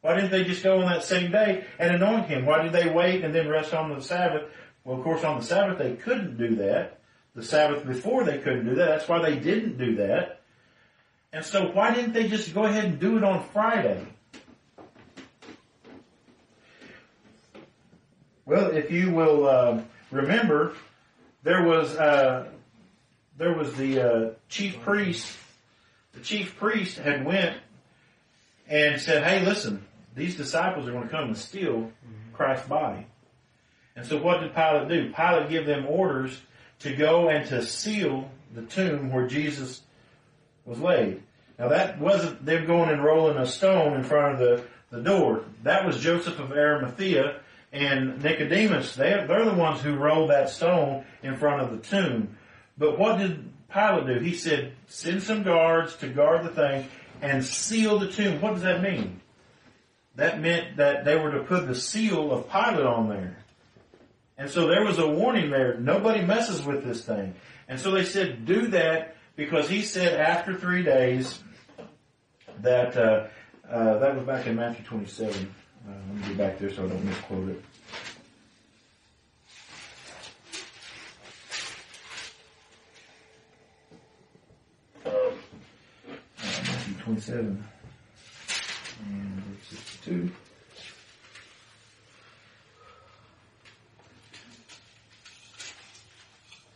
Why 0.00 0.14
didn't 0.14 0.30
they 0.30 0.44
just 0.44 0.64
go 0.64 0.80
on 0.80 0.86
that 0.86 1.04
same 1.04 1.30
day 1.30 1.64
and 1.78 1.94
anoint 1.94 2.26
him? 2.26 2.44
Why 2.44 2.62
did 2.62 2.72
they 2.72 2.90
wait 2.90 3.24
and 3.24 3.34
then 3.34 3.48
rest 3.48 3.72
on 3.72 3.94
the 3.94 4.02
Sabbath? 4.02 4.50
Well, 4.84 4.98
of 4.98 5.04
course, 5.04 5.22
on 5.22 5.38
the 5.38 5.44
Sabbath 5.44 5.78
they 5.78 5.94
couldn't 5.94 6.38
do 6.38 6.56
that. 6.56 7.00
The 7.34 7.42
Sabbath 7.42 7.86
before 7.86 8.24
they 8.24 8.38
couldn't 8.38 8.66
do 8.66 8.74
that. 8.74 8.88
That's 8.88 9.08
why 9.08 9.22
they 9.22 9.38
didn't 9.38 9.78
do 9.78 9.96
that. 9.96 10.40
And 11.32 11.44
so 11.44 11.70
why 11.72 11.94
didn't 11.94 12.12
they 12.12 12.28
just 12.28 12.52
go 12.52 12.64
ahead 12.64 12.84
and 12.84 12.98
do 12.98 13.16
it 13.16 13.24
on 13.24 13.46
Friday? 13.52 14.04
Well, 18.44 18.70
if 18.72 18.90
you 18.90 19.12
will 19.12 19.46
uh, 19.46 19.80
remember, 20.10 20.74
there 21.42 21.62
was 21.62 21.96
uh, 21.96 22.48
there 23.38 23.54
was 23.56 23.74
the 23.74 24.00
uh, 24.00 24.30
chief 24.48 24.80
priest. 24.80 25.36
The 26.12 26.20
chief 26.20 26.56
priest 26.58 26.98
had 26.98 27.24
went 27.24 27.56
and 28.68 29.00
said, 29.00 29.22
"Hey, 29.22 29.44
listen, 29.44 29.86
these 30.14 30.36
disciples 30.36 30.88
are 30.88 30.92
going 30.92 31.04
to 31.04 31.08
come 31.08 31.24
and 31.24 31.38
steal 31.38 31.90
Christ's 32.32 32.68
body." 32.68 33.06
And 33.94 34.04
so, 34.06 34.20
what 34.20 34.40
did 34.40 34.54
Pilate 34.54 34.88
do? 34.88 35.12
Pilate 35.12 35.50
give 35.50 35.66
them 35.66 35.86
orders 35.86 36.40
to 36.80 36.96
go 36.96 37.28
and 37.28 37.46
to 37.48 37.64
seal 37.64 38.28
the 38.54 38.62
tomb 38.62 39.12
where 39.12 39.28
Jesus 39.28 39.82
was 40.64 40.80
laid. 40.80 41.22
Now, 41.58 41.68
that 41.68 42.00
wasn't 42.00 42.44
them 42.44 42.66
going 42.66 42.90
and 42.90 43.04
rolling 43.04 43.36
a 43.36 43.46
stone 43.46 43.94
in 43.94 44.02
front 44.02 44.34
of 44.34 44.38
the 44.40 44.64
the 44.90 45.02
door. 45.02 45.44
That 45.62 45.86
was 45.86 46.00
Joseph 46.00 46.38
of 46.38 46.52
Arimathea 46.52 47.40
and 47.72 48.22
Nicodemus, 48.22 48.94
they, 48.94 49.24
they're 49.26 49.46
the 49.46 49.54
ones 49.54 49.80
who 49.80 49.94
rolled 49.94 50.30
that 50.30 50.50
stone 50.50 51.04
in 51.22 51.36
front 51.36 51.62
of 51.62 51.70
the 51.70 51.78
tomb. 51.78 52.36
But 52.76 52.98
what 52.98 53.18
did 53.18 53.50
Pilate 53.72 54.06
do? 54.06 54.18
He 54.20 54.34
said, 54.34 54.74
send 54.86 55.22
some 55.22 55.42
guards 55.42 55.96
to 55.96 56.08
guard 56.08 56.44
the 56.44 56.50
thing 56.50 56.88
and 57.22 57.44
seal 57.44 57.98
the 57.98 58.08
tomb. 58.08 58.40
What 58.40 58.54
does 58.54 58.62
that 58.62 58.82
mean? 58.82 59.20
That 60.16 60.40
meant 60.40 60.76
that 60.76 61.06
they 61.06 61.16
were 61.16 61.32
to 61.32 61.44
put 61.44 61.66
the 61.66 61.74
seal 61.74 62.30
of 62.30 62.50
Pilate 62.50 62.84
on 62.84 63.08
there. 63.08 63.38
And 64.36 64.50
so 64.50 64.66
there 64.66 64.84
was 64.84 64.98
a 64.98 65.08
warning 65.08 65.50
there. 65.50 65.78
Nobody 65.78 66.22
messes 66.22 66.62
with 66.62 66.84
this 66.84 67.04
thing. 67.04 67.34
And 67.68 67.80
so 67.80 67.90
they 67.92 68.04
said, 68.04 68.44
do 68.44 68.68
that 68.68 69.16
because 69.36 69.68
he 69.68 69.82
said 69.82 70.20
after 70.20 70.54
three 70.58 70.82
days 70.82 71.38
that, 72.60 72.96
uh, 72.96 73.28
uh, 73.70 73.98
that 73.98 74.14
was 74.14 74.26
back 74.26 74.46
in 74.46 74.56
Matthew 74.56 74.84
27. 74.84 75.54
Uh, 75.86 75.90
let 75.90 76.16
me 76.16 76.28
get 76.28 76.38
back 76.38 76.58
there 76.58 76.72
so 76.72 76.84
I 76.84 76.88
don't 76.88 77.04
misquote 77.04 77.48
it. 77.48 77.64
Matthew 85.04 86.94
27 87.02 87.64
and 89.04 89.44
verse 89.44 89.68
62. 89.68 90.30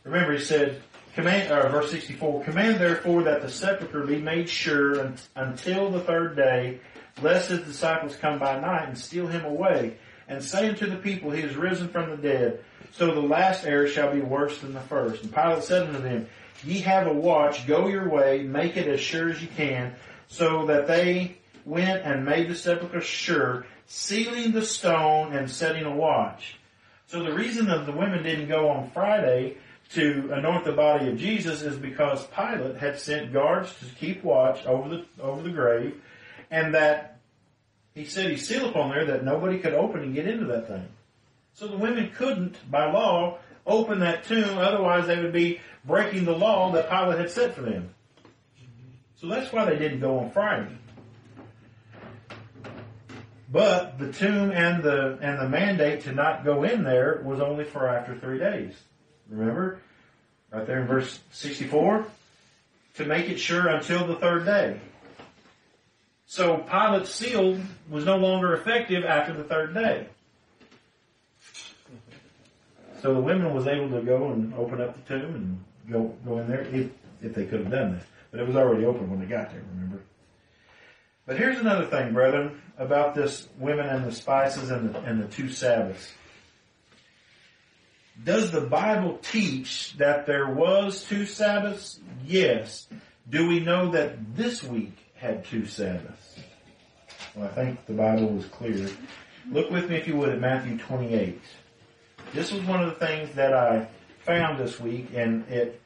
Remember, 0.04 0.32
he 0.32 0.38
said, 0.38 0.82
command, 1.14 1.50
uh, 1.50 1.68
verse 1.68 1.90
64, 1.90 2.44
command 2.44 2.78
therefore 2.78 3.24
that 3.24 3.42
the 3.42 3.50
sepulchre 3.50 4.04
be 4.04 4.20
made 4.20 4.48
sure 4.48 5.12
until 5.34 5.90
the 5.90 6.00
third 6.00 6.36
day, 6.36 6.80
lest 7.22 7.50
his 7.50 7.60
disciples 7.60 8.16
come 8.16 8.38
by 8.38 8.60
night 8.60 8.88
and 8.88 8.98
steal 8.98 9.26
him 9.26 9.44
away. 9.44 9.96
and 10.28 10.42
say 10.42 10.68
unto 10.68 10.90
the 10.90 10.96
people, 10.96 11.30
He 11.30 11.42
is 11.42 11.54
risen 11.54 11.88
from 11.88 12.10
the 12.10 12.16
dead. 12.16 12.64
So 12.92 13.14
the 13.14 13.20
last 13.20 13.64
error 13.64 13.86
shall 13.86 14.12
be 14.12 14.20
worse 14.20 14.58
than 14.58 14.74
the 14.74 14.80
first. 14.80 15.22
And 15.22 15.32
Pilate 15.32 15.62
said 15.62 15.86
unto 15.86 16.00
them, 16.00 16.26
Ye 16.64 16.80
have 16.80 17.06
a 17.06 17.12
watch, 17.12 17.66
go 17.66 17.86
your 17.86 18.08
way, 18.08 18.42
make 18.42 18.76
it 18.76 18.88
as 18.88 19.00
sure 19.00 19.28
as 19.28 19.40
you 19.40 19.48
can, 19.48 19.94
so 20.26 20.66
that 20.66 20.86
they 20.88 21.38
went 21.64 22.04
and 22.04 22.24
made 22.24 22.48
the 22.48 22.54
sepulchre 22.54 23.00
sure, 23.00 23.66
sealing 23.86 24.52
the 24.52 24.64
stone 24.64 25.32
and 25.32 25.50
setting 25.50 25.84
a 25.84 25.94
watch. 25.94 26.56
So 27.06 27.22
the 27.22 27.32
reason 27.32 27.66
that 27.66 27.86
the 27.86 27.92
women 27.92 28.24
didn't 28.24 28.48
go 28.48 28.68
on 28.68 28.90
Friday 28.90 29.58
to 29.90 30.30
anoint 30.32 30.64
the 30.64 30.72
body 30.72 31.08
of 31.10 31.18
Jesus 31.18 31.62
is 31.62 31.76
because 31.76 32.26
Pilate 32.28 32.76
had 32.76 32.98
sent 32.98 33.32
guards 33.32 33.72
to 33.78 33.84
keep 33.94 34.24
watch 34.24 34.64
over 34.66 34.88
the 34.88 35.04
over 35.22 35.42
the 35.42 35.50
grave, 35.50 36.00
and 36.50 36.74
that 36.74 37.18
he 37.94 38.04
said 38.04 38.30
he 38.30 38.36
sealed 38.36 38.70
upon 38.70 38.90
there 38.90 39.06
that 39.06 39.24
nobody 39.24 39.58
could 39.58 39.74
open 39.74 40.02
and 40.02 40.14
get 40.14 40.26
into 40.26 40.46
that 40.46 40.68
thing. 40.68 40.86
So 41.54 41.66
the 41.66 41.78
women 41.78 42.10
couldn't, 42.14 42.70
by 42.70 42.90
law, 42.90 43.38
open 43.66 44.00
that 44.00 44.24
tomb, 44.24 44.58
otherwise 44.58 45.06
they 45.06 45.18
would 45.18 45.32
be 45.32 45.60
breaking 45.84 46.24
the 46.24 46.36
law 46.36 46.72
that 46.72 46.90
Pilate 46.90 47.18
had 47.18 47.30
set 47.30 47.54
for 47.54 47.62
them. 47.62 47.94
So 49.16 49.28
that's 49.28 49.52
why 49.52 49.64
they 49.64 49.78
didn't 49.78 50.00
go 50.00 50.18
on 50.18 50.30
Friday. 50.30 50.76
But 53.50 53.98
the 53.98 54.12
tomb 54.12 54.50
and 54.50 54.82
the 54.82 55.18
and 55.22 55.38
the 55.38 55.48
mandate 55.48 56.02
to 56.02 56.12
not 56.12 56.44
go 56.44 56.64
in 56.64 56.82
there 56.82 57.22
was 57.24 57.40
only 57.40 57.64
for 57.64 57.88
after 57.88 58.14
three 58.18 58.38
days. 58.38 58.74
Remember? 59.28 59.80
Right 60.52 60.66
there 60.66 60.80
in 60.80 60.86
verse 60.86 61.18
64? 61.32 62.06
To 62.96 63.04
make 63.04 63.28
it 63.28 63.38
sure 63.38 63.68
until 63.68 64.06
the 64.06 64.16
third 64.16 64.44
day. 64.44 64.80
So 66.26 66.58
Pilate's 66.58 67.14
seal 67.14 67.58
was 67.88 68.04
no 68.04 68.16
longer 68.16 68.52
effective 68.54 69.04
after 69.04 69.32
the 69.32 69.44
third 69.44 69.74
day. 69.74 70.08
So 73.00 73.14
the 73.14 73.20
women 73.20 73.54
was 73.54 73.66
able 73.68 73.90
to 73.90 74.02
go 74.02 74.32
and 74.32 74.52
open 74.54 74.80
up 74.80 74.96
the 74.96 75.18
tomb 75.18 75.34
and 75.34 75.64
go 75.90 76.14
go 76.24 76.40
in 76.40 76.48
there 76.48 76.62
if 76.62 76.90
if 77.22 77.34
they 77.34 77.44
could 77.46 77.60
have 77.60 77.70
done 77.70 77.92
that. 77.92 78.06
But 78.30 78.40
it 78.40 78.46
was 78.46 78.56
already 78.56 78.84
open 78.84 79.08
when 79.08 79.20
they 79.20 79.26
got 79.26 79.50
there, 79.50 79.62
remember? 79.74 80.02
But 81.26 81.38
here's 81.38 81.58
another 81.58 81.86
thing, 81.86 82.12
brethren, 82.12 82.60
about 82.78 83.14
this 83.14 83.48
women 83.58 83.86
and 83.86 84.04
the 84.04 84.12
spices 84.12 84.70
and 84.70 84.92
the, 84.92 85.00
and 85.00 85.22
the 85.22 85.28
two 85.28 85.48
Sabbaths. 85.48 86.12
Does 88.22 88.50
the 88.50 88.62
Bible 88.62 89.18
teach 89.22 89.94
that 89.98 90.26
there 90.26 90.48
was 90.48 91.04
two 91.04 91.26
Sabbaths? 91.26 92.00
Yes. 92.24 92.88
Do 93.28 93.46
we 93.46 93.60
know 93.60 93.90
that 93.92 94.34
this 94.36 94.62
week 94.62 94.96
had 95.16 95.44
two 95.44 95.66
Sabbaths? 95.66 96.38
Well, 97.34 97.46
I 97.46 97.48
think 97.48 97.84
the 97.86 97.92
Bible 97.92 98.28
was 98.28 98.46
clear. 98.46 98.88
Look 99.50 99.70
with 99.70 99.90
me, 99.90 99.96
if 99.96 100.08
you 100.08 100.16
would, 100.16 100.30
at 100.30 100.40
Matthew 100.40 100.78
28. 100.78 101.40
This 102.32 102.52
was 102.52 102.62
one 102.64 102.82
of 102.82 102.88
the 102.88 103.06
things 103.06 103.34
that 103.34 103.54
I 103.54 103.88
found 104.20 104.58
this 104.58 104.80
week, 104.80 105.10
and 105.14 105.48
it 105.48 105.80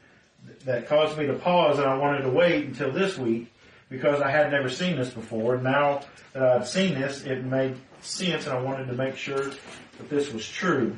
that 0.64 0.88
caused 0.88 1.18
me 1.18 1.26
to 1.26 1.34
pause, 1.34 1.78
and 1.78 1.86
I 1.86 1.96
wanted 1.96 2.22
to 2.22 2.30
wait 2.30 2.64
until 2.64 2.90
this 2.90 3.18
week 3.18 3.52
because 3.90 4.22
I 4.22 4.30
had 4.30 4.50
never 4.50 4.70
seen 4.70 4.96
this 4.96 5.10
before. 5.10 5.58
Now 5.58 6.02
that 6.32 6.42
I've 6.42 6.68
seen 6.68 6.94
this, 6.94 7.24
it 7.24 7.44
made 7.44 7.76
sense, 8.00 8.46
and 8.46 8.56
I 8.56 8.62
wanted 8.62 8.86
to 8.86 8.94
make 8.94 9.16
sure 9.16 9.44
that 9.44 10.08
this 10.08 10.32
was 10.32 10.48
true. 10.48 10.96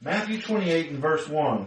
Matthew 0.00 0.40
28 0.40 0.90
and 0.90 0.98
verse 1.00 1.26
1. 1.26 1.66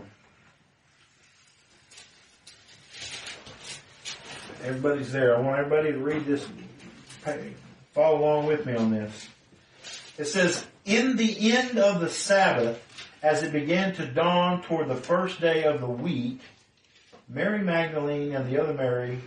Everybody's 4.63 5.11
there. 5.11 5.35
I 5.35 5.39
want 5.39 5.59
everybody 5.59 5.91
to 5.91 5.97
read 5.97 6.25
this. 6.25 6.47
Follow 7.93 8.19
along 8.19 8.45
with 8.47 8.65
me 8.65 8.75
on 8.75 8.91
this. 8.91 9.27
It 10.17 10.25
says, 10.25 10.65
In 10.85 11.15
the 11.17 11.51
end 11.51 11.79
of 11.79 11.99
the 11.99 12.09
Sabbath, 12.09 12.81
as 13.23 13.43
it 13.43 13.51
began 13.51 13.93
to 13.95 14.05
dawn 14.05 14.61
toward 14.63 14.87
the 14.87 14.95
first 14.95 15.41
day 15.41 15.63
of 15.63 15.81
the 15.81 15.87
week, 15.87 16.41
Mary 17.27 17.59
Magdalene 17.59 18.35
and 18.35 18.51
the 18.51 18.61
other 18.61 18.73
Mary 18.73 19.19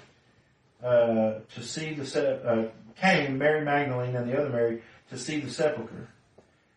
uh, 0.83 1.41
to 1.55 1.63
see 1.63 1.95
the 1.95 2.45
uh, 2.45 2.69
came 3.01 3.39
Mary 3.39 3.65
Magdalene 3.65 4.15
and 4.15 4.29
the 4.29 4.39
other 4.39 4.51
Mary 4.51 4.83
to 5.11 5.19
see 5.19 5.41
the 5.41 5.51
sepulchre. 5.51 6.09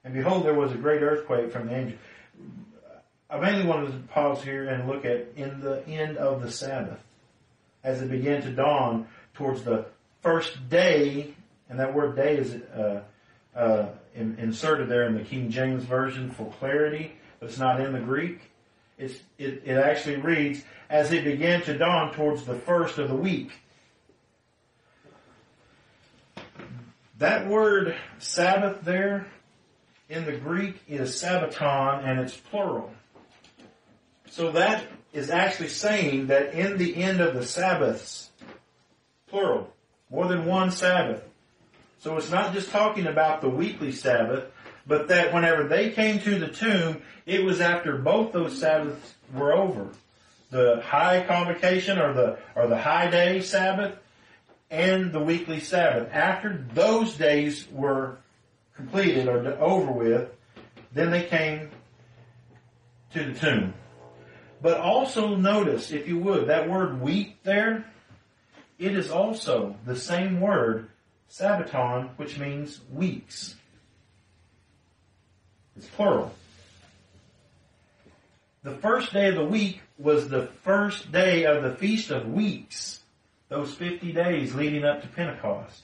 And 0.03 0.13
behold, 0.13 0.45
there 0.45 0.53
was 0.53 0.71
a 0.71 0.77
great 0.77 1.01
earthquake 1.01 1.51
from 1.51 1.67
the 1.67 1.75
angel. 1.75 1.97
I 3.29 3.39
mainly 3.39 3.65
wanted 3.65 3.91
to 3.91 4.13
pause 4.13 4.41
here 4.41 4.69
and 4.69 4.87
look 4.87 5.03
at 5.03 5.27
in 5.35 5.59
the 5.59 5.85
end 5.87 6.17
of 6.17 6.41
the 6.41 6.49
Sabbath, 6.49 6.99
as 7.87 8.01
it 8.01 8.11
began 8.11 8.41
to 8.41 8.51
dawn 8.51 9.07
towards 9.33 9.63
the 9.63 9.85
first 10.21 10.69
day, 10.69 11.33
and 11.69 11.79
that 11.79 11.95
word 11.95 12.17
day 12.17 12.35
is 12.35 12.53
uh, 12.53 13.01
uh, 13.55 13.85
in, 14.13 14.37
inserted 14.39 14.89
there 14.89 15.03
in 15.03 15.15
the 15.15 15.23
King 15.23 15.49
James 15.49 15.85
Version 15.85 16.29
for 16.29 16.51
clarity, 16.59 17.13
but 17.39 17.47
it's 17.47 17.57
not 17.57 17.79
in 17.79 17.93
the 17.93 17.99
Greek. 17.99 18.41
It, 18.97 19.21
it 19.37 19.77
actually 19.77 20.17
reads, 20.17 20.63
as 20.89 21.13
it 21.13 21.23
began 21.23 21.61
to 21.61 21.77
dawn 21.77 22.13
towards 22.13 22.43
the 22.43 22.55
first 22.55 22.97
of 22.97 23.07
the 23.07 23.15
week. 23.15 23.51
That 27.19 27.47
word 27.47 27.95
Sabbath 28.19 28.83
there 28.83 29.27
in 30.09 30.25
the 30.25 30.33
Greek 30.33 30.81
is 30.89 31.11
Sabbaton 31.21 32.03
and 32.03 32.19
it's 32.19 32.35
plural. 32.35 32.91
So 34.29 34.51
that 34.51 34.83
is 35.13 35.29
actually 35.29 35.69
saying 35.69 36.27
that 36.27 36.53
in 36.53 36.77
the 36.77 36.95
end 36.95 37.21
of 37.21 37.33
the 37.33 37.45
Sabbaths, 37.45 38.29
plural, 39.27 39.73
more 40.09 40.27
than 40.27 40.45
one 40.45 40.71
Sabbath. 40.71 41.23
So 41.99 42.17
it's 42.17 42.31
not 42.31 42.53
just 42.53 42.69
talking 42.69 43.07
about 43.07 43.41
the 43.41 43.49
weekly 43.49 43.91
Sabbath, 43.91 44.45
but 44.85 45.09
that 45.09 45.33
whenever 45.33 45.67
they 45.67 45.89
came 45.91 46.19
to 46.19 46.39
the 46.39 46.47
tomb, 46.47 47.01
it 47.25 47.43
was 47.43 47.59
after 47.59 47.97
both 47.97 48.31
those 48.31 48.59
Sabbaths 48.59 49.15
were 49.33 49.53
over. 49.53 49.87
The 50.49 50.81
high 50.85 51.25
convocation 51.27 51.99
or 51.99 52.13
the, 52.13 52.39
or 52.55 52.67
the 52.67 52.77
high 52.77 53.09
day 53.09 53.41
Sabbath 53.41 53.97
and 54.69 55.11
the 55.11 55.19
weekly 55.19 55.59
Sabbath. 55.59 56.09
After 56.13 56.65
those 56.73 57.15
days 57.17 57.67
were 57.71 58.17
completed 58.75 59.27
or 59.27 59.59
over 59.59 59.91
with, 59.91 60.29
then 60.93 61.11
they 61.11 61.23
came 61.23 61.69
to 63.13 63.33
the 63.33 63.39
tomb. 63.39 63.73
But 64.61 64.79
also 64.79 65.35
notice, 65.35 65.91
if 65.91 66.07
you 66.07 66.17
would, 66.19 66.47
that 66.47 66.69
word 66.69 67.01
week 67.01 67.43
there, 67.43 67.85
it 68.79 68.95
is 68.95 69.11
also 69.11 69.75
the 69.85 69.95
same 69.95 70.39
word, 70.41 70.89
sabbaton, 71.29 72.09
which 72.17 72.39
means 72.39 72.79
weeks. 72.91 73.55
It's 75.75 75.87
plural. 75.87 76.33
The 78.63 78.75
first 78.75 79.13
day 79.13 79.29
of 79.29 79.35
the 79.35 79.45
week 79.45 79.81
was 79.97 80.27
the 80.27 80.47
first 80.63 81.11
day 81.11 81.45
of 81.45 81.63
the 81.63 81.75
Feast 81.75 82.11
of 82.11 82.31
Weeks, 82.31 83.01
those 83.49 83.73
50 83.73 84.11
days 84.11 84.55
leading 84.55 84.83
up 84.83 85.01
to 85.01 85.07
Pentecost. 85.07 85.83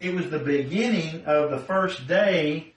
It 0.00 0.14
was 0.14 0.30
the 0.30 0.38
beginning 0.38 1.24
of 1.26 1.50
the 1.50 1.58
first 1.58 2.08
day, 2.08 2.72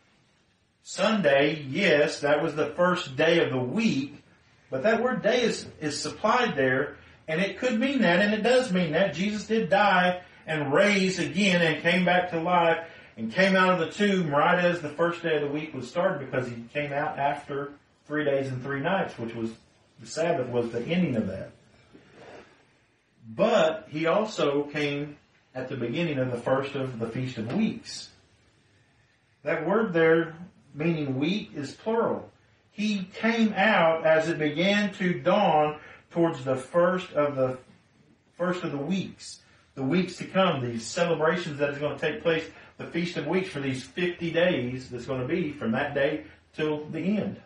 Sunday, 0.83 1.65
yes, 1.67 2.19
that 2.19 2.43
was 2.43 2.55
the 2.55 2.67
first 2.67 3.15
day 3.15 3.43
of 3.43 3.49
the 3.49 3.57
week, 3.57 4.21
but 4.69 4.83
that 4.83 5.01
word 5.01 5.21
day 5.21 5.41
is, 5.41 5.67
is 5.79 5.99
supplied 5.99 6.55
there, 6.55 6.97
and 7.27 7.41
it 7.41 7.57
could 7.57 7.79
mean 7.79 8.01
that, 8.01 8.21
and 8.21 8.33
it 8.33 8.43
does 8.43 8.71
mean 8.71 8.91
that. 8.91 9.13
Jesus 9.13 9.47
did 9.47 9.69
die 9.69 10.21
and 10.45 10.73
raise 10.73 11.19
again 11.19 11.61
and 11.61 11.81
came 11.81 12.05
back 12.05 12.31
to 12.31 12.39
life 12.39 12.87
and 13.17 13.31
came 13.31 13.55
out 13.55 13.79
of 13.79 13.79
the 13.79 13.91
tomb 13.91 14.29
right 14.29 14.63
as 14.63 14.81
the 14.81 14.89
first 14.89 15.23
day 15.23 15.35
of 15.35 15.41
the 15.41 15.47
week 15.47 15.73
was 15.73 15.89
started 15.89 16.19
because 16.19 16.47
he 16.47 16.63
came 16.73 16.91
out 16.91 17.17
after 17.17 17.73
three 18.05 18.25
days 18.25 18.47
and 18.47 18.61
three 18.61 18.81
nights, 18.81 19.17
which 19.17 19.33
was 19.33 19.51
the 19.99 20.07
Sabbath 20.07 20.47
was 20.47 20.71
the 20.71 20.81
ending 20.81 21.15
of 21.15 21.27
that. 21.27 21.51
But 23.27 23.87
he 23.89 24.05
also 24.05 24.63
came 24.63 25.17
at 25.55 25.69
the 25.69 25.77
beginning 25.77 26.19
of 26.19 26.31
the 26.31 26.37
first 26.37 26.75
of 26.75 26.99
the 26.99 27.07
Feast 27.07 27.37
of 27.37 27.53
Weeks. 27.55 28.09
That 29.43 29.65
word 29.65 29.93
there, 29.93 30.35
meaning 30.73 31.17
week, 31.17 31.51
is 31.55 31.73
plural. 31.73 32.29
He 32.75 33.07
came 33.13 33.53
out 33.53 34.05
as 34.05 34.27
it 34.27 34.37
began 34.37 34.91
to 34.95 35.13
dawn 35.13 35.79
towards 36.11 36.43
the 36.43 36.57
first 36.57 37.09
of 37.13 37.37
the 37.37 37.57
first 38.37 38.65
of 38.65 38.73
the 38.73 38.77
weeks, 38.77 39.39
the 39.75 39.83
weeks 39.83 40.17
to 40.17 40.25
come, 40.25 40.61
these 40.61 40.85
celebrations 40.85 41.59
that 41.59 41.69
is 41.69 41.77
going 41.77 41.97
to 41.97 42.01
take 42.01 42.21
place, 42.21 42.43
the 42.77 42.85
Feast 42.85 43.15
of 43.15 43.27
Weeks 43.27 43.47
for 43.47 43.61
these 43.61 43.81
50 43.81 44.29
days 44.31 44.89
that's 44.89 45.05
going 45.05 45.21
to 45.21 45.27
be 45.27 45.53
from 45.53 45.71
that 45.71 45.95
day 45.95 46.25
till 46.53 46.83
the 46.87 46.99
end. 46.99 47.41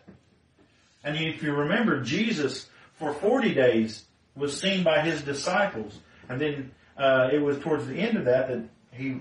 And 1.04 1.16
if 1.16 1.44
you 1.44 1.52
remember, 1.52 2.02
Jesus 2.02 2.68
for 2.94 3.14
40 3.14 3.54
days 3.54 4.06
was 4.34 4.60
seen 4.60 4.82
by 4.82 5.00
his 5.00 5.22
disciples. 5.22 5.96
And 6.28 6.40
then 6.40 6.72
uh, 6.98 7.28
it 7.32 7.38
was 7.38 7.60
towards 7.60 7.86
the 7.86 7.94
end 7.94 8.16
of 8.16 8.24
that 8.24 8.48
that 8.48 8.64
he 8.90 9.18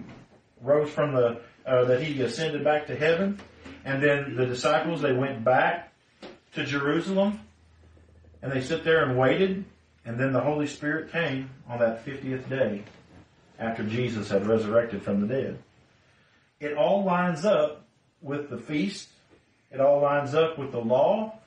rose 0.60 0.90
from 0.90 1.14
the, 1.14 1.40
uh, 1.68 1.84
that 1.86 2.02
he 2.02 2.20
ascended 2.24 2.64
back 2.64 2.88
to 2.88 2.96
heaven. 2.96 3.40
And 3.86 4.02
then 4.02 4.36
the 4.36 4.48
disciples, 4.48 5.04
they 5.04 5.14
went 5.14 5.44
back 5.44 5.89
to 6.54 6.66
Jerusalem 6.66 7.40
and 8.42 8.52
they 8.52 8.62
sit 8.62 8.84
there 8.84 9.04
and 9.04 9.18
waited. 9.18 9.66
And 10.06 10.18
then 10.18 10.34
the 10.34 10.40
Holy 10.40 10.68
Spirit 10.68 11.12
came 11.12 11.50
on 11.68 11.80
that 11.80 12.06
50th 12.06 12.50
day 12.50 12.84
after 13.60 13.84
Jesus 13.84 14.30
had 14.30 14.48
resurrected 14.48 15.04
from 15.04 15.22
the 15.22 15.28
dead. 15.28 15.60
it 16.60 16.74
all 16.74 17.04
lines 17.04 17.46
up 17.46 17.86
with 18.22 18.50
the 18.50 18.58
feast. 18.58 19.10
It 19.72 19.80
all 19.80 20.02
lines 20.02 20.34
up 20.34 20.58
with 20.58 20.72
the 20.72 20.80
law. 20.80 21.38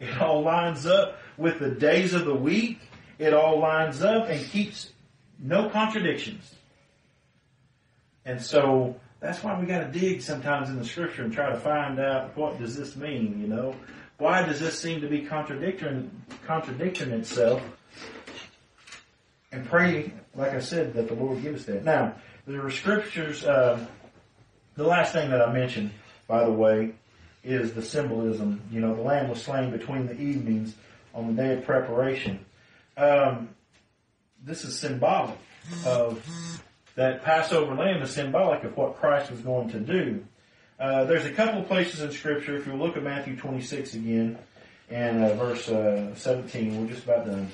It 0.00 0.20
all 0.20 0.42
lines 0.42 0.86
up 0.86 1.18
with 1.36 1.58
the 1.58 1.70
days 1.70 2.14
of 2.14 2.24
the 2.24 2.34
week. 2.34 2.80
It 3.18 3.34
all 3.34 3.58
lines 3.58 4.02
up 4.02 4.28
and 4.28 4.44
keeps 4.50 4.90
no 5.38 5.68
contradictions. 5.68 6.54
And 8.24 8.40
so 8.40 8.96
that's 9.20 9.42
why 9.42 9.58
we 9.58 9.66
got 9.66 9.92
to 9.92 9.98
dig 9.98 10.22
sometimes 10.22 10.68
in 10.68 10.78
the 10.78 10.84
scripture 10.84 11.24
and 11.24 11.32
try 11.32 11.50
to 11.50 11.58
find 11.58 11.98
out 11.98 12.36
what 12.36 12.58
does 12.58 12.76
this 12.76 12.96
mean, 12.96 13.40
you 13.40 13.48
know? 13.48 13.74
Why 14.18 14.42
does 14.42 14.60
this 14.60 14.78
seem 14.78 15.00
to 15.00 15.08
be 15.08 15.22
contradicting 15.22 16.10
contradicting 16.44 17.10
itself? 17.10 17.62
And 19.50 19.66
pray, 19.66 20.12
like 20.34 20.52
I 20.52 20.60
said, 20.60 20.92
that 20.94 21.08
the 21.08 21.14
Lord 21.14 21.40
give 21.40 21.54
us 21.54 21.64
that. 21.64 21.84
Now, 21.84 22.16
there 22.46 22.64
are 22.64 22.70
scriptures. 22.70 23.44
Uh, 23.44 23.86
the 24.76 24.84
last 24.84 25.12
thing 25.12 25.30
that 25.30 25.40
I 25.40 25.52
mentioned, 25.52 25.92
by 26.26 26.44
the 26.44 26.52
way, 26.52 26.94
is 27.44 27.72
the 27.72 27.82
symbolism. 27.82 28.60
You 28.70 28.80
know, 28.80 28.94
the 28.94 29.02
lamb 29.02 29.28
was 29.30 29.42
slain 29.42 29.70
between 29.70 30.06
the 30.06 30.20
evenings 30.20 30.74
on 31.14 31.28
the 31.28 31.42
day 31.42 31.54
of 31.54 31.64
preparation. 31.64 32.44
Um, 32.96 33.50
this 34.44 34.64
is 34.64 34.78
symbolic 34.78 35.38
of 35.86 36.24
that 36.96 37.22
Passover 37.22 37.74
lamb 37.74 38.02
is 38.02 38.10
symbolic 38.10 38.64
of 38.64 38.76
what 38.76 38.96
Christ 38.96 39.30
was 39.30 39.40
going 39.40 39.70
to 39.70 39.78
do. 39.78 40.24
Uh, 40.78 41.04
there's 41.04 41.24
a 41.24 41.32
couple 41.32 41.60
of 41.60 41.66
places 41.66 42.02
in 42.02 42.12
Scripture. 42.12 42.56
If 42.56 42.66
you 42.66 42.74
look 42.74 42.96
at 42.96 43.02
Matthew 43.02 43.36
26 43.36 43.94
again 43.94 44.38
and 44.88 45.24
uh, 45.24 45.34
verse 45.34 45.68
uh, 45.68 46.14
17, 46.14 46.80
we're 46.80 46.92
just 46.92 47.02
about 47.02 47.26
done. 47.26 47.48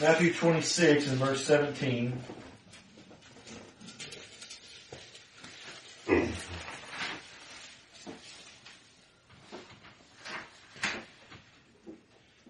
Matthew 0.00 0.32
26 0.32 1.06
and 1.08 1.18
verse 1.18 1.44
17. 1.44 2.20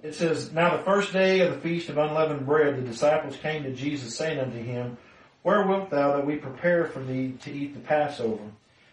It 0.02 0.14
says, 0.14 0.52
Now 0.54 0.74
the 0.74 0.82
first 0.84 1.12
day 1.12 1.40
of 1.40 1.52
the 1.52 1.60
feast 1.60 1.90
of 1.90 1.98
unleavened 1.98 2.46
bread, 2.46 2.78
the 2.78 2.82
disciples 2.82 3.36
came 3.36 3.64
to 3.64 3.74
Jesus, 3.74 4.16
saying 4.16 4.38
unto 4.38 4.56
him, 4.56 4.96
Where 5.42 5.66
wilt 5.66 5.90
thou 5.90 6.16
that 6.16 6.26
we 6.26 6.36
prepare 6.36 6.86
for 6.86 7.00
thee 7.00 7.34
to 7.42 7.52
eat 7.52 7.74
the 7.74 7.80
Passover? 7.80 8.44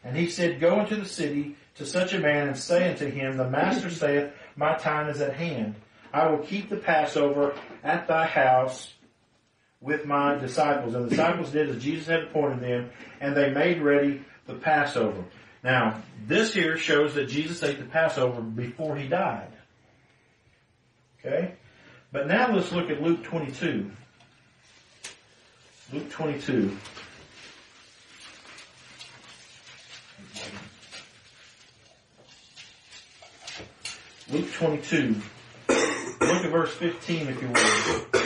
And 0.04 0.16
he 0.16 0.30
said, 0.30 0.60
Go 0.60 0.80
into 0.80 0.96
the 0.96 1.06
city 1.06 1.56
to 1.76 1.86
such 1.86 2.14
a 2.14 2.20
man 2.20 2.48
and 2.48 2.58
say 2.58 2.92
unto 2.92 3.10
him, 3.10 3.38
The 3.38 3.50
master 3.50 3.90
saith, 3.90 4.32
My 4.56 4.76
time 4.76 5.10
is 5.10 5.22
at 5.22 5.36
hand. 5.36 5.76
I 6.14 6.28
will 6.28 6.40
keep 6.40 6.70
the 6.70 6.78
Passover 6.78 7.56
at 7.84 8.08
thy 8.08 8.26
house 8.26 8.94
with 9.82 10.06
my 10.06 10.36
disciples. 10.36 10.96
And 10.96 11.06
the 11.06 11.10
disciples 11.10 11.52
did 11.52 11.70
as 11.70 11.84
Jesus 11.84 12.08
had 12.08 12.24
appointed 12.24 12.62
them, 12.62 12.90
and 13.20 13.36
they 13.36 13.50
made 13.50 13.82
ready 13.82 14.24
the 14.48 14.56
Passover. 14.56 15.24
Now, 15.64 16.02
this 16.28 16.54
here 16.54 16.78
shows 16.78 17.16
that 17.16 17.28
Jesus 17.28 17.64
ate 17.64 17.80
the 17.80 17.86
Passover 17.86 18.42
before 18.42 18.96
he 18.96 19.08
died. 19.08 19.52
Okay? 21.20 21.56
But 22.12 22.28
now 22.28 22.54
let's 22.54 22.72
look 22.72 22.90
at 22.90 23.02
Luke 23.02 23.24
22. 23.24 23.92
Luke 25.94 26.10
22. 26.10 26.78
Luke 34.32 34.52
22. 34.54 35.16
Look 35.70 35.78
at 36.22 36.52
verse 36.52 36.74
15 36.74 37.28
if 37.28 37.42
you 37.42 37.48
will. 37.50 38.25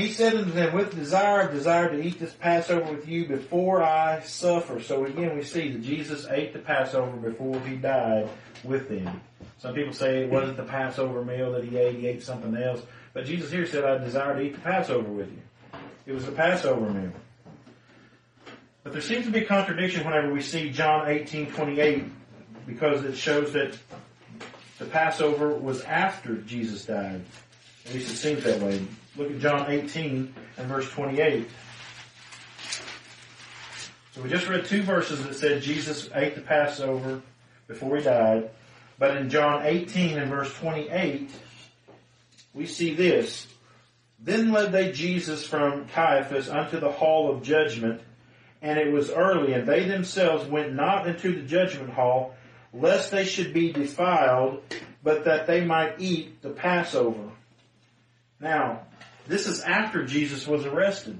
He 0.00 0.12
said 0.12 0.34
unto 0.34 0.50
them, 0.50 0.74
with 0.74 0.94
desire, 0.94 1.48
I 1.48 1.52
desire 1.52 1.90
to 1.90 2.02
eat 2.02 2.18
this 2.18 2.32
Passover 2.32 2.92
with 2.92 3.08
you 3.08 3.26
before 3.26 3.82
I 3.82 4.20
suffer. 4.20 4.80
So 4.80 5.04
again, 5.04 5.36
we 5.36 5.42
see 5.42 5.70
that 5.72 5.82
Jesus 5.82 6.26
ate 6.30 6.52
the 6.52 6.58
Passover 6.58 7.16
before 7.16 7.60
he 7.60 7.76
died 7.76 8.28
with 8.64 8.88
them. 8.88 9.20
Some 9.58 9.74
people 9.74 9.92
say 9.92 10.22
it 10.22 10.30
wasn't 10.30 10.56
the 10.56 10.64
Passover 10.64 11.24
meal 11.24 11.52
that 11.52 11.64
he 11.64 11.76
ate, 11.76 11.96
he 11.96 12.06
ate 12.06 12.22
something 12.22 12.56
else. 12.56 12.80
But 13.12 13.26
Jesus 13.26 13.50
here 13.50 13.66
said, 13.66 13.84
I 13.84 13.98
desire 13.98 14.34
to 14.36 14.40
eat 14.40 14.54
the 14.54 14.60
Passover 14.60 15.08
with 15.08 15.30
you. 15.30 15.80
It 16.06 16.12
was 16.12 16.24
the 16.24 16.32
Passover 16.32 16.88
meal. 16.88 17.12
But 18.82 18.92
there 18.92 19.02
seems 19.02 19.26
to 19.26 19.32
be 19.32 19.42
contradiction 19.42 20.04
whenever 20.04 20.32
we 20.32 20.40
see 20.40 20.70
John 20.70 21.08
18, 21.08 21.52
28, 21.52 22.04
because 22.66 23.04
it 23.04 23.16
shows 23.16 23.52
that 23.52 23.76
the 24.78 24.86
Passover 24.86 25.50
was 25.50 25.82
after 25.82 26.36
Jesus 26.36 26.86
died. 26.86 27.22
At 27.86 27.94
least 27.94 28.12
it 28.12 28.16
seems 28.16 28.44
that 28.44 28.60
way. 28.60 28.86
Look 29.16 29.30
at 29.30 29.38
John 29.38 29.70
18 29.70 30.34
and 30.56 30.68
verse 30.68 30.88
28. 30.90 31.48
So 34.12 34.22
we 34.22 34.28
just 34.28 34.48
read 34.48 34.64
two 34.64 34.82
verses 34.82 35.22
that 35.24 35.34
said 35.34 35.62
Jesus 35.62 36.08
ate 36.14 36.34
the 36.34 36.40
Passover 36.40 37.22
before 37.66 37.96
he 37.96 38.02
died. 38.02 38.50
But 38.98 39.16
in 39.16 39.30
John 39.30 39.64
18 39.64 40.18
and 40.18 40.30
verse 40.30 40.52
28, 40.54 41.30
we 42.54 42.66
see 42.66 42.94
this. 42.94 43.46
Then 44.18 44.52
led 44.52 44.72
they 44.72 44.92
Jesus 44.92 45.46
from 45.46 45.86
Caiaphas 45.88 46.48
unto 46.48 46.78
the 46.78 46.92
hall 46.92 47.30
of 47.30 47.42
judgment, 47.42 48.02
and 48.60 48.78
it 48.78 48.92
was 48.92 49.10
early, 49.10 49.54
and 49.54 49.66
they 49.66 49.88
themselves 49.88 50.46
went 50.46 50.74
not 50.74 51.06
into 51.06 51.34
the 51.34 51.46
judgment 51.46 51.90
hall, 51.90 52.34
lest 52.74 53.10
they 53.10 53.24
should 53.24 53.54
be 53.54 53.72
defiled, 53.72 54.62
but 55.02 55.24
that 55.24 55.46
they 55.46 55.64
might 55.64 55.94
eat 55.98 56.42
the 56.42 56.50
Passover. 56.50 57.30
Now, 58.38 58.82
this 59.26 59.46
is 59.46 59.60
after 59.60 60.04
Jesus 60.04 60.46
was 60.46 60.66
arrested. 60.66 61.18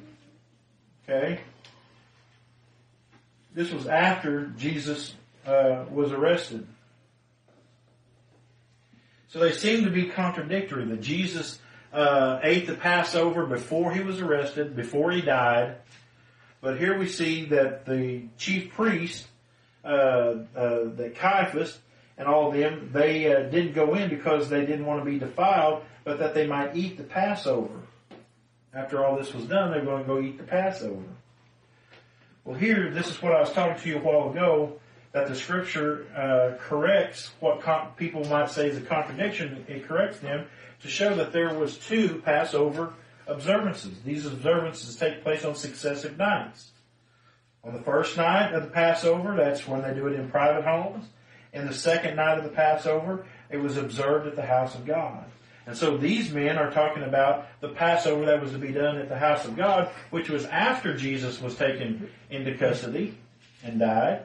Okay? 1.09 1.41
This 3.55 3.73
was 3.73 3.87
after 3.87 4.47
Jesus 4.57 5.15
uh, 5.47 5.85
was 5.91 6.13
arrested. 6.13 6.67
So 9.29 9.39
they 9.39 9.53
seem 9.53 9.85
to 9.85 9.91
be 9.91 10.07
contradictory 10.07 10.85
that 10.87 11.01
Jesus 11.01 11.59
uh, 11.93 12.41
ate 12.43 12.67
the 12.67 12.75
Passover 12.75 13.47
before 13.47 13.93
he 13.93 14.01
was 14.01 14.21
arrested, 14.21 14.77
before 14.77 15.11
he 15.13 15.21
died. 15.21 15.77
But 16.61 16.79
here 16.79 16.99
we 16.99 17.09
see 17.09 17.47
that 17.47 17.87
the 17.87 18.25
chief 18.39 18.73
priest, 18.73 19.27
uh, 19.85 19.89
uh, 19.89 20.85
that 20.97 21.15
Caiaphas 21.17 21.79
and 22.19 22.29
all 22.29 22.49
of 22.49 22.55
them, 22.55 22.91
they 22.93 23.33
uh, 23.33 23.43
didn't 23.45 23.75
go 23.75 23.95
in 23.95 24.11
because 24.11 24.49
they 24.49 24.67
didn't 24.67 24.85
want 24.85 25.01
to 25.01 25.11
be 25.11 25.19
defiled, 25.19 25.83
but 26.05 26.19
that 26.19 26.35
they 26.35 26.47
might 26.47 26.77
eat 26.77 26.97
the 26.97 27.05
Passover. 27.05 27.81
After 28.73 29.05
all 29.05 29.17
this 29.17 29.35
was 29.35 29.45
done, 29.45 29.73
they 29.73 29.79
were 29.79 29.85
going 29.85 30.03
to 30.03 30.07
go 30.07 30.21
eat 30.21 30.39
the 30.39 30.45
Passover. 30.45 31.03
Well, 32.45 32.57
here, 32.57 32.91
this 32.91 33.09
is 33.09 33.21
what 33.21 33.35
I 33.35 33.41
was 33.41 33.53
talking 33.53 33.83
to 33.83 33.89
you 33.89 33.97
a 33.97 34.01
while 34.01 34.31
ago, 34.31 34.81
that 35.13 35.29
the 35.29 35.35
scripture 35.35 36.07
uh, 36.17 36.57
corrects 36.63 37.33
what 37.41 37.97
people 37.97 38.25
might 38.27 38.51
say 38.51 38.69
is 38.69 38.77
a 38.77 38.81
contradiction. 38.81 39.65
It 39.69 39.87
corrects 39.87 40.21
them 40.21 40.47
to 40.83 40.89
show 40.89 41.15
that 41.17 41.33
there 41.33 41.53
was 41.53 41.77
two 41.79 42.23
Passover 42.25 42.95
observances. 43.27 44.01
These 44.05 44.27
observances 44.27 44.97
take 44.97 45.23
place 45.23 45.45
on 45.45 45.55
successive 45.55 46.17
nights. 46.17 46.71
On 47.63 47.75
the 47.75 47.83
first 47.83 48.17
night 48.17 48.55
of 48.55 48.63
the 48.63 48.71
Passover, 48.71 49.37
that's 49.37 49.69
when 49.69 49.83
they 49.83 49.93
do 49.93 50.07
it 50.07 50.15
in 50.15 50.31
private 50.31 50.65
homes. 50.65 51.05
And 51.53 51.69
the 51.69 51.75
second 51.75 52.17
night 52.17 52.39
of 52.39 52.45
the 52.45 52.51
Passover, 52.51 53.27
it 53.51 53.59
was 53.59 53.77
observed 53.77 54.27
at 54.27 54.37
the 54.37 54.47
house 54.47 54.75
of 54.75 54.87
God. 54.87 55.25
And 55.67 55.77
so 55.77 55.97
these 55.97 56.33
men 56.33 56.57
are 56.57 56.71
talking 56.71 57.03
about 57.03 57.47
the 57.61 57.69
Passover 57.69 58.27
that 58.27 58.41
was 58.41 58.53
to 58.53 58.59
be 58.59 58.73
done 58.73 58.97
at 58.97 59.09
the 59.09 59.19
house 59.19 59.45
of 59.45 59.57
God, 59.57 59.89
which 60.11 60.29
was 60.29 60.47
after 60.47 60.97
Jesus 60.97 61.41
was 61.41 61.57
taken 61.57 62.11
into 62.31 62.57
custody 62.57 63.17
and 63.63 63.79
died. 63.79 64.25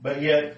But 0.00 0.22
yet, 0.22 0.56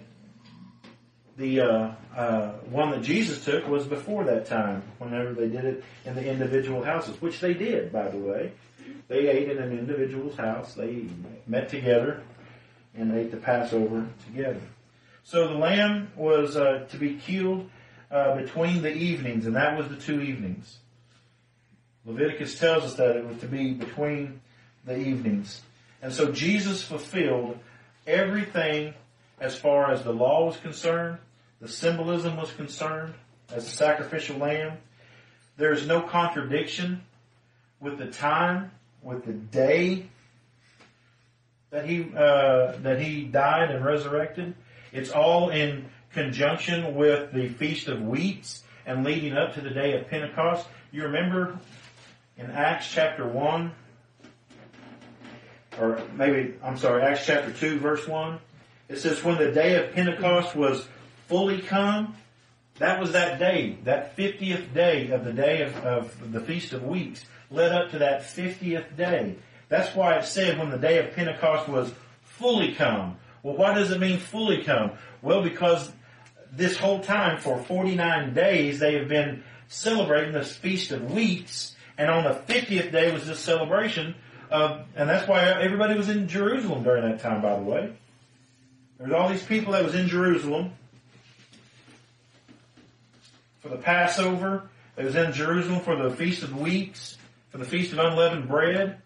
the 1.36 1.60
uh, 1.60 1.90
uh, 2.16 2.52
one 2.70 2.92
that 2.92 3.02
Jesus 3.02 3.44
took 3.44 3.66
was 3.68 3.86
before 3.86 4.24
that 4.24 4.46
time, 4.46 4.82
whenever 4.98 5.34
they 5.34 5.48
did 5.48 5.64
it 5.64 5.84
in 6.04 6.14
the 6.14 6.24
individual 6.24 6.82
houses, 6.82 7.20
which 7.20 7.40
they 7.40 7.54
did, 7.54 7.92
by 7.92 8.08
the 8.08 8.18
way. 8.18 8.52
They 9.08 9.28
ate 9.28 9.50
in 9.50 9.58
an 9.58 9.76
individual's 9.78 10.36
house. 10.36 10.74
They 10.74 11.06
met 11.46 11.68
together 11.68 12.22
and 12.94 13.14
ate 13.14 13.30
the 13.30 13.36
Passover 13.36 14.06
together. 14.26 14.60
So 15.24 15.48
the 15.48 15.54
lamb 15.54 16.12
was 16.16 16.56
uh, 16.56 16.86
to 16.90 16.96
be 16.96 17.14
killed 17.16 17.68
uh, 18.14 18.36
between 18.36 18.80
the 18.80 18.92
evenings, 18.94 19.44
and 19.44 19.56
that 19.56 19.76
was 19.76 19.88
the 19.88 19.96
two 19.96 20.20
evenings. 20.20 20.78
Leviticus 22.06 22.56
tells 22.58 22.84
us 22.84 22.94
that 22.94 23.16
it 23.16 23.26
was 23.26 23.38
to 23.38 23.46
be 23.46 23.72
between 23.72 24.40
the 24.84 24.96
evenings. 24.96 25.62
And 26.00 26.12
so 26.12 26.30
Jesus 26.30 26.82
fulfilled 26.82 27.58
everything 28.06 28.94
as 29.40 29.58
far 29.58 29.90
as 29.90 30.04
the 30.04 30.12
law 30.12 30.46
was 30.46 30.56
concerned, 30.58 31.18
the 31.60 31.66
symbolism 31.66 32.36
was 32.36 32.52
concerned, 32.52 33.14
as 33.50 33.66
a 33.66 33.70
sacrificial 33.70 34.36
lamb. 34.38 34.78
There 35.56 35.72
is 35.72 35.86
no 35.86 36.00
contradiction 36.00 37.02
with 37.80 37.98
the 37.98 38.06
time, 38.06 38.70
with 39.02 39.24
the 39.24 39.32
day 39.32 40.06
that 41.70 41.88
he 41.88 42.06
uh, 42.16 42.76
that 42.82 43.00
he 43.00 43.24
died 43.24 43.70
and 43.70 43.84
resurrected. 43.84 44.54
It's 44.92 45.10
all 45.10 45.50
in 45.50 45.86
conjunction 46.14 46.94
with 46.94 47.32
the 47.32 47.48
Feast 47.48 47.88
of 47.88 48.00
Weeks 48.00 48.62
and 48.86 49.04
leading 49.04 49.34
up 49.34 49.54
to 49.54 49.60
the 49.60 49.70
day 49.70 49.98
of 49.98 50.08
Pentecost. 50.08 50.66
You 50.92 51.02
remember 51.02 51.58
in 52.38 52.50
Acts 52.50 52.90
chapter 52.90 53.26
1, 53.26 53.72
or 55.78 56.00
maybe, 56.14 56.54
I'm 56.62 56.78
sorry, 56.78 57.02
Acts 57.02 57.26
chapter 57.26 57.52
2 57.52 57.80
verse 57.80 58.06
1, 58.06 58.38
it 58.88 58.98
says, 58.98 59.22
when 59.24 59.38
the 59.38 59.50
day 59.50 59.74
of 59.82 59.92
Pentecost 59.92 60.54
was 60.54 60.86
fully 61.26 61.60
come, 61.60 62.14
that 62.78 63.00
was 63.00 63.12
that 63.12 63.38
day, 63.38 63.78
that 63.84 64.16
50th 64.16 64.72
day 64.72 65.10
of 65.10 65.24
the 65.24 65.32
day 65.32 65.62
of, 65.62 65.76
of 65.84 66.32
the 66.32 66.40
Feast 66.40 66.72
of 66.72 66.84
Weeks, 66.84 67.24
led 67.50 67.72
up 67.72 67.90
to 67.90 67.98
that 67.98 68.22
50th 68.22 68.96
day. 68.96 69.36
That's 69.68 69.94
why 69.96 70.16
it 70.16 70.24
said 70.24 70.58
when 70.58 70.70
the 70.70 70.78
day 70.78 70.98
of 70.98 71.14
Pentecost 71.14 71.68
was 71.68 71.92
fully 72.22 72.72
come. 72.72 73.16
Well, 73.42 73.56
why 73.56 73.74
does 73.74 73.90
it 73.90 74.00
mean 74.00 74.18
fully 74.18 74.62
come? 74.62 74.92
Well, 75.22 75.42
because 75.42 75.90
this 76.56 76.76
whole 76.76 77.00
time 77.00 77.38
for 77.40 77.58
49 77.62 78.34
days 78.34 78.78
they 78.78 78.94
have 78.94 79.08
been 79.08 79.42
celebrating 79.68 80.32
this 80.32 80.56
Feast 80.56 80.92
of 80.92 81.12
Weeks, 81.12 81.74
and 81.98 82.10
on 82.10 82.24
the 82.24 82.30
50th 82.30 82.92
day 82.92 83.12
was 83.12 83.26
this 83.26 83.40
celebration 83.40 84.14
of, 84.50 84.86
and 84.94 85.08
that's 85.08 85.26
why 85.28 85.42
everybody 85.60 85.94
was 85.94 86.08
in 86.08 86.28
Jerusalem 86.28 86.82
during 86.82 87.02
that 87.08 87.20
time, 87.20 87.42
by 87.42 87.56
the 87.56 87.62
way. 87.62 87.92
There's 88.98 89.12
all 89.12 89.28
these 89.28 89.42
people 89.42 89.72
that 89.72 89.84
was 89.84 89.94
in 89.94 90.08
Jerusalem 90.08 90.72
for 93.60 93.68
the 93.68 93.76
Passover. 93.76 94.68
They 94.96 95.04
was 95.04 95.16
in 95.16 95.32
Jerusalem 95.32 95.80
for 95.80 95.96
the 95.96 96.14
Feast 96.14 96.42
of 96.42 96.58
Weeks, 96.58 97.18
for 97.50 97.58
the 97.58 97.64
Feast 97.64 97.92
of 97.92 97.98
Unleavened 97.98 98.48
Bread. 98.48 98.98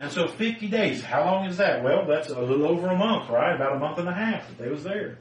And 0.00 0.10
so 0.10 0.28
50 0.28 0.68
days, 0.68 1.02
how 1.02 1.24
long 1.24 1.46
is 1.46 1.56
that? 1.56 1.82
Well, 1.82 2.06
that's 2.06 2.28
a 2.28 2.40
little 2.40 2.66
over 2.66 2.88
a 2.88 2.96
month, 2.96 3.30
right? 3.30 3.54
About 3.54 3.76
a 3.76 3.78
month 3.78 3.98
and 3.98 4.08
a 4.08 4.14
half 4.14 4.46
that 4.48 4.58
they 4.58 4.70
was 4.70 4.84
there. 4.84 5.18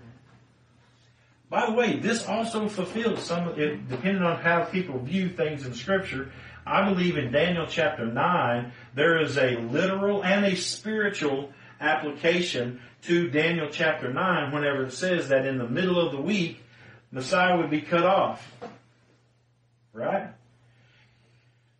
By 1.50 1.68
the 1.68 1.74
way, 1.74 1.98
this 1.98 2.26
also 2.26 2.68
fulfills 2.68 3.24
some, 3.24 3.50
it, 3.60 3.88
depending 3.88 4.24
on 4.24 4.38
how 4.38 4.66
people 4.66 5.00
view 5.00 5.30
things 5.30 5.66
in 5.66 5.74
scripture, 5.74 6.32
I 6.66 6.90
believe 6.90 7.18
in 7.18 7.32
Daniel 7.32 7.68
chapter 7.68 8.06
9, 8.06 8.72
there 8.96 9.22
is 9.22 9.38
a 9.38 9.58
literal 9.58 10.24
and 10.24 10.46
a 10.46 10.56
spiritual 10.56 11.54
application 11.80 12.82
to 13.04 13.30
Daniel 13.30 13.70
chapter 13.72 14.12
9 14.12 14.52
whenever 14.52 14.86
it 14.86 14.94
says 14.94 15.30
that 15.30 15.46
in 15.46 15.60
the 15.60 15.68
middle 15.68 16.00
of 16.00 16.12
the 16.12 16.22
week, 16.22 16.64
Messiah 17.12 17.58
would 17.58 17.70
be 17.70 17.82
cut 17.82 18.04
off. 18.04 18.52
Right? 19.94 20.30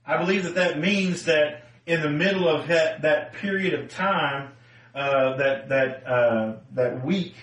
I 0.06 0.18
believe 0.18 0.44
that 0.44 0.56
that 0.56 0.80
means 0.80 1.26
that 1.26 1.64
in 1.88 2.02
the 2.02 2.10
middle 2.10 2.48
of 2.48 2.68
that, 2.68 3.02
that 3.02 3.34
period 3.34 3.74
of 3.74 3.90
time, 3.90 4.52
uh, 4.94 5.36
that 5.38 5.70
that 5.70 6.08
uh, 6.08 6.54
that 6.74 7.04
week 7.04 7.36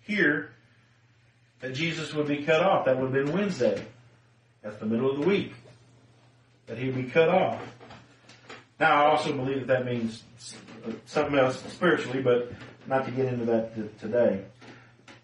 here, 0.00 0.51
that 1.62 1.72
Jesus 1.72 2.12
would 2.12 2.26
be 2.26 2.44
cut 2.44 2.62
off. 2.62 2.84
That 2.84 2.98
would 2.98 3.14
have 3.14 3.24
been 3.24 3.34
Wednesday. 3.34 3.82
That's 4.60 4.76
the 4.76 4.86
middle 4.86 5.10
of 5.10 5.18
the 5.18 5.26
week 5.26 5.54
that 6.66 6.76
he 6.76 6.86
would 6.86 6.96
be 6.96 7.10
cut 7.10 7.30
off. 7.30 7.60
Now, 8.78 9.06
I 9.06 9.10
also 9.10 9.32
believe 9.32 9.66
that 9.66 9.68
that 9.68 9.86
means 9.86 10.22
something 11.06 11.38
else 11.38 11.62
spiritually, 11.72 12.20
but 12.20 12.52
not 12.86 13.04
to 13.06 13.10
get 13.12 13.26
into 13.26 13.44
that 13.46 13.98
today. 14.00 14.44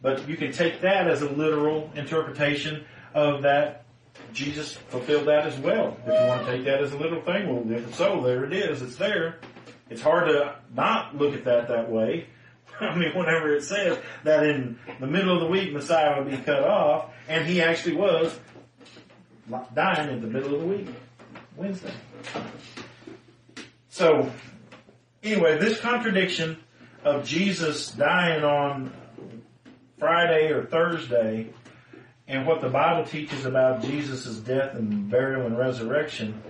But 0.00 0.28
you 0.28 0.36
can 0.36 0.52
take 0.52 0.80
that 0.80 1.08
as 1.08 1.22
a 1.22 1.28
literal 1.28 1.90
interpretation 1.94 2.84
of 3.14 3.42
that 3.42 3.84
Jesus 4.32 4.74
fulfilled 4.74 5.26
that 5.26 5.46
as 5.46 5.58
well. 5.58 5.96
If 6.06 6.20
you 6.20 6.28
want 6.28 6.46
to 6.46 6.52
take 6.52 6.64
that 6.66 6.82
as 6.82 6.92
a 6.92 6.96
literal 6.96 7.22
thing, 7.22 7.48
well, 7.48 7.78
if 7.78 7.94
so, 7.94 8.22
there 8.22 8.44
it 8.44 8.52
is. 8.52 8.82
It's 8.82 8.96
there. 8.96 9.38
It's 9.90 10.02
hard 10.02 10.28
to 10.28 10.56
not 10.74 11.16
look 11.16 11.34
at 11.34 11.44
that 11.44 11.68
that 11.68 11.90
way. 11.90 12.26
I 12.80 12.94
mean, 12.94 13.14
whenever 13.14 13.54
it 13.54 13.64
says 13.64 13.98
that 14.24 14.44
in 14.44 14.78
the 15.00 15.06
middle 15.06 15.34
of 15.34 15.40
the 15.40 15.46
week 15.46 15.72
Messiah 15.72 16.22
would 16.22 16.30
be 16.30 16.36
cut 16.38 16.62
off, 16.62 17.10
and 17.28 17.46
he 17.46 17.60
actually 17.60 17.96
was 17.96 18.38
dying 19.74 20.10
in 20.10 20.20
the 20.20 20.28
middle 20.28 20.54
of 20.54 20.60
the 20.60 20.66
week, 20.66 20.88
Wednesday. 21.56 21.92
So, 23.88 24.30
anyway, 25.22 25.58
this 25.58 25.80
contradiction 25.80 26.58
of 27.04 27.26
Jesus 27.26 27.90
dying 27.90 28.44
on 28.44 28.92
Friday 29.98 30.52
or 30.52 30.64
Thursday 30.64 31.50
and 32.28 32.46
what 32.46 32.60
the 32.60 32.68
Bible 32.68 33.04
teaches 33.04 33.44
about 33.46 33.82
Jesus' 33.82 34.36
death 34.36 34.74
and 34.74 35.10
burial 35.10 35.46
and 35.46 35.58
resurrection 35.58 36.40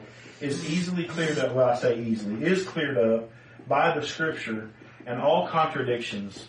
is 0.40 0.68
easily 0.70 1.04
cleared 1.04 1.38
up, 1.38 1.54
well 1.54 1.70
I 1.70 1.76
say 1.76 2.00
easily, 2.00 2.44
is 2.44 2.64
cleared 2.64 2.98
up 2.98 3.30
by 3.66 3.98
the 3.98 4.04
scripture 4.04 4.70
and 5.08 5.22
all 5.22 5.48
contradictions 5.48 6.46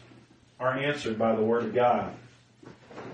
are 0.60 0.78
answered 0.78 1.18
by 1.18 1.34
the 1.34 1.42
Word 1.42 1.64
of 1.64 1.74
God. 1.74 2.14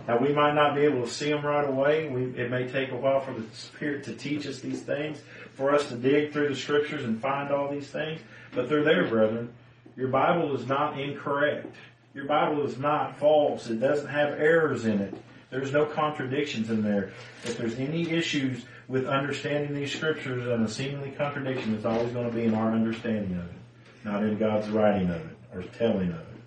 Now 0.08 0.18
we 0.18 0.34
might 0.34 0.56
not 0.56 0.74
be 0.74 0.82
able 0.82 1.04
to 1.04 1.10
see 1.10 1.30
them 1.30 1.46
right 1.46 1.68
away. 1.68 2.10
We, 2.10 2.24
it 2.38 2.50
may 2.50 2.68
take 2.68 2.92
a 2.92 2.96
while 2.96 3.22
for 3.22 3.32
the 3.32 3.44
Spirit 3.56 4.04
to 4.06 4.16
teach 4.16 4.48
us 4.48 4.60
these 4.60 4.82
things, 4.82 5.20
for 5.54 5.74
us 5.74 5.88
to 5.90 5.96
dig 5.96 6.34
through 6.34 6.50
the 6.50 6.56
scriptures 6.56 7.06
and 7.06 7.22
find 7.22 7.52
all 7.52 7.72
these 7.72 7.88
things, 7.88 8.20
but 8.54 8.68
they're 8.68 8.84
there, 8.84 9.08
brethren. 9.08 9.54
Your 9.96 10.08
Bible 10.08 10.56
is 10.56 10.66
not 10.68 11.00
incorrect. 11.00 11.74
Your 12.16 12.26
Bible 12.26 12.66
is 12.66 12.80
not 12.80 13.20
false. 13.20 13.70
It 13.70 13.80
doesn't 13.80 14.08
have 14.08 14.40
errors 14.40 14.86
in 14.86 15.00
it. 15.00 15.14
There's 15.52 15.72
no 15.72 15.86
contradictions 15.86 16.72
in 16.72 16.82
there. 16.82 17.12
If 17.44 17.58
there's 17.58 17.76
any 17.76 18.10
issues 18.10 18.66
with 18.88 19.06
understanding 19.06 19.76
these 19.76 19.94
scriptures 19.94 20.48
and 20.48 20.66
a 20.66 20.70
seemingly 20.70 21.12
contradiction, 21.12 21.76
it's 21.76 21.86
always 21.86 22.12
going 22.14 22.30
to 22.30 22.36
be 22.36 22.46
in 22.46 22.56
our 22.56 22.72
understanding 22.72 23.38
of 23.38 23.46
it, 23.46 23.56
not 24.06 24.24
in 24.24 24.38
God's 24.38 24.70
writing 24.70 25.10
of 25.10 25.18
it 25.18 25.38
or 25.54 25.64
telling 25.64 26.12
of 26.12 26.20
it. 26.20 26.42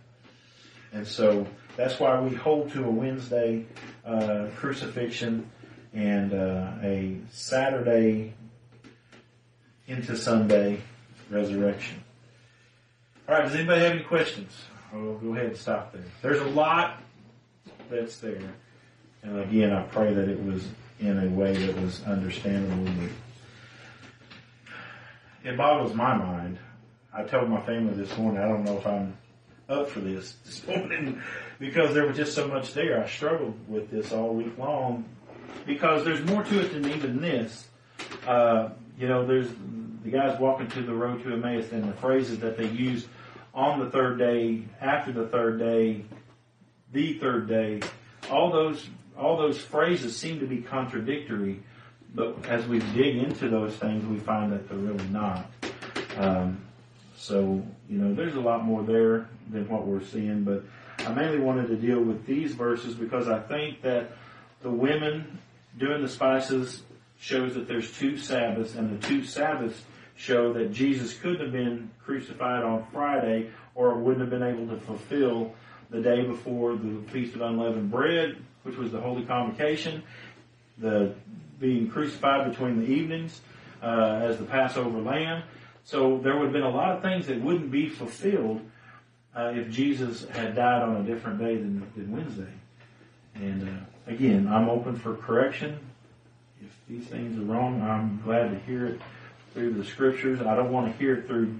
And 0.93 1.07
so 1.07 1.47
that's 1.77 2.01
why 2.01 2.19
we 2.21 2.35
hold 2.35 2.73
to 2.73 2.85
a 2.85 2.91
Wednesday 2.91 3.67
uh, 4.07 4.47
crucifixion 4.57 5.51
and 5.93 6.33
uh, 6.33 6.71
a 6.83 7.19
Saturday 7.31 8.33
into 9.89 10.17
Sunday 10.17 10.81
resurrection. 11.31 12.03
All 13.29 13.35
right, 13.35 13.45
does 13.45 13.55
anybody 13.55 13.83
have 13.83 13.93
any 13.93 14.05
questions? 14.05 14.57
I'll 14.93 15.15
go 15.15 15.35
ahead 15.35 15.47
and 15.47 15.57
stop 15.57 15.93
there. 15.93 16.05
There's 16.23 16.41
a 16.41 16.49
lot 16.49 17.03
that's 17.91 18.19
there. 18.19 18.41
And 19.23 19.41
again, 19.41 19.73
I 19.73 19.83
pray 19.83 20.15
that 20.15 20.29
it 20.29 20.43
was 20.43 20.67
in 21.01 21.19
a 21.19 21.27
way 21.29 21.55
that 21.55 21.81
was 21.81 22.03
understandable. 22.05 22.91
It 25.45 25.57
boggles 25.57 25.95
my 25.95 26.17
mind. 26.17 26.59
I 27.13 27.25
told 27.25 27.49
my 27.49 27.61
family 27.63 27.95
this 27.95 28.17
morning, 28.19 28.43
I 28.43 28.49
don't 28.49 28.65
know 28.65 28.77
if 28.77 28.87
I'm 28.87 29.17
up 29.69 29.89
for 29.89 30.01
this 30.01 30.33
this 30.45 30.67
morning 30.67 31.23
because 31.59 31.95
there 31.95 32.07
was 32.07 32.17
just 32.17 32.35
so 32.35 32.49
much 32.49 32.75
there. 32.75 33.03
I 33.03 33.09
struggled 33.09 33.55
with 33.69 33.91
this 33.91 34.13
all 34.13 34.35
week 34.35 34.57
long 34.59 35.05
because 35.67 36.05
there's 36.05 36.25
more 36.25 36.43
to 36.45 36.61
it 36.61 36.73
than 36.73 36.91
even 36.91 37.21
this. 37.21 37.67
Uh, 38.27 38.71
you 38.99 39.09
know, 39.09 39.27
there's 39.27 39.49
the 40.05 40.11
guys 40.11 40.39
walking 40.39 40.69
to 40.69 40.83
the 40.83 40.95
road 40.95 41.23
to 41.25 41.33
Emmaus 41.33 41.73
and 41.73 41.89
the 41.89 41.95
phrases 41.95 42.39
that 42.41 42.57
they 42.57 42.69
use 42.69 43.07
on 43.55 43.81
the 43.81 43.91
third 43.91 44.19
day, 44.19 44.63
after 44.81 45.11
the 45.13 45.27
third 45.27 45.59
day, 45.59 46.05
the 46.93 47.15
third 47.15 47.49
day. 47.49 47.81
All 48.31 48.51
those 48.51 48.89
all 49.17 49.37
those 49.37 49.59
phrases 49.59 50.17
seem 50.17 50.39
to 50.41 50.47
be 50.47 50.59
contradictory, 50.59 51.61
but 52.15 52.47
as 52.47 52.67
we 52.67 52.79
dig 52.79 53.17
into 53.17 53.49
those 53.49 53.75
things, 53.75 54.05
we 54.07 54.19
find 54.19 54.53
that 54.53 54.69
they're 54.69 54.79
really 54.79 55.09
not. 55.09 55.51
Um, 56.17 56.68
so, 57.19 57.63
you 57.89 57.99
know, 57.99 58.15
there's 58.15 58.37
a 58.37 58.41
lot 58.41 58.65
more 58.65 58.83
there 58.83 59.29
than 59.51 59.69
what 59.69 59.87
we're 59.87 60.05
seeing, 60.05 60.45
but 60.45 60.63
I 61.01 61.13
mainly 61.13 61.41
wanted 61.41 61.69
to 61.69 61.77
deal 61.77 62.01
with 62.01 62.27
these 62.27 62.55
verses 62.55 62.95
because 62.95 63.29
I 63.29 63.41
think 63.41 63.83
that 63.83 64.13
the 64.63 64.71
women 64.71 65.39
doing 65.79 66.03
the 66.03 66.09
spices 66.09 66.83
shows 67.19 67.55
that 67.55 67.67
there's 67.67 67.97
two 67.97 68.17
Sabbaths, 68.17 68.75
and 68.75 69.01
the 69.01 69.07
two 69.07 69.25
Sabbaths 69.25 69.83
show 70.17 70.53
that 70.53 70.73
Jesus 70.73 71.15
couldn't 71.15 71.41
have 71.41 71.53
been 71.53 71.91
crucified 72.05 72.65
on 72.65 72.87
Friday 72.93 73.51
or 73.75 73.95
wouldn't 73.95 74.21
have 74.21 74.31
been 74.31 74.43
able 74.43 74.67
to 74.69 74.81
fulfill 74.81 75.53
the 75.91 76.01
day 76.01 76.23
before 76.23 76.77
the 76.77 77.03
Feast 77.11 77.35
of 77.35 77.41
Unleavened 77.41 77.91
Bread 77.91 78.37
which 78.69 78.77
was 78.77 78.93
the 78.93 79.01
Holy 79.01 79.25
Convocation, 79.25 80.03
the 80.77 81.15
being 81.59 81.89
crucified 81.89 82.51
between 82.51 82.81
the 82.81 82.87
evenings 82.87 83.41
uh, 83.83 84.21
as 84.23 84.39
the 84.39 84.45
Passover 84.45 85.01
lamb. 85.01 85.43
So 85.89 86.19
there 86.23 86.37
would 86.37 86.45
have 86.45 86.53
been 86.53 86.65
a 86.65 86.69
lot 86.69 86.95
of 86.95 87.01
things 87.01 87.29
that 87.29 87.41
wouldn't 87.41 87.71
be 87.71 87.89
fulfilled 87.89 88.61
uh, 89.35 89.53
if 89.55 89.71
Jesus 89.71 90.29
had 90.29 90.55
died 90.55 90.83
on 90.83 90.97
a 90.97 91.03
different 91.03 91.39
day 91.39 91.57
than, 91.57 91.91
than 91.97 92.13
Wednesday. 92.13 92.53
And 93.35 93.67
uh, 93.67 94.13
again, 94.13 94.49
I'm 94.49 94.69
open 94.69 94.97
for 94.97 95.15
correction. 95.15 95.79
If 96.61 96.69
these 96.91 97.07
things 97.07 97.39
are 97.39 97.51
wrong, 97.51 97.81
I'm 97.81 98.21
glad 98.23 98.51
to 98.51 98.59
hear 98.67 98.85
it 98.85 99.01
through 99.55 99.73
the 99.73 99.85
scriptures. 99.85 100.43
I 100.43 100.55
don't 100.55 100.71
want 100.71 100.93
to 100.93 100.99
hear 100.99 101.15
it 101.15 101.27
through 101.27 101.59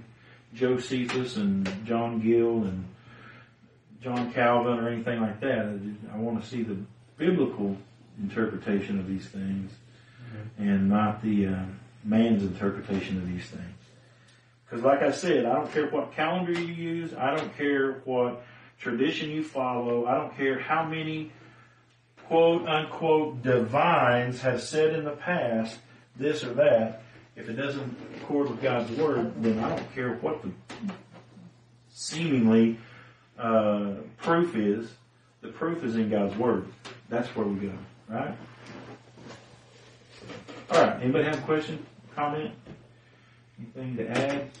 Josephus 0.53 1.37
and 1.37 1.67
John 1.87 2.19
Gill 2.19 2.65
and 2.65 2.85
John 4.03 4.31
Calvin 4.31 4.77
or 4.77 4.89
anything 4.89 5.21
like 5.21 5.39
that. 5.39 5.75
I 6.13 6.17
want 6.17 6.39
to 6.39 6.47
see 6.47 6.61
the 6.61 6.77
biblical 7.17 7.75
interpretation 8.21 8.99
of 8.99 9.07
these 9.07 9.25
things 9.25 9.71
mm-hmm. 10.21 10.69
and 10.69 10.87
not 10.87 11.23
the 11.23 11.47
uh, 11.47 11.63
man's 12.03 12.43
interpretation 12.43 13.17
of 13.17 13.27
these 13.27 13.47
things. 13.47 13.78
Because 14.69 14.85
like 14.85 15.01
I 15.01 15.11
said, 15.11 15.45
I 15.45 15.55
don't 15.55 15.71
care 15.71 15.87
what 15.87 16.13
calendar 16.13 16.51
you 16.51 16.73
use. 16.73 17.13
I 17.13 17.35
don't 17.35 17.55
care 17.57 18.01
what 18.05 18.43
tradition 18.79 19.29
you 19.29 19.43
follow. 19.43 20.05
I 20.05 20.15
don't 20.15 20.35
care 20.37 20.59
how 20.59 20.85
many 20.85 21.31
quote 22.27 22.67
unquote 22.67 23.41
divines 23.41 24.41
have 24.41 24.61
said 24.61 24.93
in 24.93 25.05
the 25.05 25.11
past 25.11 25.79
this 26.15 26.43
or 26.43 26.53
that, 26.53 27.01
if 27.35 27.49
it 27.49 27.53
doesn't 27.53 27.97
accord 28.17 28.49
with 28.49 28.61
God's 28.61 28.91
word, 28.91 29.41
then 29.41 29.57
I 29.59 29.69
don't 29.69 29.95
care 29.95 30.15
what 30.15 30.41
the 30.43 30.51
seemingly 31.91 32.77
uh, 33.37 33.93
proof 34.17 34.55
is. 34.55 34.91
The 35.41 35.47
proof 35.47 35.83
is 35.83 35.95
in 35.95 36.09
God's 36.09 36.35
word. 36.35 36.67
That's 37.07 37.29
where 37.35 37.45
we 37.45 37.67
go, 37.67 37.73
right? 38.09 38.35
All 40.71 40.81
right. 40.81 41.01
Anybody 41.01 41.23
have 41.23 41.39
a 41.39 41.41
question, 41.43 41.83
comment, 42.15 42.51
anything 43.57 43.97
to 43.97 44.09
add? 44.09 44.51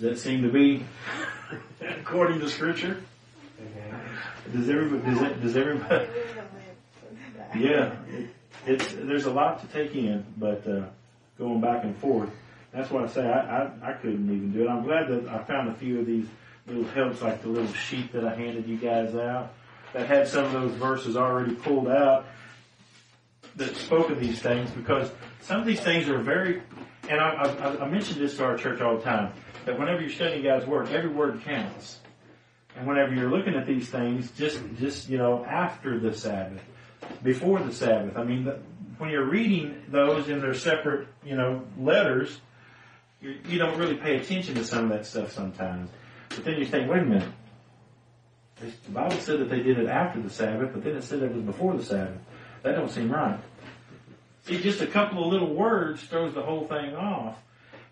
Does 0.00 0.12
that 0.12 0.18
seem 0.18 0.42
to 0.44 0.48
be 0.48 0.82
according 1.82 2.40
to 2.40 2.48
Scripture? 2.48 3.02
Does 4.50 4.70
everybody? 4.70 5.14
Does, 5.14 5.22
it, 5.22 5.42
does 5.42 5.56
everybody? 5.56 6.06
Yeah, 7.58 7.96
it, 8.08 8.30
it's 8.64 8.92
there's 8.92 9.24
a 9.24 9.32
lot 9.32 9.60
to 9.60 9.66
take 9.66 9.96
in, 9.96 10.24
but 10.36 10.64
uh, 10.68 10.84
going 11.36 11.60
back 11.60 11.82
and 11.82 11.96
forth. 11.96 12.30
That's 12.72 12.88
why 12.92 13.02
I 13.02 13.06
say 13.08 13.26
I, 13.26 13.64
I 13.64 13.70
I 13.82 13.92
couldn't 13.94 14.24
even 14.24 14.52
do 14.52 14.62
it. 14.62 14.68
I'm 14.68 14.84
glad 14.84 15.08
that 15.08 15.28
I 15.28 15.42
found 15.42 15.68
a 15.68 15.74
few 15.74 15.98
of 15.98 16.06
these 16.06 16.26
little 16.68 16.84
helps, 16.84 17.20
like 17.20 17.42
the 17.42 17.48
little 17.48 17.72
sheet 17.72 18.12
that 18.12 18.24
I 18.24 18.36
handed 18.36 18.68
you 18.68 18.76
guys 18.76 19.16
out, 19.16 19.52
that 19.92 20.06
had 20.06 20.28
some 20.28 20.44
of 20.44 20.52
those 20.52 20.72
verses 20.74 21.16
already 21.16 21.56
pulled 21.56 21.88
out 21.88 22.26
that 23.56 23.74
spoke 23.74 24.10
of 24.10 24.20
these 24.20 24.38
things, 24.38 24.70
because 24.70 25.10
some 25.42 25.60
of 25.60 25.66
these 25.66 25.80
things 25.80 26.08
are 26.08 26.18
very. 26.18 26.62
And 27.10 27.20
I, 27.20 27.30
I, 27.42 27.84
I 27.84 27.88
mention 27.88 28.20
this 28.20 28.36
to 28.36 28.44
our 28.44 28.56
church 28.56 28.80
all 28.80 28.96
the 28.96 29.02
time 29.02 29.32
that 29.64 29.76
whenever 29.76 30.00
you're 30.00 30.10
studying 30.10 30.44
God's 30.44 30.64
word, 30.64 30.90
every 30.90 31.10
word 31.10 31.42
counts. 31.44 31.98
And 32.76 32.86
whenever 32.86 33.12
you're 33.12 33.28
looking 33.28 33.56
at 33.56 33.66
these 33.66 33.88
things, 33.88 34.30
just 34.30 34.60
just 34.78 35.08
you 35.08 35.18
know 35.18 35.44
after 35.44 35.98
the 35.98 36.14
Sabbath, 36.14 36.62
before 37.20 37.58
the 37.58 37.72
Sabbath. 37.72 38.16
I 38.16 38.22
mean, 38.22 38.44
the, 38.44 38.60
when 38.98 39.10
you're 39.10 39.28
reading 39.28 39.82
those 39.88 40.28
in 40.28 40.40
their 40.40 40.54
separate 40.54 41.08
you 41.24 41.34
know 41.34 41.62
letters, 41.76 42.40
you, 43.20 43.38
you 43.48 43.58
don't 43.58 43.76
really 43.76 43.96
pay 43.96 44.16
attention 44.16 44.54
to 44.54 44.64
some 44.64 44.84
of 44.84 44.90
that 44.90 45.04
stuff 45.04 45.32
sometimes. 45.32 45.90
But 46.28 46.44
then 46.44 46.58
you 46.58 46.64
think, 46.64 46.88
wait 46.88 47.02
a 47.02 47.06
minute. 47.06 47.28
The 48.60 48.92
Bible 48.92 49.16
said 49.16 49.40
that 49.40 49.50
they 49.50 49.62
did 49.62 49.78
it 49.78 49.88
after 49.88 50.20
the 50.20 50.30
Sabbath, 50.30 50.70
but 50.72 50.84
then 50.84 50.94
it 50.94 51.02
said 51.02 51.22
it 51.22 51.34
was 51.34 51.42
before 51.42 51.76
the 51.76 51.84
Sabbath. 51.84 52.20
That 52.62 52.76
don't 52.76 52.90
seem 52.90 53.10
right. 53.10 53.40
See, 54.44 54.60
just 54.60 54.80
a 54.80 54.86
couple 54.86 55.24
of 55.24 55.32
little 55.32 55.54
words 55.54 56.02
throws 56.02 56.34
the 56.34 56.42
whole 56.42 56.66
thing 56.66 56.94
off. 56.94 57.36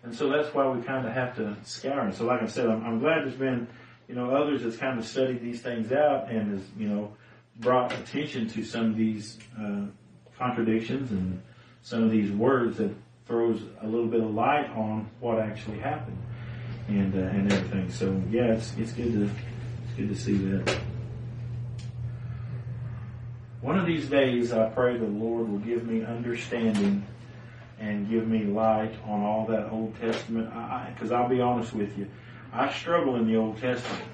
And 0.03 0.15
so 0.15 0.29
that's 0.29 0.53
why 0.53 0.67
we 0.67 0.81
kind 0.81 1.05
of 1.05 1.13
have 1.13 1.35
to 1.35 1.55
scour. 1.63 2.01
And 2.01 2.13
so 2.13 2.25
like 2.25 2.41
I 2.41 2.47
said, 2.47 2.67
I'm, 2.67 2.83
I'm 2.85 2.99
glad 2.99 3.25
there's 3.25 3.35
been, 3.35 3.67
you 4.07 4.15
know, 4.15 4.31
others 4.31 4.63
that's 4.63 4.77
kind 4.77 4.97
of 4.97 5.05
studied 5.05 5.41
these 5.41 5.61
things 5.61 5.91
out 5.91 6.29
and 6.29 6.53
has, 6.53 6.67
you 6.77 6.87
know, 6.87 7.13
brought 7.57 7.91
attention 7.93 8.47
to 8.49 8.63
some 8.63 8.85
of 8.85 8.95
these, 8.95 9.37
uh, 9.59 9.81
contradictions 10.37 11.11
and 11.11 11.41
some 11.81 12.03
of 12.03 12.11
these 12.11 12.31
words 12.31 12.77
that 12.77 12.91
throws 13.27 13.61
a 13.81 13.87
little 13.87 14.07
bit 14.07 14.21
of 14.21 14.33
light 14.33 14.69
on 14.71 15.07
what 15.19 15.37
actually 15.37 15.77
happened 15.77 16.17
and, 16.87 17.13
uh, 17.13 17.19
and 17.19 17.51
everything. 17.51 17.91
So 17.91 18.21
yeah, 18.31 18.53
it's, 18.53 18.73
it's 18.77 18.93
good 18.93 19.11
to, 19.13 19.23
it's 19.23 19.93
good 19.97 20.09
to 20.09 20.15
see 20.15 20.37
that. 20.37 20.79
One 23.61 23.77
of 23.77 23.85
these 23.85 24.07
days, 24.07 24.53
I 24.53 24.69
pray 24.69 24.95
the 24.95 25.05
Lord 25.05 25.49
will 25.49 25.59
give 25.59 25.85
me 25.85 26.03
understanding 26.03 27.05
and 27.77 28.09
give 28.09 28.25
me 28.25 28.43
light 28.43 28.93
on 29.05 29.21
all 29.21 29.45
that 29.47 29.69
Old 29.69 29.99
Testament. 29.99 30.49
Because 30.93 31.11
I'll 31.11 31.27
be 31.27 31.41
honest 31.41 31.73
with 31.73 31.97
you, 31.97 32.07
I 32.53 32.71
struggle 32.71 33.17
in 33.17 33.27
the 33.27 33.35
Old 33.35 33.59
Testament. 33.59 34.05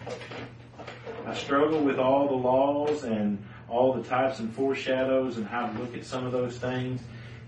I 1.27 1.35
struggle 1.35 1.79
with 1.79 1.99
all 1.99 2.27
the 2.27 2.33
laws 2.33 3.03
and 3.03 3.43
all 3.69 3.93
the 3.93 4.03
types 4.03 4.39
and 4.39 4.51
foreshadows 4.51 5.37
and 5.37 5.45
how 5.45 5.67
to 5.67 5.79
look 5.79 5.95
at 5.95 6.05
some 6.05 6.25
of 6.25 6.31
those 6.31 6.57
things. 6.57 7.01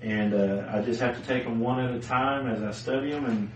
And 0.04 0.36
uh, 0.36 0.70
I 0.72 0.82
just 0.82 1.00
have 1.02 1.20
to 1.20 1.28
take 1.28 1.45
them 1.45 1.60
one 1.60 1.80
at 1.84 1.95
a 1.95 2.00
time 2.00 2.48
as 2.48 2.62
I 2.62 2.72
study 2.72 3.10
them 3.10 3.26
and 3.26 3.52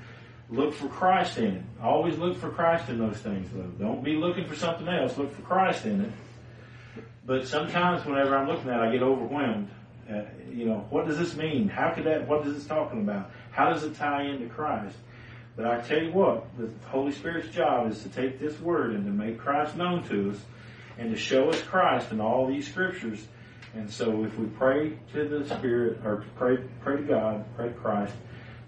look 0.50 0.74
for 0.74 0.88
Christ 0.88 1.38
in 1.38 1.58
it. 1.58 1.64
Always 1.82 2.18
look 2.18 2.38
for 2.38 2.50
Christ 2.50 2.90
in 2.90 2.98
those 2.98 3.18
things, 3.18 3.50
though. 3.54 3.86
Don't 3.86 4.04
be 4.04 4.16
looking 4.16 4.48
for 4.48 4.56
something 4.56 4.88
else. 4.88 5.16
Look 5.18 5.32
for 5.36 5.44
Christ 5.44 5.86
in 5.86 6.02
it. 6.02 6.12
But 7.26 7.48
sometimes, 7.48 8.06
whenever 8.06 8.36
I'm 8.36 8.48
looking 8.48 8.70
at 8.70 8.82
it, 8.82 8.90
I 8.90 8.92
get 8.92 9.04
overwhelmed 9.04 9.70
uh, 10.12 10.24
you 10.52 10.66
know, 10.66 10.86
what 10.90 11.08
does 11.08 11.18
this 11.18 11.36
mean? 11.36 11.70
How 11.70 11.92
could 11.92 12.06
that, 12.06 12.28
what 12.28 12.46
is 12.46 12.54
this 12.54 12.66
talking 12.66 13.02
about? 13.02 13.32
How 13.52 13.70
does 13.70 13.84
it 13.84 13.96
tie 13.96 14.24
into 14.24 14.48
Christ? 14.48 14.96
But 15.56 15.66
I 15.66 15.82
tell 15.82 16.02
you 16.02 16.12
what, 16.12 16.46
the 16.58 16.70
Holy 16.90 17.12
Spirit's 17.12 17.54
job 17.54 17.92
is 17.92 18.02
to 18.04 18.10
take 18.10 18.40
this 18.40 18.60
word 18.60 18.92
and 18.92 19.06
to 19.06 19.12
make 19.12 19.38
Christ 19.38 19.76
known 19.76 20.04
to 20.10 20.32
us 20.32 20.38
and 20.98 21.12
to 21.12 21.18
show 21.18 21.50
us 21.50 21.62
Christ 21.62 22.12
in 22.12 22.20
all 22.20 22.48
these 22.48 22.68
scriptures. 22.68 23.28
And 23.74 23.90
so 23.90 24.24
if 24.26 24.38
we 24.38 24.48
pray 24.48 24.98
to 25.14 25.28
the 25.28 25.46
Spirit 25.56 26.00
or 26.06 26.26
pray, 26.36 26.58
pray 26.82 26.98
to 26.98 27.04
God, 27.04 27.46
pray 27.56 27.70
to 27.70 27.74
Christ, 27.76 28.14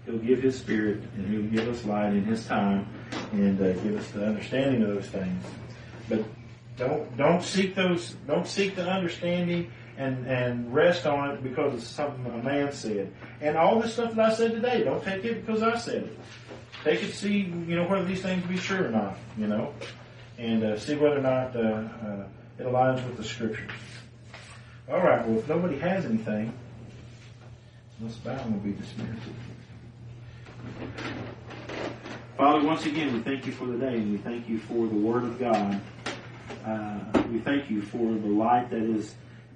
He'll 0.06 0.18
give 0.18 0.42
His 0.42 0.58
Spirit 0.58 1.02
and 1.16 1.26
He'll 1.26 1.50
give 1.50 1.68
us 1.68 1.84
light 1.84 2.12
in 2.12 2.24
His 2.24 2.46
time 2.46 2.86
and 3.32 3.60
uh, 3.60 3.72
give 3.82 3.96
us 3.96 4.10
the 4.10 4.26
understanding 4.26 4.82
of 4.82 4.88
those 4.88 5.06
things. 5.06 5.44
But 6.08 6.24
don't, 6.76 7.16
don't 7.16 7.42
seek 7.42 7.74
those, 7.74 8.16
don't 8.26 8.46
seek 8.46 8.76
the 8.76 8.88
understanding 8.88 9.70
and, 9.96 10.26
and 10.26 10.74
rest 10.74 11.06
on 11.06 11.30
it 11.30 11.42
because 11.42 11.74
it's 11.74 11.86
something 11.86 12.26
a 12.26 12.42
man 12.42 12.72
said. 12.72 13.12
And 13.40 13.56
all 13.56 13.80
this 13.80 13.92
stuff 13.92 14.14
that 14.14 14.32
I 14.32 14.34
said 14.34 14.52
today, 14.52 14.82
don't 14.82 15.02
take 15.02 15.24
it 15.24 15.46
because 15.46 15.62
I 15.62 15.76
said 15.76 16.04
it. 16.04 16.18
Take 16.82 17.02
it, 17.02 17.12
see, 17.12 17.38
you 17.38 17.76
know, 17.76 17.86
whether 17.86 18.04
these 18.04 18.22
things 18.22 18.44
be 18.46 18.56
true 18.56 18.86
or 18.86 18.90
not, 18.90 19.16
you 19.38 19.46
know, 19.46 19.72
and 20.38 20.64
uh, 20.64 20.78
see 20.78 20.96
whether 20.96 21.18
or 21.18 21.22
not 21.22 21.56
uh, 21.56 21.60
uh, 21.60 22.26
it 22.58 22.66
aligns 22.66 23.04
with 23.06 23.16
the 23.16 23.24
scriptures. 23.24 23.70
All 24.90 25.00
right, 25.00 25.26
well, 25.26 25.38
if 25.38 25.48
nobody 25.48 25.78
has 25.78 26.04
anything, 26.04 26.52
this 28.00 28.16
bound 28.16 28.52
will 28.52 28.60
be 28.60 28.72
dismissed. 28.72 29.22
Father, 32.36 32.66
once 32.66 32.84
again, 32.84 33.14
we 33.14 33.20
thank 33.20 33.46
you 33.46 33.52
for 33.52 33.66
the 33.66 33.78
day, 33.78 33.94
and 33.94 34.12
we 34.12 34.18
thank 34.18 34.48
you 34.48 34.58
for 34.58 34.86
the 34.86 34.94
Word 34.94 35.22
of 35.22 35.38
God. 35.38 35.80
Uh, 36.64 37.00
we 37.30 37.38
thank 37.40 37.70
you 37.70 37.82
for 37.82 37.98
the 37.98 38.28
light 38.28 38.70
that 38.70 38.82
is 38.82 39.14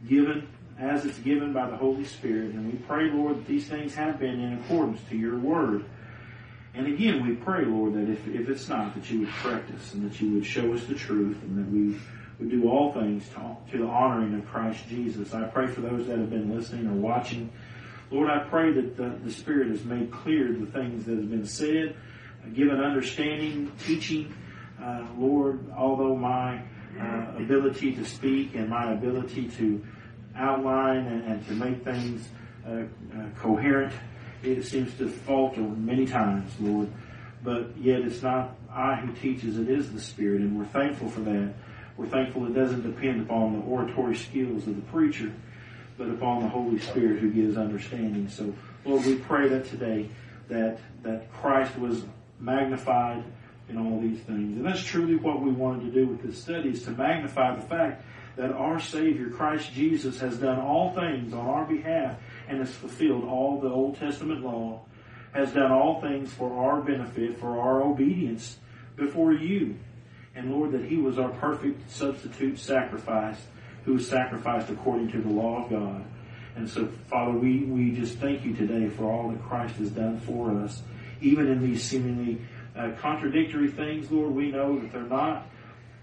given 0.08 0.46
as 0.78 1.04
it's 1.04 1.18
given 1.18 1.52
by 1.52 1.68
the 1.68 1.76
Holy 1.76 2.04
Spirit. 2.04 2.52
And 2.52 2.72
we 2.72 2.78
pray, 2.78 3.10
Lord, 3.10 3.38
that 3.38 3.46
these 3.46 3.66
things 3.66 3.94
have 3.94 4.18
been 4.18 4.40
in 4.40 4.54
accordance 4.54 5.00
to 5.10 5.16
your 5.16 5.38
word. 5.38 5.84
And 6.74 6.86
again, 6.86 7.26
we 7.26 7.34
pray, 7.34 7.64
Lord, 7.64 7.94
that 7.94 8.08
if, 8.08 8.26
if 8.28 8.48
it's 8.48 8.68
not, 8.68 8.94
that 8.94 9.10
you 9.10 9.20
would 9.20 9.30
correct 9.30 9.70
us 9.72 9.94
and 9.94 10.08
that 10.08 10.20
you 10.20 10.32
would 10.34 10.46
show 10.46 10.72
us 10.72 10.84
the 10.84 10.94
truth 10.94 11.42
and 11.42 11.58
that 11.58 11.70
we 11.70 11.98
would 12.38 12.50
do 12.50 12.70
all 12.70 12.92
things 12.92 13.28
to, 13.30 13.56
to 13.72 13.78
the 13.78 13.88
honoring 13.88 14.34
of 14.34 14.46
Christ 14.46 14.86
Jesus. 14.88 15.34
I 15.34 15.44
pray 15.44 15.66
for 15.66 15.80
those 15.80 16.06
that 16.06 16.18
have 16.18 16.30
been 16.30 16.54
listening 16.54 16.86
or 16.86 16.94
watching. 16.94 17.50
Lord, 18.10 18.30
I 18.30 18.38
pray 18.48 18.72
that 18.72 18.96
the, 18.96 19.18
the 19.24 19.32
Spirit 19.32 19.68
has 19.70 19.84
made 19.84 20.12
clear 20.12 20.52
the 20.52 20.66
things 20.66 21.04
that 21.06 21.16
have 21.16 21.30
been 21.30 21.46
said, 21.46 21.96
given 22.54 22.80
understanding, 22.80 23.72
teaching. 23.84 24.32
Uh, 24.80 25.04
Lord, 25.18 25.72
although 25.76 26.14
my 26.14 26.62
uh, 27.00 27.32
ability 27.36 27.94
to 27.94 28.04
speak 28.04 28.54
and 28.54 28.68
my 28.68 28.92
ability 28.92 29.48
to 29.48 29.84
outline 30.36 31.06
and, 31.06 31.24
and 31.24 31.46
to 31.46 31.52
make 31.52 31.84
things 31.84 32.28
uh, 32.66 32.70
uh, 32.70 33.26
coherent, 33.38 33.92
it 34.42 34.64
seems 34.64 34.94
to 34.94 35.08
falter 35.08 35.60
many 35.60 36.06
times, 36.06 36.52
Lord. 36.60 36.88
But 37.42 37.76
yet 37.78 38.00
it's 38.00 38.22
not 38.22 38.56
I 38.70 38.96
who 38.96 39.12
teaches, 39.14 39.58
it 39.58 39.68
is 39.68 39.92
the 39.92 40.00
Spirit, 40.00 40.40
and 40.40 40.58
we're 40.58 40.66
thankful 40.66 41.08
for 41.08 41.20
that. 41.20 41.54
We're 41.96 42.06
thankful 42.06 42.46
it 42.46 42.54
doesn't 42.54 42.82
depend 42.82 43.22
upon 43.22 43.58
the 43.58 43.66
oratory 43.66 44.16
skills 44.16 44.66
of 44.66 44.76
the 44.76 44.82
preacher, 44.82 45.32
but 45.96 46.08
upon 46.08 46.42
the 46.42 46.48
Holy 46.48 46.78
Spirit 46.78 47.18
who 47.18 47.30
gives 47.30 47.56
understanding. 47.56 48.28
So, 48.28 48.54
Lord, 48.84 49.04
we 49.04 49.16
pray 49.16 49.48
that 49.48 49.66
today 49.66 50.08
that, 50.48 50.78
that 51.02 51.32
Christ 51.32 51.76
was 51.78 52.04
magnified 52.38 53.24
in 53.68 53.78
all 53.78 54.00
these 54.00 54.20
things. 54.20 54.56
And 54.56 54.66
that's 54.66 54.82
truly 54.82 55.16
what 55.16 55.42
we 55.42 55.50
wanted 55.50 55.92
to 55.92 56.00
do 56.00 56.06
with 56.06 56.22
this 56.22 56.40
study 56.40 56.70
is 56.70 56.82
to 56.84 56.90
magnify 56.90 57.56
the 57.56 57.62
fact 57.62 58.04
that 58.36 58.52
our 58.52 58.78
Savior, 58.78 59.30
Christ 59.30 59.72
Jesus, 59.72 60.20
has 60.20 60.38
done 60.38 60.58
all 60.58 60.94
things 60.94 61.34
on 61.34 61.46
our 61.46 61.64
behalf 61.64 62.16
and 62.48 62.58
has 62.58 62.70
fulfilled 62.70 63.24
all 63.24 63.60
the 63.60 63.68
Old 63.68 63.98
Testament 63.98 64.42
law, 64.42 64.80
has 65.32 65.52
done 65.52 65.72
all 65.72 66.00
things 66.00 66.32
for 66.32 66.56
our 66.56 66.80
benefit, 66.80 67.38
for 67.38 67.60
our 67.60 67.82
obedience 67.82 68.58
before 68.96 69.32
you. 69.32 69.76
And 70.34 70.52
Lord, 70.52 70.72
that 70.72 70.84
He 70.84 70.96
was 70.96 71.18
our 71.18 71.30
perfect 71.30 71.90
substitute 71.90 72.58
sacrifice, 72.58 73.38
who 73.84 73.94
was 73.94 74.08
sacrificed 74.08 74.70
according 74.70 75.10
to 75.12 75.20
the 75.20 75.28
law 75.28 75.64
of 75.64 75.70
God. 75.70 76.04
And 76.54 76.68
so, 76.68 76.86
Father, 77.08 77.32
we, 77.32 77.64
we 77.64 77.92
just 77.92 78.18
thank 78.18 78.44
you 78.44 78.54
today 78.54 78.88
for 78.88 79.04
all 79.04 79.30
that 79.30 79.42
Christ 79.42 79.76
has 79.76 79.90
done 79.90 80.18
for 80.20 80.50
us, 80.60 80.82
even 81.20 81.48
in 81.48 81.60
these 81.60 81.82
seemingly 81.82 82.40
uh, 82.78 82.92
contradictory 83.00 83.70
things, 83.70 84.10
Lord. 84.10 84.34
We 84.34 84.50
know 84.50 84.78
that 84.78 84.92
they're 84.92 85.02
not, 85.02 85.46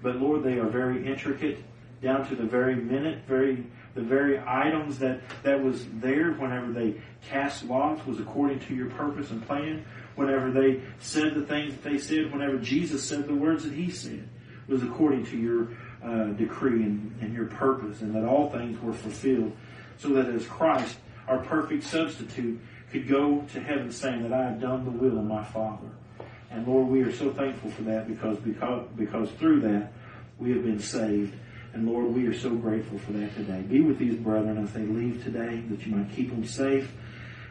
but 0.01 0.17
Lord, 0.17 0.43
they 0.43 0.57
are 0.57 0.67
very 0.67 1.07
intricate, 1.07 1.63
down 2.01 2.27
to 2.27 2.35
the 2.35 2.43
very 2.43 2.75
minute, 2.75 3.23
very 3.27 3.65
the 3.95 4.01
very 4.01 4.41
items 4.45 4.99
that 4.99 5.21
that 5.43 5.63
was 5.63 5.85
there 5.93 6.33
whenever 6.33 6.73
they 6.73 6.95
cast 7.29 7.63
lots 7.63 8.05
was 8.05 8.19
according 8.19 8.59
to 8.59 8.75
your 8.75 8.89
purpose 8.89 9.31
and 9.31 9.45
plan. 9.47 9.85
Whenever 10.15 10.51
they 10.51 10.81
said 10.99 11.33
the 11.33 11.45
things 11.45 11.73
that 11.73 11.83
they 11.83 11.97
said, 11.97 12.31
whenever 12.31 12.57
Jesus 12.57 13.07
said 13.07 13.27
the 13.27 13.35
words 13.35 13.63
that 13.63 13.73
He 13.73 13.89
said. 13.89 14.27
was 14.67 14.83
according 14.83 15.25
to 15.27 15.37
your 15.37 15.67
uh, 16.03 16.25
decree 16.33 16.83
and, 16.83 17.15
and 17.21 17.33
your 17.33 17.45
purpose, 17.45 18.01
and 18.01 18.15
that 18.15 18.25
all 18.25 18.49
things 18.49 18.81
were 18.81 18.93
fulfilled, 18.93 19.55
so 19.97 20.09
that 20.09 20.27
as 20.27 20.45
Christ, 20.45 20.97
our 21.27 21.39
perfect 21.39 21.83
substitute, 21.83 22.59
could 22.91 23.07
go 23.07 23.45
to 23.53 23.59
heaven 23.59 23.91
saying 23.91 24.23
that 24.23 24.33
I 24.33 24.43
have 24.43 24.59
done 24.59 24.85
the 24.85 24.91
will 24.91 25.17
of 25.17 25.25
my 25.25 25.43
Father. 25.43 25.87
And 26.51 26.67
Lord, 26.67 26.87
we 26.87 27.01
are 27.03 27.11
so 27.11 27.31
thankful 27.31 27.71
for 27.71 27.81
that 27.83 28.07
because, 28.07 28.37
because, 28.37 28.87
because 28.95 29.29
through 29.31 29.61
that 29.61 29.91
we 30.39 30.51
have 30.51 30.63
been 30.63 30.79
saved. 30.79 31.35
And 31.73 31.87
Lord, 31.87 32.13
we 32.13 32.25
are 32.27 32.33
so 32.33 32.51
grateful 32.51 32.99
for 32.99 33.11
that 33.13 33.35
today. 33.35 33.61
Be 33.61 33.81
with 33.81 33.97
these 33.97 34.15
brethren 34.15 34.57
as 34.57 34.71
they 34.71 34.85
leave 34.85 35.23
today, 35.23 35.61
that 35.69 35.85
you 35.85 35.95
might 35.95 36.09
keep 36.15 36.29
them 36.29 36.45
safe. 36.45 36.89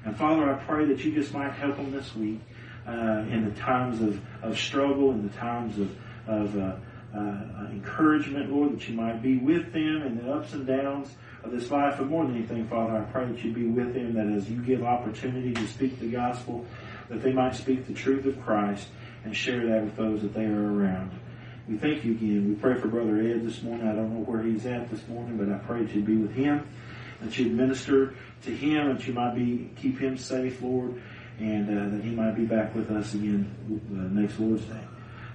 And 0.05 0.17
Father, 0.17 0.51
I 0.51 0.55
pray 0.65 0.87
that 0.87 1.05
you 1.05 1.13
just 1.13 1.33
might 1.35 1.53
help 1.53 1.77
them 1.77 1.91
this 1.91 2.15
week 2.15 2.41
uh, 2.87 3.25
in 3.31 3.45
the 3.45 3.61
times 3.61 4.01
of, 4.01 4.21
of 4.43 4.59
struggle, 4.59 5.11
in 5.11 5.29
the 5.29 5.35
times 5.35 5.79
of, 5.79 5.97
of 6.27 6.57
uh, 6.57 6.77
uh, 7.15 7.69
encouragement, 7.71 8.51
Lord, 8.51 8.73
that 8.73 8.89
you 8.89 8.95
might 8.95 9.23
be 9.23 9.37
with 9.37 9.73
them 9.73 10.03
in 10.03 10.17
the 10.17 10.33
ups 10.33 10.53
and 10.53 10.67
downs 10.67 11.15
of 11.43 11.51
this 11.51 11.71
life. 11.71 11.97
But 11.99 12.09
more 12.09 12.27
than 12.27 12.37
anything, 12.37 12.67
Father, 12.67 12.97
I 12.97 13.03
pray 13.03 13.27
that 13.27 13.45
you 13.45 13.53
be 13.53 13.67
with 13.67 13.95
them, 13.95 14.15
that 14.15 14.27
as 14.27 14.49
you 14.51 14.61
give 14.63 14.83
opportunity 14.83 15.53
to 15.53 15.67
speak 15.69 16.01
the 16.01 16.09
gospel, 16.09 16.67
that 17.09 17.23
they 17.23 17.33
might 17.33 17.55
speak 17.55 17.87
the 17.87 17.95
truth 17.95 18.27
of 18.27 18.43
Christ 18.45 18.89
and 19.25 19.37
share 19.37 19.67
that 19.67 19.85
with 19.85 19.97
those 19.97 20.23
that 20.23 20.35
they 20.35 20.45
are 20.45 20.73
around. 20.73 21.11
We 21.69 21.79
thank 21.79 22.05
you 22.05 22.13
again. 22.13 22.49
We 22.49 22.55
pray 22.57 22.79
for 22.79 22.89
Brother 22.89 23.19
Ed 23.19 23.47
this 23.47 23.63
morning. 23.63 23.89
I 23.89 23.95
don't 23.95 24.13
know 24.13 24.25
where 24.25 24.43
he's 24.43 24.67
at 24.67 24.91
this 24.91 25.07
morning, 25.09 25.39
but 25.39 25.49
I 25.49 25.59
pray 25.59 25.83
that 25.83 25.95
you 25.95 26.03
be 26.03 26.17
with 26.17 26.35
him, 26.35 26.67
that 27.23 27.39
you 27.39 27.47
minister 27.47 28.15
to 28.43 28.51
him, 28.51 28.95
that 28.95 29.07
you 29.07 29.15
might 29.15 29.35
be 29.35 29.71
keep 29.81 29.99
him 29.99 30.19
safe, 30.19 30.61
Lord, 30.61 31.01
and 31.39 31.69
uh, 31.69 31.97
that 31.97 32.05
he 32.05 32.11
might 32.11 32.37
be 32.37 32.45
back 32.45 32.75
with 32.75 32.91
us 32.91 33.15
again 33.15 33.51
uh, 33.71 34.21
next 34.21 34.39
Lord's 34.39 34.65
Day. 34.67 34.81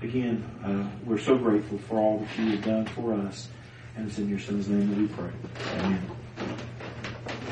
Again, 0.04 0.44
uh, 0.64 0.88
we're 1.06 1.18
so 1.18 1.36
grateful 1.38 1.80
for 1.80 1.98
all 1.98 2.20
that 2.20 2.40
you 2.40 2.52
have 2.52 2.64
done 2.64 2.86
for 2.86 3.14
us, 3.16 3.50
and 3.98 4.08
it's 4.08 4.20
in 4.20 4.30
your 4.30 4.40
Son's 4.40 4.70
name 4.70 4.90
that 4.90 4.98
we 4.98 5.08
pray. 5.08 5.32
Amen. 5.80 6.69